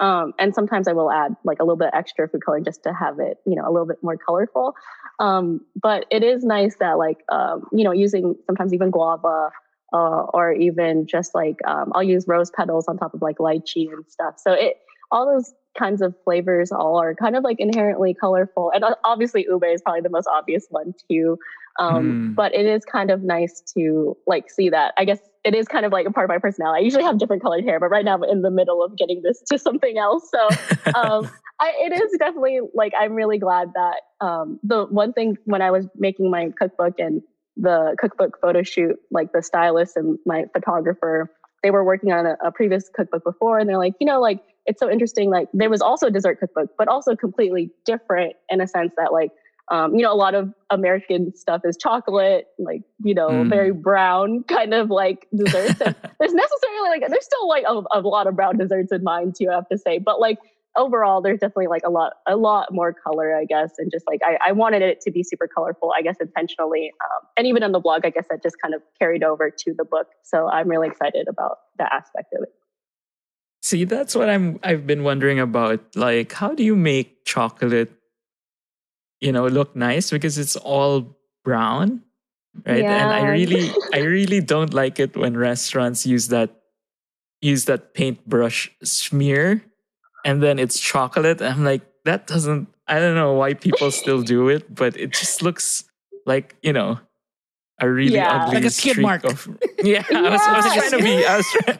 Um, 0.00 0.32
and 0.38 0.54
sometimes 0.54 0.86
I 0.86 0.92
will 0.92 1.10
add 1.10 1.34
like 1.44 1.58
a 1.58 1.64
little 1.64 1.76
bit 1.76 1.90
extra 1.92 2.28
food 2.28 2.44
coloring 2.44 2.64
just 2.64 2.84
to 2.84 2.92
have 2.92 3.18
it, 3.18 3.38
you 3.44 3.56
know, 3.56 3.64
a 3.66 3.72
little 3.72 3.86
bit 3.86 3.98
more 4.02 4.16
colorful. 4.16 4.74
Um, 5.18 5.62
but 5.80 6.04
it 6.10 6.22
is 6.22 6.44
nice 6.44 6.76
that 6.76 6.98
like, 6.98 7.18
um, 7.30 7.66
you 7.72 7.82
know, 7.82 7.90
using 7.90 8.36
sometimes 8.46 8.72
even 8.72 8.90
guava 8.90 9.50
uh, 9.92 10.26
or 10.34 10.52
even 10.52 11.06
just 11.06 11.34
like 11.34 11.56
um, 11.66 11.92
I'll 11.94 12.02
use 12.02 12.26
rose 12.26 12.50
petals 12.50 12.86
on 12.88 12.98
top 12.98 13.14
of 13.14 13.22
like 13.22 13.38
lychee 13.38 13.92
and 13.92 14.04
stuff. 14.08 14.34
So 14.38 14.52
it 14.52 14.78
all 15.10 15.26
those 15.26 15.52
kinds 15.78 16.02
of 16.02 16.14
flavors 16.24 16.72
all 16.72 17.00
are 17.00 17.14
kind 17.14 17.36
of 17.36 17.44
like 17.44 17.60
inherently 17.60 18.14
colorful. 18.14 18.70
And 18.74 18.84
uh, 18.84 18.94
obviously 19.04 19.46
ube 19.48 19.64
is 19.64 19.80
probably 19.82 20.02
the 20.02 20.10
most 20.10 20.28
obvious 20.28 20.66
one 20.70 20.94
too. 21.10 21.38
Um, 21.78 21.88
Mm. 21.88 22.34
But 22.34 22.54
it 22.54 22.66
is 22.66 22.84
kind 22.84 23.10
of 23.10 23.22
nice 23.22 23.62
to 23.76 24.16
like 24.26 24.50
see 24.50 24.68
that. 24.68 24.94
I 24.98 25.04
guess 25.04 25.20
it 25.44 25.54
is 25.54 25.68
kind 25.68 25.86
of 25.86 25.92
like 25.92 26.06
a 26.06 26.10
part 26.10 26.24
of 26.24 26.28
my 26.28 26.38
personality. 26.38 26.80
I 26.80 26.84
usually 26.84 27.04
have 27.04 27.18
different 27.18 27.40
colored 27.40 27.64
hair, 27.64 27.78
but 27.78 27.88
right 27.88 28.04
now 28.04 28.14
I'm 28.14 28.24
in 28.24 28.42
the 28.42 28.50
middle 28.50 28.82
of 28.82 28.96
getting 28.96 29.22
this 29.22 29.40
to 29.50 29.58
something 29.58 29.96
else. 29.96 30.28
So 30.30 30.48
um, 30.94 31.30
I, 31.60 31.72
it 31.80 31.92
is 31.92 32.18
definitely 32.18 32.60
like 32.74 32.92
I'm 32.98 33.14
really 33.14 33.38
glad 33.38 33.72
that 33.74 34.00
um, 34.24 34.58
the 34.62 34.86
one 34.86 35.12
thing 35.12 35.36
when 35.44 35.62
I 35.62 35.70
was 35.70 35.86
making 35.96 36.30
my 36.30 36.50
cookbook 36.58 36.94
and 36.98 37.22
the 37.58 37.96
cookbook 38.00 38.38
photo 38.40 38.62
shoot, 38.62 38.96
like 39.10 39.32
the 39.32 39.42
stylist 39.42 39.96
and 39.96 40.18
my 40.24 40.44
photographer, 40.52 41.30
they 41.62 41.70
were 41.70 41.84
working 41.84 42.12
on 42.12 42.24
a, 42.24 42.36
a 42.44 42.52
previous 42.52 42.88
cookbook 42.94 43.24
before, 43.24 43.58
and 43.58 43.68
they're 43.68 43.78
like, 43.78 43.94
you 44.00 44.06
know, 44.06 44.20
like 44.20 44.40
it's 44.64 44.78
so 44.80 44.90
interesting. 44.90 45.28
Like 45.30 45.48
there 45.52 45.68
was 45.68 45.80
also 45.80 46.06
a 46.06 46.10
dessert 46.10 46.38
cookbook, 46.40 46.70
but 46.78 46.88
also 46.88 47.16
completely 47.16 47.70
different 47.84 48.34
in 48.48 48.60
a 48.60 48.66
sense 48.66 48.92
that 48.96 49.12
like. 49.12 49.30
Um, 49.70 49.94
you 49.94 50.00
know, 50.00 50.10
a 50.10 50.16
lot 50.16 50.34
of 50.34 50.50
American 50.70 51.36
stuff 51.36 51.60
is 51.62 51.76
chocolate, 51.76 52.46
like, 52.58 52.80
you 53.04 53.12
know, 53.12 53.44
Mm. 53.44 53.50
very 53.50 53.70
brown 53.70 54.42
kind 54.44 54.72
of 54.72 54.88
like 54.88 55.26
desserts. 55.36 55.78
And 55.82 55.94
there's 56.18 56.32
necessarily 56.32 56.88
like, 56.88 57.02
there's 57.06 57.26
still 57.26 57.46
like 57.46 57.64
a, 57.68 57.82
a 57.92 58.00
lot 58.00 58.26
of 58.26 58.34
brown 58.34 58.56
desserts 58.56 58.92
in 58.92 59.04
mine 59.04 59.34
too, 59.36 59.50
I 59.50 59.56
have 59.56 59.68
to 59.68 59.76
say. 59.76 59.98
But 59.98 60.20
like 60.20 60.38
overall, 60.78 61.20
there's 61.20 61.40
definitely 61.40 61.66
like 61.66 61.82
a 61.84 61.90
lot, 61.90 62.14
a 62.26 62.36
lot 62.36 62.72
more 62.72 62.94
color, 62.94 63.36
I 63.36 63.44
guess. 63.44 63.72
And 63.78 63.90
just 63.90 64.06
like, 64.06 64.20
I, 64.24 64.38
I 64.48 64.52
wanted 64.52 64.80
it 64.80 65.00
to 65.02 65.10
be 65.10 65.22
super 65.22 65.46
colorful, 65.46 65.92
I 65.96 66.00
guess, 66.00 66.16
intentionally. 66.20 66.92
Um, 67.04 67.26
and 67.36 67.46
even 67.46 67.62
in 67.62 67.72
the 67.72 67.80
blog, 67.80 68.06
I 68.06 68.10
guess 68.10 68.26
that 68.30 68.42
just 68.42 68.56
kind 68.62 68.74
of 68.74 68.80
carried 68.98 69.22
over 69.22 69.50
to 69.50 69.74
the 69.74 69.84
book. 69.84 70.06
So 70.22 70.48
I'm 70.48 70.68
really 70.68 70.88
excited 70.88 71.26
about 71.28 71.58
that 71.78 71.92
aspect 71.92 72.32
of 72.34 72.44
it. 72.44 72.54
See, 73.60 73.84
that's 73.84 74.14
what 74.14 74.30
I'm 74.30 74.60
I've 74.62 74.86
been 74.86 75.02
wondering 75.02 75.40
about. 75.40 75.80
Like, 75.96 76.32
how 76.32 76.54
do 76.54 76.62
you 76.62 76.76
make 76.76 77.24
chocolate, 77.24 77.90
you 79.20 79.32
know, 79.32 79.46
look 79.48 79.74
nice? 79.74 80.10
Because 80.10 80.38
it's 80.38 80.54
all 80.54 81.18
brown. 81.44 82.02
Right. 82.64 82.84
And 82.84 83.10
I 83.12 83.28
really 83.32 83.70
I 83.92 83.98
really 83.98 84.40
don't 84.40 84.72
like 84.72 85.00
it 85.00 85.16
when 85.16 85.36
restaurants 85.36 86.06
use 86.06 86.28
that 86.28 86.54
use 87.40 87.64
that 87.64 87.94
paintbrush 87.94 88.70
smear 88.82 89.62
and 90.24 90.42
then 90.42 90.58
it's 90.58 90.78
chocolate. 90.78 91.40
I'm 91.42 91.64
like, 91.64 91.82
that 92.04 92.26
doesn't 92.26 92.68
I 92.88 92.98
don't 93.00 93.14
know 93.14 93.34
why 93.34 93.54
people 93.54 93.90
still 93.90 94.22
do 94.22 94.48
it, 94.48 94.74
but 94.74 94.96
it 94.96 95.10
just 95.12 95.42
looks 95.42 95.84
like, 96.24 96.56
you 96.62 96.72
know, 96.72 96.98
a 97.80 97.88
really 97.88 98.14
Yeah. 98.16 98.44
ugly 98.44 98.56
Like 98.56 98.64
a 98.64 98.70
skid 98.70 98.92
streak 98.92 99.04
mark. 99.04 99.24
Of, 99.24 99.46
yeah, 99.82 100.02
I 100.10 100.30
was, 100.30 100.40
I 100.40 100.56
was 100.56 100.74
trying 100.74 100.90
to 100.90 101.02
be 101.02 101.24
I 101.26 101.36
was 101.36 101.46
trying, 101.52 101.78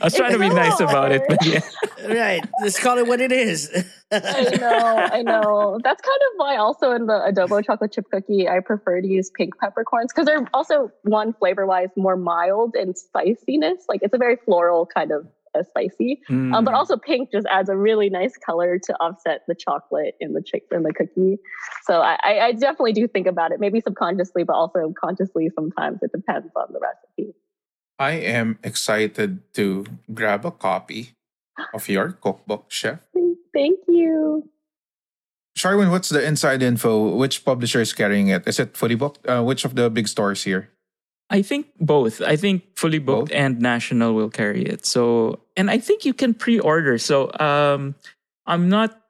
I 0.00 0.04
was 0.04 0.14
trying 0.14 0.32
to 0.32 0.38
be 0.38 0.48
nice 0.50 0.80
about 0.88 1.12
it, 1.12 1.22
but 1.26 1.44
yeah. 1.46 1.60
right. 2.06 2.44
Let's 2.60 2.78
call 2.78 2.98
it 2.98 3.06
what 3.06 3.20
it 3.20 3.32
is. 3.32 3.70
I 4.12 4.56
know, 4.60 5.08
I 5.12 5.22
know. 5.22 5.80
That's 5.82 6.00
kind 6.02 6.20
of 6.28 6.32
why 6.36 6.56
also 6.56 6.92
in 6.92 7.06
the 7.06 7.32
adobo 7.32 7.64
chocolate 7.64 7.92
chip 7.92 8.04
cookie, 8.12 8.48
I 8.48 8.60
prefer 8.60 9.00
to 9.00 9.08
use 9.08 9.30
pink 9.30 9.58
peppercorns 9.58 10.12
because 10.12 10.26
they're 10.26 10.46
also 10.52 10.92
one 11.02 11.32
flavor 11.32 11.66
wise 11.66 11.88
more 11.96 12.16
mild 12.16 12.74
and 12.76 12.96
spiciness. 12.96 13.84
Like 13.88 14.00
it's 14.02 14.14
a 14.14 14.18
very 14.18 14.36
floral 14.44 14.86
kind 14.86 15.10
of 15.10 15.26
uh, 15.54 15.62
spicy, 15.62 16.20
um, 16.30 16.64
but 16.64 16.72
Mm. 16.72 16.76
also 16.76 16.96
pink 16.96 17.30
just 17.32 17.46
adds 17.50 17.68
a 17.68 17.76
really 17.76 18.10
nice 18.10 18.36
color 18.36 18.78
to 18.78 18.92
offset 19.00 19.42
the 19.48 19.54
chocolate 19.54 20.14
in 20.20 20.32
the 20.32 20.42
chick 20.42 20.64
in 20.72 20.82
the 20.82 20.92
cookie. 20.92 21.38
So 21.84 22.00
I, 22.00 22.18
I, 22.22 22.40
I 22.46 22.52
definitely 22.52 22.92
do 22.92 23.06
think 23.08 23.26
about 23.26 23.52
it, 23.52 23.60
maybe 23.60 23.80
subconsciously, 23.80 24.44
but 24.44 24.54
also 24.54 24.92
consciously. 24.98 25.50
Sometimes 25.54 25.98
it 26.02 26.12
depends 26.12 26.48
on 26.56 26.66
the 26.72 26.80
recipe. 26.80 27.34
I 27.98 28.12
am 28.12 28.58
excited 28.64 29.40
to 29.54 29.86
grab 30.12 30.44
a 30.44 30.50
copy 30.50 31.10
of 31.72 31.88
your 31.88 32.12
cookbook, 32.12 32.66
chef. 32.68 32.98
Thank 33.52 33.78
you. 33.86 34.48
Sharwin, 35.56 35.90
what's 35.92 36.08
the 36.08 36.24
inside 36.26 36.62
info? 36.62 37.14
Which 37.14 37.44
publisher 37.44 37.80
is 37.80 37.92
carrying 37.92 38.26
it? 38.28 38.48
Is 38.48 38.58
it 38.58 38.76
fully 38.76 38.96
booked? 38.96 39.24
Uh, 39.26 39.42
which 39.44 39.64
of 39.64 39.76
the 39.76 39.88
big 39.88 40.08
stores 40.08 40.42
here? 40.42 40.70
I 41.30 41.42
think 41.42 41.66
both. 41.80 42.20
I 42.20 42.36
think 42.36 42.76
fully 42.76 42.98
booked 42.98 43.30
Both? 43.30 43.36
and 43.36 43.60
national 43.60 44.14
will 44.14 44.30
carry 44.30 44.62
it. 44.64 44.86
So, 44.86 45.40
and 45.56 45.70
I 45.70 45.78
think 45.78 46.04
you 46.04 46.12
can 46.14 46.34
pre-order. 46.34 46.98
So, 46.98 47.32
um, 47.40 47.94
I'm 48.46 48.68
not 48.68 49.00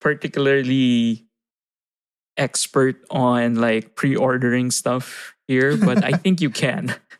particularly 0.00 1.26
expert 2.36 2.96
on 3.10 3.56
like 3.56 3.94
pre-ordering 3.94 4.70
stuff 4.70 5.34
here, 5.46 5.76
but 5.76 6.02
I 6.04 6.12
think 6.12 6.40
you 6.40 6.50
can. 6.50 6.94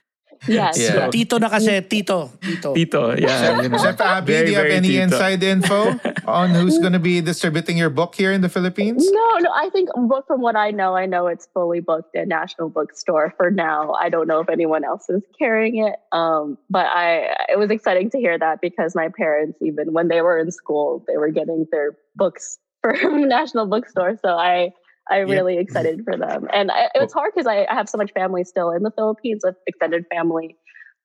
Yes. 0.48 0.78
Yeah. 0.78 1.06
yes. 1.06 1.12
Tito 1.12 1.38
na 1.38 1.48
kasi, 1.48 1.80
Tito. 1.86 2.30
Tito. 2.40 2.74
Tito, 2.74 3.14
yeah. 3.14 3.62
you 3.62 3.68
know. 3.68 3.78
Chef 3.78 4.00
Abi, 4.00 4.32
Very, 4.32 4.46
do 4.46 4.50
you 4.50 4.58
have 4.58 4.66
any 4.66 4.88
Tito. 4.88 5.02
inside 5.02 5.42
info 5.42 5.94
on 6.26 6.50
who's 6.50 6.78
going 6.78 6.92
to 6.92 6.98
be 6.98 7.20
distributing 7.20 7.78
your 7.78 7.90
book 7.90 8.14
here 8.14 8.32
in 8.32 8.40
the 8.40 8.48
Philippines? 8.48 9.06
No, 9.10 9.28
no. 9.38 9.50
I 9.54 9.70
think, 9.70 9.88
but 10.08 10.26
from 10.26 10.40
what 10.40 10.56
I 10.56 10.70
know, 10.70 10.96
I 10.96 11.06
know 11.06 11.26
it's 11.26 11.46
fully 11.54 11.80
booked 11.80 12.16
at 12.16 12.26
National 12.26 12.68
Bookstore 12.68 13.34
for 13.36 13.50
now. 13.50 13.92
I 13.92 14.08
don't 14.08 14.26
know 14.26 14.40
if 14.40 14.48
anyone 14.48 14.84
else 14.84 15.08
is 15.08 15.22
carrying 15.38 15.78
it. 15.78 15.96
Um, 16.10 16.58
but 16.68 16.86
I, 16.86 17.34
it 17.48 17.58
was 17.58 17.70
exciting 17.70 18.10
to 18.10 18.18
hear 18.18 18.38
that 18.38 18.60
because 18.60 18.94
my 18.94 19.08
parents, 19.14 19.58
even 19.62 19.92
when 19.92 20.08
they 20.08 20.22
were 20.22 20.38
in 20.38 20.50
school, 20.50 21.04
they 21.06 21.16
were 21.16 21.30
getting 21.30 21.66
their 21.70 21.96
books 22.16 22.58
from 22.82 23.28
National 23.28 23.66
Bookstore. 23.66 24.18
So 24.20 24.36
I, 24.36 24.72
I'm 25.10 25.28
really 25.28 25.58
excited 25.58 26.04
for 26.04 26.16
them. 26.16 26.48
And 26.52 26.70
I, 26.70 26.88
it 26.94 27.00
was 27.00 27.12
hard 27.12 27.32
because 27.34 27.46
I, 27.46 27.66
I 27.68 27.74
have 27.74 27.88
so 27.88 27.98
much 27.98 28.12
family 28.12 28.44
still 28.44 28.70
in 28.70 28.82
the 28.82 28.90
Philippines, 28.90 29.44
a 29.44 29.54
extended 29.66 30.04
family. 30.12 30.56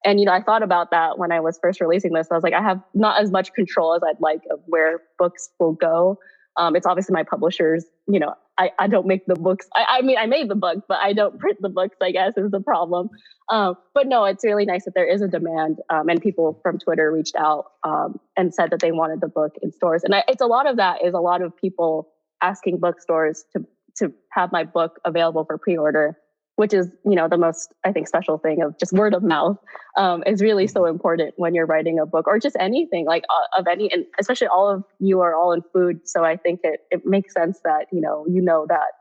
And 0.05 0.19
you 0.19 0.25
know, 0.25 0.33
I 0.33 0.41
thought 0.41 0.63
about 0.63 0.91
that 0.91 1.17
when 1.17 1.31
I 1.31 1.39
was 1.39 1.59
first 1.61 1.81
releasing 1.81 2.13
this. 2.13 2.27
I 2.29 2.35
was 2.35 2.43
like, 2.43 2.53
I 2.53 2.61
have 2.61 2.81
not 2.93 3.21
as 3.21 3.31
much 3.31 3.53
control 3.53 3.95
as 3.95 4.01
I'd 4.07 4.21
like 4.21 4.41
of 4.51 4.59
where 4.65 5.01
books 5.17 5.49
will 5.59 5.73
go. 5.73 6.19
Um, 6.55 6.75
it's 6.75 6.85
obviously 6.85 7.13
my 7.13 7.23
publishers. 7.23 7.85
You 8.07 8.19
know, 8.19 8.33
I, 8.57 8.71
I 8.79 8.87
don't 8.87 9.05
make 9.05 9.25
the 9.25 9.35
books. 9.35 9.67
I, 9.75 9.99
I 9.99 10.01
mean, 10.01 10.17
I 10.17 10.25
made 10.25 10.49
the 10.49 10.55
book, 10.55 10.83
but 10.87 10.99
I 10.99 11.13
don't 11.13 11.39
print 11.39 11.57
the 11.61 11.69
books. 11.69 11.97
I 12.01 12.11
guess 12.11 12.33
is 12.37 12.51
the 12.51 12.61
problem. 12.61 13.09
Um, 13.49 13.75
but 13.93 14.07
no, 14.07 14.25
it's 14.25 14.43
really 14.43 14.65
nice 14.65 14.85
that 14.85 14.93
there 14.93 15.07
is 15.07 15.21
a 15.21 15.27
demand, 15.27 15.77
um, 15.89 16.09
and 16.09 16.21
people 16.21 16.59
from 16.61 16.77
Twitter 16.77 17.11
reached 17.11 17.35
out 17.35 17.65
um, 17.83 18.19
and 18.35 18.53
said 18.53 18.71
that 18.71 18.81
they 18.81 18.91
wanted 18.91 19.21
the 19.21 19.27
book 19.27 19.53
in 19.61 19.71
stores. 19.71 20.03
And 20.03 20.13
I, 20.13 20.23
it's 20.27 20.41
a 20.41 20.47
lot 20.47 20.69
of 20.69 20.77
that 20.77 21.03
is 21.03 21.13
a 21.13 21.19
lot 21.19 21.41
of 21.41 21.55
people 21.55 22.09
asking 22.41 22.79
bookstores 22.79 23.45
to 23.53 23.65
to 23.97 24.13
have 24.31 24.51
my 24.51 24.63
book 24.63 24.99
available 25.05 25.45
for 25.45 25.57
pre-order 25.57 26.17
which 26.57 26.73
is 26.73 26.87
you 27.05 27.15
know 27.15 27.27
the 27.27 27.37
most 27.37 27.73
i 27.85 27.91
think 27.91 28.07
special 28.07 28.37
thing 28.37 28.61
of 28.61 28.77
just 28.79 28.91
word 28.91 29.13
of 29.13 29.23
mouth 29.23 29.57
um, 29.95 30.23
is 30.25 30.41
really 30.41 30.67
so 30.67 30.85
important 30.85 31.33
when 31.37 31.55
you're 31.55 31.65
writing 31.65 31.99
a 31.99 32.05
book 32.05 32.27
or 32.27 32.39
just 32.39 32.55
anything 32.59 33.05
like 33.05 33.23
uh, 33.29 33.59
of 33.59 33.67
any 33.67 33.91
and 33.91 34.05
especially 34.19 34.47
all 34.47 34.69
of 34.69 34.83
you 34.99 35.21
are 35.21 35.35
all 35.35 35.53
in 35.53 35.61
food 35.73 35.99
so 36.05 36.23
i 36.23 36.35
think 36.35 36.59
it, 36.63 36.81
it 36.91 37.05
makes 37.05 37.33
sense 37.33 37.59
that 37.63 37.85
you 37.91 38.01
know 38.01 38.25
you 38.27 38.41
know 38.41 38.65
that 38.67 38.91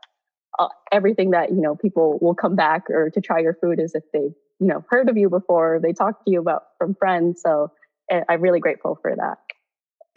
uh, 0.59 0.69
everything 0.91 1.31
that 1.31 1.49
you 1.49 1.61
know 1.61 1.75
people 1.75 2.17
will 2.21 2.35
come 2.35 2.55
back 2.55 2.89
or 2.89 3.09
to 3.09 3.21
try 3.21 3.39
your 3.39 3.57
food 3.61 3.79
is 3.79 3.93
if 3.93 4.03
they've 4.13 4.33
you 4.59 4.67
know 4.67 4.83
heard 4.89 5.09
of 5.09 5.17
you 5.17 5.29
before 5.29 5.79
they 5.81 5.93
talked 5.93 6.25
to 6.25 6.31
you 6.31 6.39
about 6.39 6.63
from 6.77 6.95
friends 6.95 7.41
so 7.43 7.71
eh, 8.11 8.21
i'm 8.29 8.41
really 8.41 8.59
grateful 8.59 8.97
for 9.01 9.15
that 9.15 9.37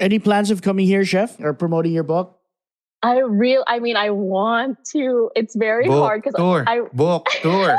Any 0.01 0.19
plans 0.19 0.51
of 0.51 0.63
coming 0.63 0.87
here, 0.87 1.05
chef, 1.05 1.39
or 1.41 1.53
promoting 1.53 1.93
your 1.93 2.05
book? 2.05 2.40
I 3.03 3.19
real 3.19 3.65
i 3.67 3.79
mean 3.79 3.97
i 3.97 4.11
want 4.11 4.79
to 4.85 5.31
it's 5.35 5.57
very 5.57 5.89
hard 5.89 6.23
because 6.23 6.35
i 6.67 6.81
Book 6.93 7.27
tour. 7.43 7.79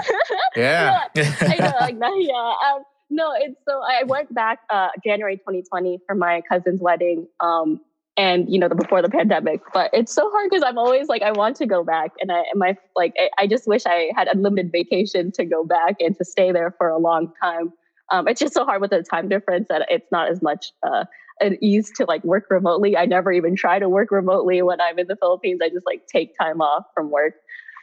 Yeah. 0.56 1.06
I 1.16 1.56
know, 1.58 1.74
like 1.80 2.00
that. 2.00 2.18
Yeah. 2.20 2.74
Um, 2.74 2.84
no, 3.10 3.34
it's 3.36 3.60
so 3.68 3.82
I 3.82 4.04
went 4.04 4.34
back 4.34 4.60
uh, 4.70 4.90
January 5.04 5.38
2020 5.38 6.00
for 6.08 6.16
my 6.16 6.42
cousin's 6.50 6.82
wedding. 6.82 7.28
Um, 7.40 7.82
and 8.18 8.50
you 8.50 8.60
know, 8.60 8.68
the 8.68 8.76
before 8.76 9.02
the 9.02 9.10
pandemic, 9.10 9.62
but 9.74 9.90
it's 9.94 10.14
so 10.14 10.30
hard 10.32 10.50
because 10.50 10.64
I'm 10.64 10.78
always 10.78 11.08
like, 11.08 11.22
I 11.22 11.32
want 11.32 11.56
to 11.58 11.66
go 11.66 11.84
back, 11.84 12.12
and 12.20 12.32
I 12.32 12.44
my 12.56 12.76
like, 12.96 13.14
I, 13.18 13.30
I 13.44 13.48
just 13.48 13.68
wish 13.68 13.86
I 13.86 14.12
had 14.16 14.28
unlimited 14.28 14.72
vacation 14.72 15.32
to 15.34 15.46
go 15.46 15.64
back 15.66 15.96
and 16.00 16.16
to 16.18 16.26
stay 16.26 16.52
there 16.52 16.76
for 16.78 16.90
a 16.90 16.98
long 16.98 17.32
time. 17.42 17.72
Um, 18.12 18.28
it's 18.28 18.42
just 18.42 18.54
so 18.54 18.66
hard 18.66 18.82
with 18.82 18.92
the 18.92 19.04
time 19.04 19.30
difference 19.30 19.68
that 19.70 19.86
it's 19.90 20.12
not 20.12 20.30
as 20.30 20.42
much 20.42 20.74
uh, 20.84 21.06
an 21.42 21.58
ease 21.62 21.92
to 21.98 22.06
like 22.06 22.24
work 22.24 22.46
remotely. 22.50 22.96
I 22.96 23.06
never 23.06 23.32
even 23.32 23.56
try 23.56 23.80
to 23.80 23.90
work 23.90 24.12
remotely 24.12 24.62
when 24.62 24.80
I'm 24.80 25.00
in 25.00 25.08
the 25.08 25.16
Philippines. 25.16 25.60
I 25.64 25.70
just 25.70 25.86
like 25.86 26.08
take 26.08 26.38
time 26.38 26.62
off 26.62 26.86
from 26.94 27.10
work. 27.10 27.34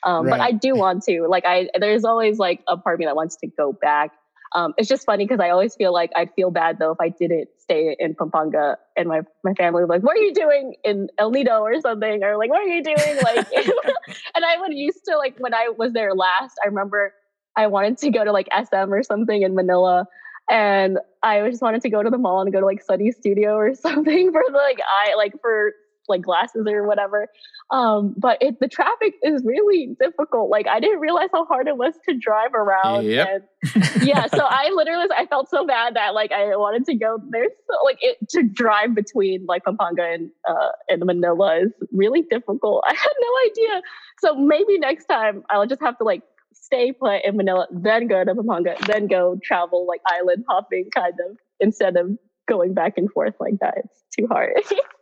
Um, 0.04 0.28
But 0.28 0.40
I 0.40 0.52
do 0.52 0.74
want 0.74 1.02
to. 1.04 1.26
Like, 1.28 1.44
I 1.44 1.68
there's 1.78 2.04
always 2.04 2.38
like 2.38 2.62
a 2.68 2.76
part 2.76 2.94
of 2.94 3.00
me 3.00 3.06
that 3.06 3.16
wants 3.16 3.36
to 3.36 3.48
go 3.48 3.72
back. 3.72 4.12
Um, 4.54 4.72
it's 4.78 4.88
just 4.88 5.04
funny 5.04 5.24
because 5.26 5.40
I 5.40 5.50
always 5.50 5.74
feel 5.74 5.92
like 5.92 6.11
I'd 6.16 6.32
feel 6.34 6.50
bad 6.50 6.78
though 6.78 6.92
if 6.92 6.98
I 7.00 7.11
didn't 7.11 7.48
stay 7.59 7.94
in 7.98 8.14
Pampanga 8.14 8.78
and 8.96 9.09
my 9.09 9.20
my 9.44 9.52
family 9.54 9.82
was 9.82 9.90
like, 9.90 10.02
"What 10.02 10.16
are 10.16 10.20
you 10.20 10.32
doing 10.32 10.76
in 10.84 11.09
El 11.18 11.30
Nido 11.30 11.61
or 11.61 11.78
something?" 11.80 12.22
Or 12.24 12.38
like, 12.38 12.48
"What 12.48 12.61
are 12.61 12.66
you 12.66 12.82
doing?" 12.82 13.18
Like, 13.22 13.46
and 14.34 14.44
I 14.44 14.56
would 14.59 14.72
used 14.72 15.04
to 15.06 15.18
like 15.18 15.36
when 15.38 15.52
I 15.52 15.68
was 15.76 15.92
there 15.92 16.14
last. 16.14 16.54
I 16.64 16.68
remember 16.68 17.12
I 17.56 17.66
wanted 17.66 17.98
to 17.98 18.11
go 18.11 18.24
to 18.24 18.32
like 18.32 18.48
SM 18.52 18.92
or 18.92 19.02
something 19.02 19.42
in 19.42 19.54
Manila. 19.54 20.06
And 20.51 20.99
I 21.22 21.49
just 21.49 21.62
wanted 21.62 21.82
to 21.82 21.90
go 21.90 22.03
to 22.03 22.11
the 22.11 22.18
mall 22.18 22.40
and 22.40 22.53
go 22.53 22.61
to 22.61 22.66
like 22.66 22.82
Sunny 22.82 23.12
Studio 23.12 23.55
or 23.55 23.74
something 23.74 24.32
for 24.32 24.42
like 24.53 24.80
I 25.07 25.14
like 25.14 25.34
for 25.40 25.72
like 26.09 26.22
glasses 26.22 26.66
or 26.66 26.86
whatever. 26.86 27.28
Um, 27.70 28.14
but 28.16 28.38
it, 28.40 28.59
the 28.61 28.68
traffic 28.68 29.14
is 29.22 29.44
really 29.44 29.94
difficult. 30.01 30.51
Like 30.51 30.66
I 30.66 30.80
didn't 30.80 31.01
realize 31.01 31.28
how 31.32 31.44
hard 31.44 31.68
it 31.68 31.76
was 31.76 31.94
to 32.09 32.16
drive 32.18 32.55
around. 32.55 33.05
Yep. 33.05 33.28
And 33.74 34.03
yeah, 34.03 34.26
so 34.26 34.44
I 34.44 34.70
literally 34.74 35.07
I 35.16 35.26
felt 35.26 35.51
so 35.51 35.66
bad 35.66 35.96
that 35.96 36.14
like 36.14 36.32
I 36.32 36.57
wanted 36.57 36.86
to 36.86 36.94
go 36.94 37.18
there. 37.28 37.44
So 37.44 37.84
like 37.84 37.99
it 38.01 38.16
to 38.30 38.42
drive 38.42 38.94
between 38.94 39.44
like 39.46 39.64
Pampanga 39.64 40.03
and 40.03 40.30
uh 40.49 40.70
and 40.88 41.05
Manila 41.05 41.61
is 41.61 41.72
really 41.92 42.22
difficult. 42.22 42.84
I 42.88 42.94
had 42.94 43.12
no 43.20 43.28
idea. 43.51 43.82
So 44.20 44.34
maybe 44.34 44.78
next 44.78 45.05
time 45.07 45.42
I'll 45.51 45.66
just 45.66 45.82
have 45.82 45.99
to 45.99 46.05
like 46.05 46.22
stay 46.68 46.92
put 46.92 47.24
in 47.24 47.36
Manila, 47.40 47.64
then 47.72 48.06
go 48.12 48.20
to 48.24 48.34
Pampanga, 48.36 48.76
then 48.86 49.08
go 49.08 49.40
travel 49.42 49.88
like 49.88 50.04
island 50.04 50.44
hopping 50.48 50.92
kind 50.92 51.16
of 51.24 51.36
instead 51.64 51.96
of 51.96 52.12
going 52.44 52.76
back 52.76 53.00
and 53.00 53.08
forth 53.10 53.32
like 53.40 53.56
that. 53.64 53.80
It's 53.88 54.04
too 54.12 54.28
hard. 54.28 54.52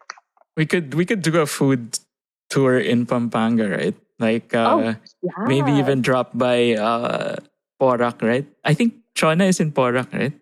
we 0.57 0.63
could 0.67 0.95
we 0.95 1.03
could 1.05 1.23
do 1.27 1.35
a 1.43 1.47
food 1.47 1.99
tour 2.51 2.79
in 2.79 3.03
Pampanga, 3.07 3.67
right? 3.69 3.99
Like 4.23 4.55
uh, 4.55 4.95
maybe 5.45 5.73
Yeah. 5.75 5.83
even 5.83 6.01
drop 6.07 6.31
by 6.39 6.79
uh 6.79 7.43
Porac, 7.83 8.23
right? 8.23 8.47
I 8.65 8.73
think 8.73 8.95
Chona 9.19 9.51
is 9.51 9.59
in 9.59 9.75
Porac, 9.75 10.09
right? 10.15 10.33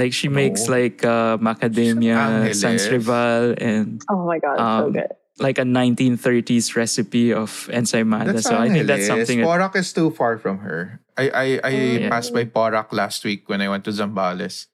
Like 0.00 0.16
she 0.16 0.32
makes 0.32 0.66
No. 0.66 0.80
like 0.80 1.04
uh, 1.04 1.36
macadamia, 1.36 2.16
Angeles. 2.16 2.60
sans 2.64 2.88
rival, 2.88 3.52
and 3.60 4.00
Oh 4.08 4.24
my 4.24 4.40
god, 4.40 4.56
so 4.56 4.88
Um, 4.88 4.92
good. 4.96 5.12
Like 5.38 5.58
a 5.58 5.64
1930s 5.64 6.76
recipe 6.76 7.32
of 7.32 7.68
ensaymada. 7.72 8.32
That's 8.36 8.44
so 8.48 8.56
I 8.58 8.68
think 8.68 8.86
that's 8.86 9.06
something. 9.06 9.40
That, 9.40 9.46
Porac 9.46 9.76
is 9.76 9.92
too 9.92 10.10
far 10.10 10.36
from 10.38 10.58
her. 10.58 11.00
I 11.16 11.24
I, 11.30 11.46
I 11.64 11.74
Oh. 12.04 12.08
passed 12.10 12.32
by 12.34 12.44
Porac 12.44 12.92
last 12.92 13.24
week 13.24 13.48
when 13.48 13.60
I 13.60 13.68
went 13.68 13.84
to 13.84 13.92
Zambales. 13.92 14.66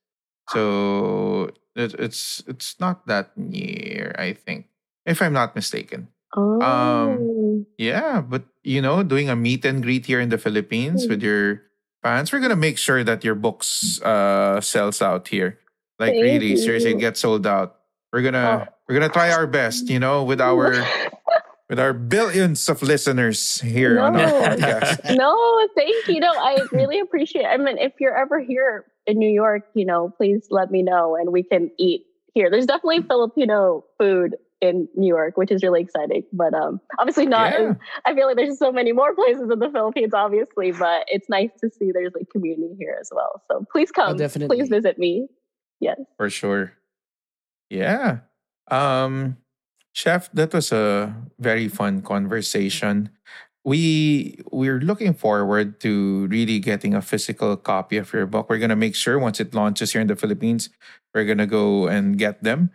So 0.50 1.50
it, 1.76 1.94
it's 1.98 2.42
it's 2.46 2.80
not 2.80 3.06
that 3.06 3.36
near, 3.36 4.14
I 4.18 4.32
think, 4.32 4.66
if 5.06 5.20
I'm 5.22 5.32
not 5.32 5.54
mistaken. 5.54 6.08
Oh. 6.36 6.60
um, 6.60 7.66
Yeah, 7.78 8.20
but 8.20 8.44
you 8.64 8.82
know, 8.82 9.02
doing 9.02 9.28
a 9.30 9.36
meet 9.36 9.64
and 9.64 9.82
greet 9.82 10.06
here 10.06 10.20
in 10.20 10.28
the 10.28 10.38
Philippines 10.38 11.06
with 11.08 11.22
your 11.22 11.62
fans, 12.02 12.32
we're 12.32 12.40
gonna 12.40 12.56
make 12.58 12.78
sure 12.78 13.04
that 13.04 13.22
your 13.24 13.34
books 13.36 14.00
uh 14.02 14.60
sells 14.60 15.00
out 15.00 15.28
here. 15.28 15.58
Like 15.98 16.12
Thank 16.14 16.22
really, 16.22 16.56
seriously, 16.56 16.94
you. 16.94 17.00
get 17.00 17.16
sold 17.16 17.46
out. 17.46 17.76
We're 18.12 18.22
gonna 18.22 18.68
we're 18.88 18.94
gonna 18.94 19.08
try 19.12 19.30
our 19.30 19.46
best, 19.46 19.88
you 19.90 19.98
know, 19.98 20.24
with 20.24 20.40
our 20.40 20.84
with 21.68 21.78
our 21.78 21.92
billions 21.92 22.68
of 22.68 22.82
listeners 22.82 23.60
here 23.60 24.00
on 24.00 24.16
our 24.16 24.26
No. 24.26 24.40
podcast. 24.40 25.16
no, 25.16 25.68
thank 25.76 26.08
you. 26.08 26.20
No, 26.20 26.30
I 26.32 26.58
really 26.72 26.98
appreciate 27.00 27.42
it. 27.42 27.48
I 27.48 27.56
mean, 27.58 27.76
if 27.78 27.92
you're 28.00 28.16
ever 28.16 28.40
here 28.40 28.86
in 29.06 29.18
New 29.18 29.28
York, 29.30 29.64
you 29.74 29.84
know, 29.84 30.10
please 30.16 30.46
let 30.50 30.70
me 30.70 30.82
know 30.82 31.16
and 31.16 31.30
we 31.32 31.42
can 31.42 31.70
eat 31.78 32.06
here. 32.34 32.50
There's 32.50 32.66
definitely 32.66 33.02
Filipino 33.02 33.84
food 33.98 34.36
in 34.60 34.88
New 34.96 35.06
York, 35.06 35.36
which 35.36 35.50
is 35.52 35.62
really 35.62 35.82
exciting. 35.82 36.24
But 36.32 36.54
um 36.54 36.80
obviously 36.98 37.26
not 37.26 37.52
Yeah. 37.52 37.74
I 38.06 38.14
feel 38.14 38.26
like 38.26 38.36
there's 38.36 38.58
so 38.58 38.72
many 38.72 38.92
more 38.92 39.14
places 39.14 39.50
in 39.52 39.58
the 39.58 39.70
Philippines, 39.70 40.14
obviously, 40.14 40.72
but 40.72 41.04
it's 41.08 41.28
nice 41.28 41.50
to 41.60 41.68
see 41.70 41.92
there's 41.92 42.12
like 42.14 42.30
community 42.30 42.74
here 42.78 42.96
as 43.00 43.10
well. 43.14 43.42
So 43.50 43.66
please 43.70 43.90
come. 43.92 44.16
definitely. 44.16 44.56
Please 44.56 44.68
visit 44.70 44.98
me. 44.98 45.28
Yes. 45.80 46.00
For 46.16 46.28
sure. 46.30 46.72
Yeah. 47.70 48.20
Um 48.70 49.36
Chef, 49.94 50.30
that 50.32 50.54
was 50.54 50.70
a 50.72 51.14
very 51.40 51.68
fun 51.68 52.02
conversation. 52.02 53.10
We 53.64 54.38
we're 54.52 54.80
looking 54.80 55.14
forward 55.14 55.80
to 55.82 56.26
really 56.28 56.58
getting 56.60 56.94
a 56.94 57.02
physical 57.02 57.56
copy 57.56 57.98
of 57.98 58.12
your 58.12 58.26
book. 58.26 58.48
We're 58.48 58.58
gonna 58.62 58.76
make 58.78 58.94
sure 58.94 59.18
once 59.18 59.40
it 59.40 59.54
launches 59.54 59.92
here 59.92 60.00
in 60.00 60.06
the 60.08 60.16
Philippines, 60.16 60.70
we're 61.14 61.24
gonna 61.26 61.46
go 61.46 61.88
and 61.88 62.16
get 62.18 62.42
them. 62.44 62.70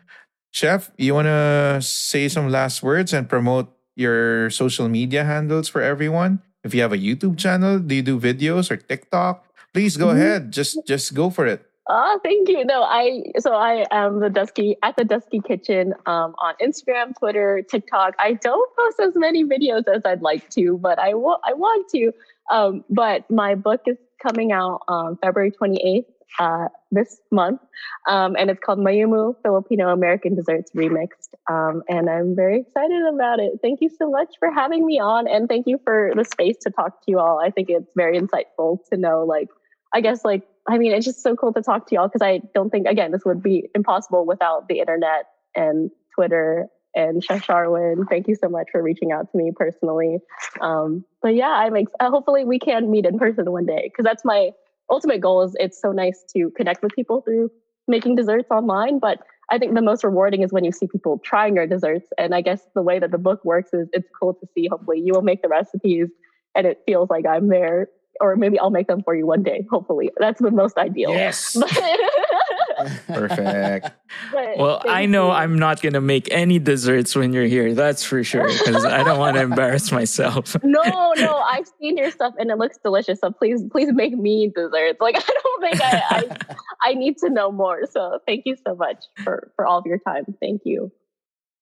Chef, 0.52 0.91
you 0.98 1.14
wanna 1.16 1.80
say 1.82 2.28
some 2.30 2.50
last 2.50 2.84
words 2.84 3.14
and 3.14 3.30
promote 3.30 3.72
your 3.96 4.50
social 4.52 4.89
media 4.89 5.24
handles 5.24 5.70
for 5.70 5.82
everyone? 5.82 6.41
If 6.64 6.74
you 6.76 6.82
have 6.82 6.94
a 6.94 7.00
YouTube 7.02 7.38
channel, 7.38 7.80
do 7.80 7.96
you 7.96 8.04
do 8.04 8.20
videos 8.20 8.72
or 8.72 8.78
TikTok? 8.78 9.46
Please 9.74 9.98
go 9.98 10.08
Mhm. 10.08 10.16
ahead. 10.16 10.52
Just 10.52 10.78
just 10.88 11.14
go 11.14 11.30
for 11.30 11.48
it. 11.48 11.66
Oh, 11.89 12.19
thank 12.23 12.47
you. 12.47 12.63
No, 12.63 12.81
I 12.81 13.23
so 13.39 13.53
I 13.53 13.86
am 13.91 14.21
the 14.21 14.29
Dusky 14.29 14.77
at 14.84 14.95
the 14.95 15.03
Dusky 15.03 15.41
Kitchen 15.41 15.93
um, 16.05 16.34
on 16.38 16.53
Instagram, 16.61 17.13
Twitter, 17.17 17.61
TikTok. 17.69 18.15
I 18.19 18.34
don't 18.34 18.69
post 18.77 18.99
as 19.01 19.15
many 19.15 19.43
videos 19.43 19.84
as 19.93 20.01
I'd 20.05 20.21
like 20.21 20.49
to, 20.51 20.77
but 20.77 20.97
I 20.97 21.13
wa- 21.13 21.39
I 21.43 21.53
want 21.53 21.89
to. 21.89 22.13
Um, 22.49 22.86
but 22.89 23.29
my 23.29 23.55
book 23.55 23.81
is 23.86 23.97
coming 24.21 24.53
out 24.53 24.81
um, 24.88 25.17
February 25.21 25.51
28th 25.51 26.05
uh, 26.39 26.69
this 26.89 27.19
month, 27.31 27.59
um, 28.07 28.38
and 28.39 28.49
it's 28.49 28.61
called 28.61 28.79
Mayumu 28.79 29.36
Filipino 29.43 29.89
American 29.89 30.36
Desserts 30.36 30.71
Remixed. 30.73 31.34
Um, 31.49 31.84
and 31.89 32.09
I'm 32.09 32.34
very 32.34 32.61
excited 32.61 33.03
about 33.13 33.41
it. 33.41 33.59
Thank 33.61 33.81
you 33.81 33.89
so 33.89 34.09
much 34.09 34.36
for 34.39 34.49
having 34.51 34.86
me 34.86 35.01
on, 35.01 35.27
and 35.27 35.49
thank 35.49 35.67
you 35.67 35.79
for 35.84 36.13
the 36.15 36.23
space 36.23 36.55
to 36.61 36.69
talk 36.69 37.03
to 37.03 37.11
you 37.11 37.19
all. 37.19 37.41
I 37.41 37.49
think 37.49 37.69
it's 37.69 37.91
very 37.93 38.17
insightful 38.17 38.79
to 38.89 38.97
know, 38.97 39.25
like, 39.25 39.49
I 39.93 39.99
guess, 39.99 40.23
like, 40.23 40.43
I 40.68 40.78
mean, 40.78 40.93
it's 40.93 41.05
just 41.05 41.22
so 41.22 41.36
cool 41.36 41.53
to 41.53 41.61
talk 41.61 41.88
to 41.88 41.95
y'all 41.95 42.07
because 42.07 42.22
I 42.22 42.41
don't 42.53 42.70
think, 42.70 42.88
again, 42.88 43.11
this 43.11 43.24
would 43.26 43.43
be 43.43 43.70
impossible 43.76 44.26
without 44.26 44.68
the 44.68 44.80
internet 44.80 45.26
and 45.55 45.91
Twitter 46.16 46.68
and 46.95 47.24
Chef 47.24 47.45
Sharwin. 47.45 48.07
Thank 48.09 48.28
you 48.28 48.36
so 48.36 48.47
much 48.49 48.68
for 48.72 48.82
reaching 48.82 49.11
out 49.11 49.32
to 49.32 49.38
me 49.38 49.51
personally. 49.55 50.20
Um, 50.61 51.03
but 51.22 51.36
yeah, 51.36 51.49
I'm 51.49 51.76
ex- 51.76 51.91
uh, 51.99 52.09
hopefully 52.09 52.45
we 52.45 52.59
can 52.59 52.89
meet 52.89 53.05
in 53.05 53.20
person 53.20 53.51
one 53.51 53.66
day 53.66 53.89
because 53.91 54.03
that's 54.03 54.24
my 54.24 54.51
ultimate 54.89 55.20
goal. 55.20 55.41
Is 55.41 55.55
it's 55.59 55.82
so 55.82 55.91
nice 55.91 56.24
to 56.36 56.51
connect 56.55 56.84
with 56.84 56.93
people 56.93 57.22
through 57.22 57.51
making 57.88 58.16
desserts 58.16 58.49
online, 58.51 58.99
but 58.99 59.20
I 59.49 59.57
think 59.57 59.76
the 59.76 59.82
most 59.82 60.03
rewarding 60.03 60.43
is 60.43 60.53
when 60.53 60.64
you 60.64 60.72
see 60.72 60.88
people 60.88 61.20
trying 61.20 61.55
your 61.55 61.68
desserts. 61.68 62.07
And 62.18 62.34
I 62.34 62.41
guess 62.41 62.61
the 62.76 62.82
way 62.82 62.99
that 62.99 63.11
the 63.11 63.18
book 63.18 63.43
works 63.43 63.74
is 63.74 63.89
it's 63.91 64.07
cool 64.18 64.36
to 64.36 64.47
see. 64.55 64.68
Hopefully, 64.68 65.01
you 65.03 65.14
will 65.14 65.22
make 65.24 65.41
the 65.41 65.49
recipes, 65.49 66.09
and 66.55 66.66
it 66.66 66.82
feels 66.86 67.09
like 67.09 67.26
I'm 67.26 67.49
there 67.49 67.89
or 68.22 68.36
maybe 68.36 68.59
I'll 68.59 68.70
make 68.70 68.88
them 68.88 69.01
for 69.03 69.16
you 69.16 69.26
one 69.26 69.43
day. 69.43 69.66
Hopefully, 69.70 70.11
that's 70.18 70.39
the 70.41 70.51
most 70.51 70.78
ideal. 70.78 71.11
Yes. 71.11 71.55
Perfect. 73.07 73.91
But 74.32 74.57
Well, 74.57 74.82
I 74.88 75.05
know 75.05 75.28
you. 75.28 75.34
I'm 75.34 75.57
not 75.59 75.82
gonna 75.82 76.01
make 76.01 76.28
any 76.32 76.59
desserts 76.59 77.16
when 77.16 77.34
you're 77.34 77.45
here. 77.45 77.74
That's 77.74 78.03
for 78.03 78.24
sure, 78.24 78.47
because 78.47 78.86
I 78.86 79.03
don't 79.03 79.20
want 79.20 79.36
to 79.38 79.41
embarrass 79.43 79.91
myself. 79.91 80.55
No, 80.64 81.14
no, 81.18 81.38
I've 81.38 81.68
seen 81.80 81.97
your 81.97 82.09
stuff 82.09 82.34
and 82.39 82.49
it 82.49 82.57
looks 82.57 82.78
delicious. 82.84 83.20
So 83.20 83.30
please, 83.32 83.61
please 83.72 83.89
make 83.93 84.14
me 84.18 84.51
desserts. 84.55 84.99
Like 84.99 85.16
I 85.18 85.20
don't 85.43 85.61
think 85.61 85.82
I, 85.82 86.01
I, 86.09 86.55
I 86.82 86.93
need 86.95 87.18
to 87.20 87.30
know 87.30 87.51
more. 87.51 87.82
So 87.91 88.20
thank 88.26 88.43
you 88.45 88.55
so 88.66 88.76
much 88.76 89.03
for 89.24 89.51
for 89.55 89.66
all 89.66 89.78
of 89.80 89.86
your 89.86 89.99
time. 89.99 90.26
Thank 90.41 90.61
you. 90.66 90.91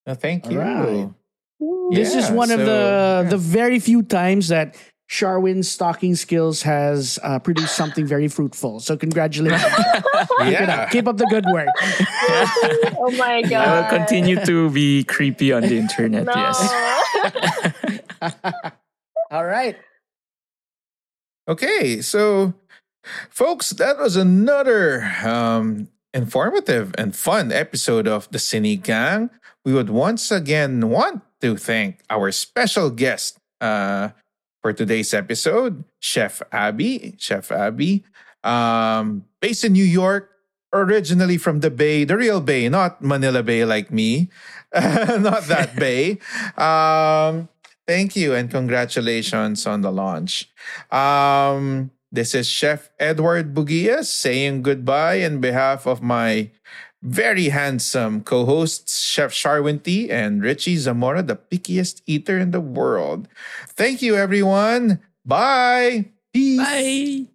No, 0.08 0.14
thank 0.14 0.50
you. 0.50 0.60
right. 0.60 1.10
This 1.92 2.16
is 2.16 2.30
Yeah, 2.30 2.34
one 2.34 2.52
of 2.52 2.60
the 2.60 3.22
yeah. 3.24 3.30
the 3.30 3.38
very 3.38 3.80
few 3.80 4.02
times 4.02 4.48
that 4.48 4.76
Sharwin's 5.12 5.70
stocking 5.70 6.16
skills 6.16 6.62
has 6.62 7.20
uh, 7.22 7.38
produced 7.38 7.76
something 7.76 8.06
very 8.08 8.30
fruitful. 8.30 8.80
So 8.80 8.96
congratulations. 8.96 9.62
Keep 10.40 10.52
Yeah. 10.52 10.84
up. 10.84 10.90
Keep 10.90 11.08
up 11.08 11.18
the 11.18 11.26
good 11.28 11.44
work. 11.52 11.68
oh 12.98 13.12
my 13.20 13.42
god! 13.42 13.68
I 13.68 13.82
will 13.82 13.90
continue 13.90 14.40
to 14.46 14.70
be 14.70 15.04
creepy 15.04 15.52
on 15.52 15.64
the 15.64 15.78
internet. 15.78 16.24
No. 16.26 16.32
Yes. 16.34 16.58
All 19.32 19.44
right. 19.46 19.76
Okay, 21.48 22.02
so 22.02 22.54
folks, 23.30 23.72
that 23.72 23.98
was 23.98 24.16
another 24.16 25.04
um, 25.26 25.90
informative 26.14 26.96
and 26.98 27.14
fun 27.16 27.52
episode 27.52 28.08
of 28.08 28.30
the 28.32 28.38
Cine 28.38 28.82
Gang. 28.82 29.30
We 29.66 29.74
would 29.74 29.90
once 29.90 30.32
again 30.32 30.90
want 30.90 31.22
to 31.42 31.58
thank 31.58 32.00
our 32.10 32.32
special 32.32 32.90
guest 32.90 33.38
uh, 33.60 34.10
for 34.62 34.74
today's 34.74 35.14
episode, 35.14 35.84
Chef 36.00 36.42
Abi. 36.54 37.16
Chef 37.18 37.52
Abi, 37.52 38.04
um, 38.44 39.26
based 39.40 39.66
in 39.66 39.74
New 39.74 39.86
York, 39.86 40.30
originally 40.74 41.38
from 41.38 41.60
the 41.60 41.72
Bay, 41.72 42.04
the 42.04 42.16
real 42.16 42.42
Bay, 42.42 42.70
not 42.70 43.02
Manila 43.02 43.44
Bay 43.44 43.66
like 43.66 43.92
me, 43.92 44.30
not 44.74 45.44
that 45.50 45.76
Bay. 45.80 46.20
Um, 46.58 47.50
thank 47.88 48.16
you 48.16 48.34
and 48.34 48.50
congratulations 48.50 49.66
on 49.66 49.82
the 49.82 49.92
launch. 49.92 50.50
Um, 50.92 51.92
this 52.12 52.36
is 52.36 52.48
Chef 52.48 52.90
Edward 53.00 53.54
Bugias 53.54 54.06
saying 54.06 54.62
goodbye 54.62 55.24
on 55.26 55.40
behalf 55.40 55.88
of 55.88 56.02
my 56.02 56.52
very 57.02 57.50
handsome 57.50 58.22
co-hosts 58.22 59.02
Chef 59.02 59.32
Sharwin 59.32 59.82
Tee 59.84 60.10
and 60.10 60.42
Richie 60.44 60.78
Zamora, 60.78 61.24
the 61.24 61.36
pickiest 61.36 62.02
eater 62.06 62.38
in 62.38 62.52
the 62.52 62.62
world. 62.62 63.28
Thank 63.68 64.02
you, 64.02 64.16
everyone. 64.16 65.02
Bye. 65.26 66.12
Peace. 66.34 66.60
Bye. 66.60 67.31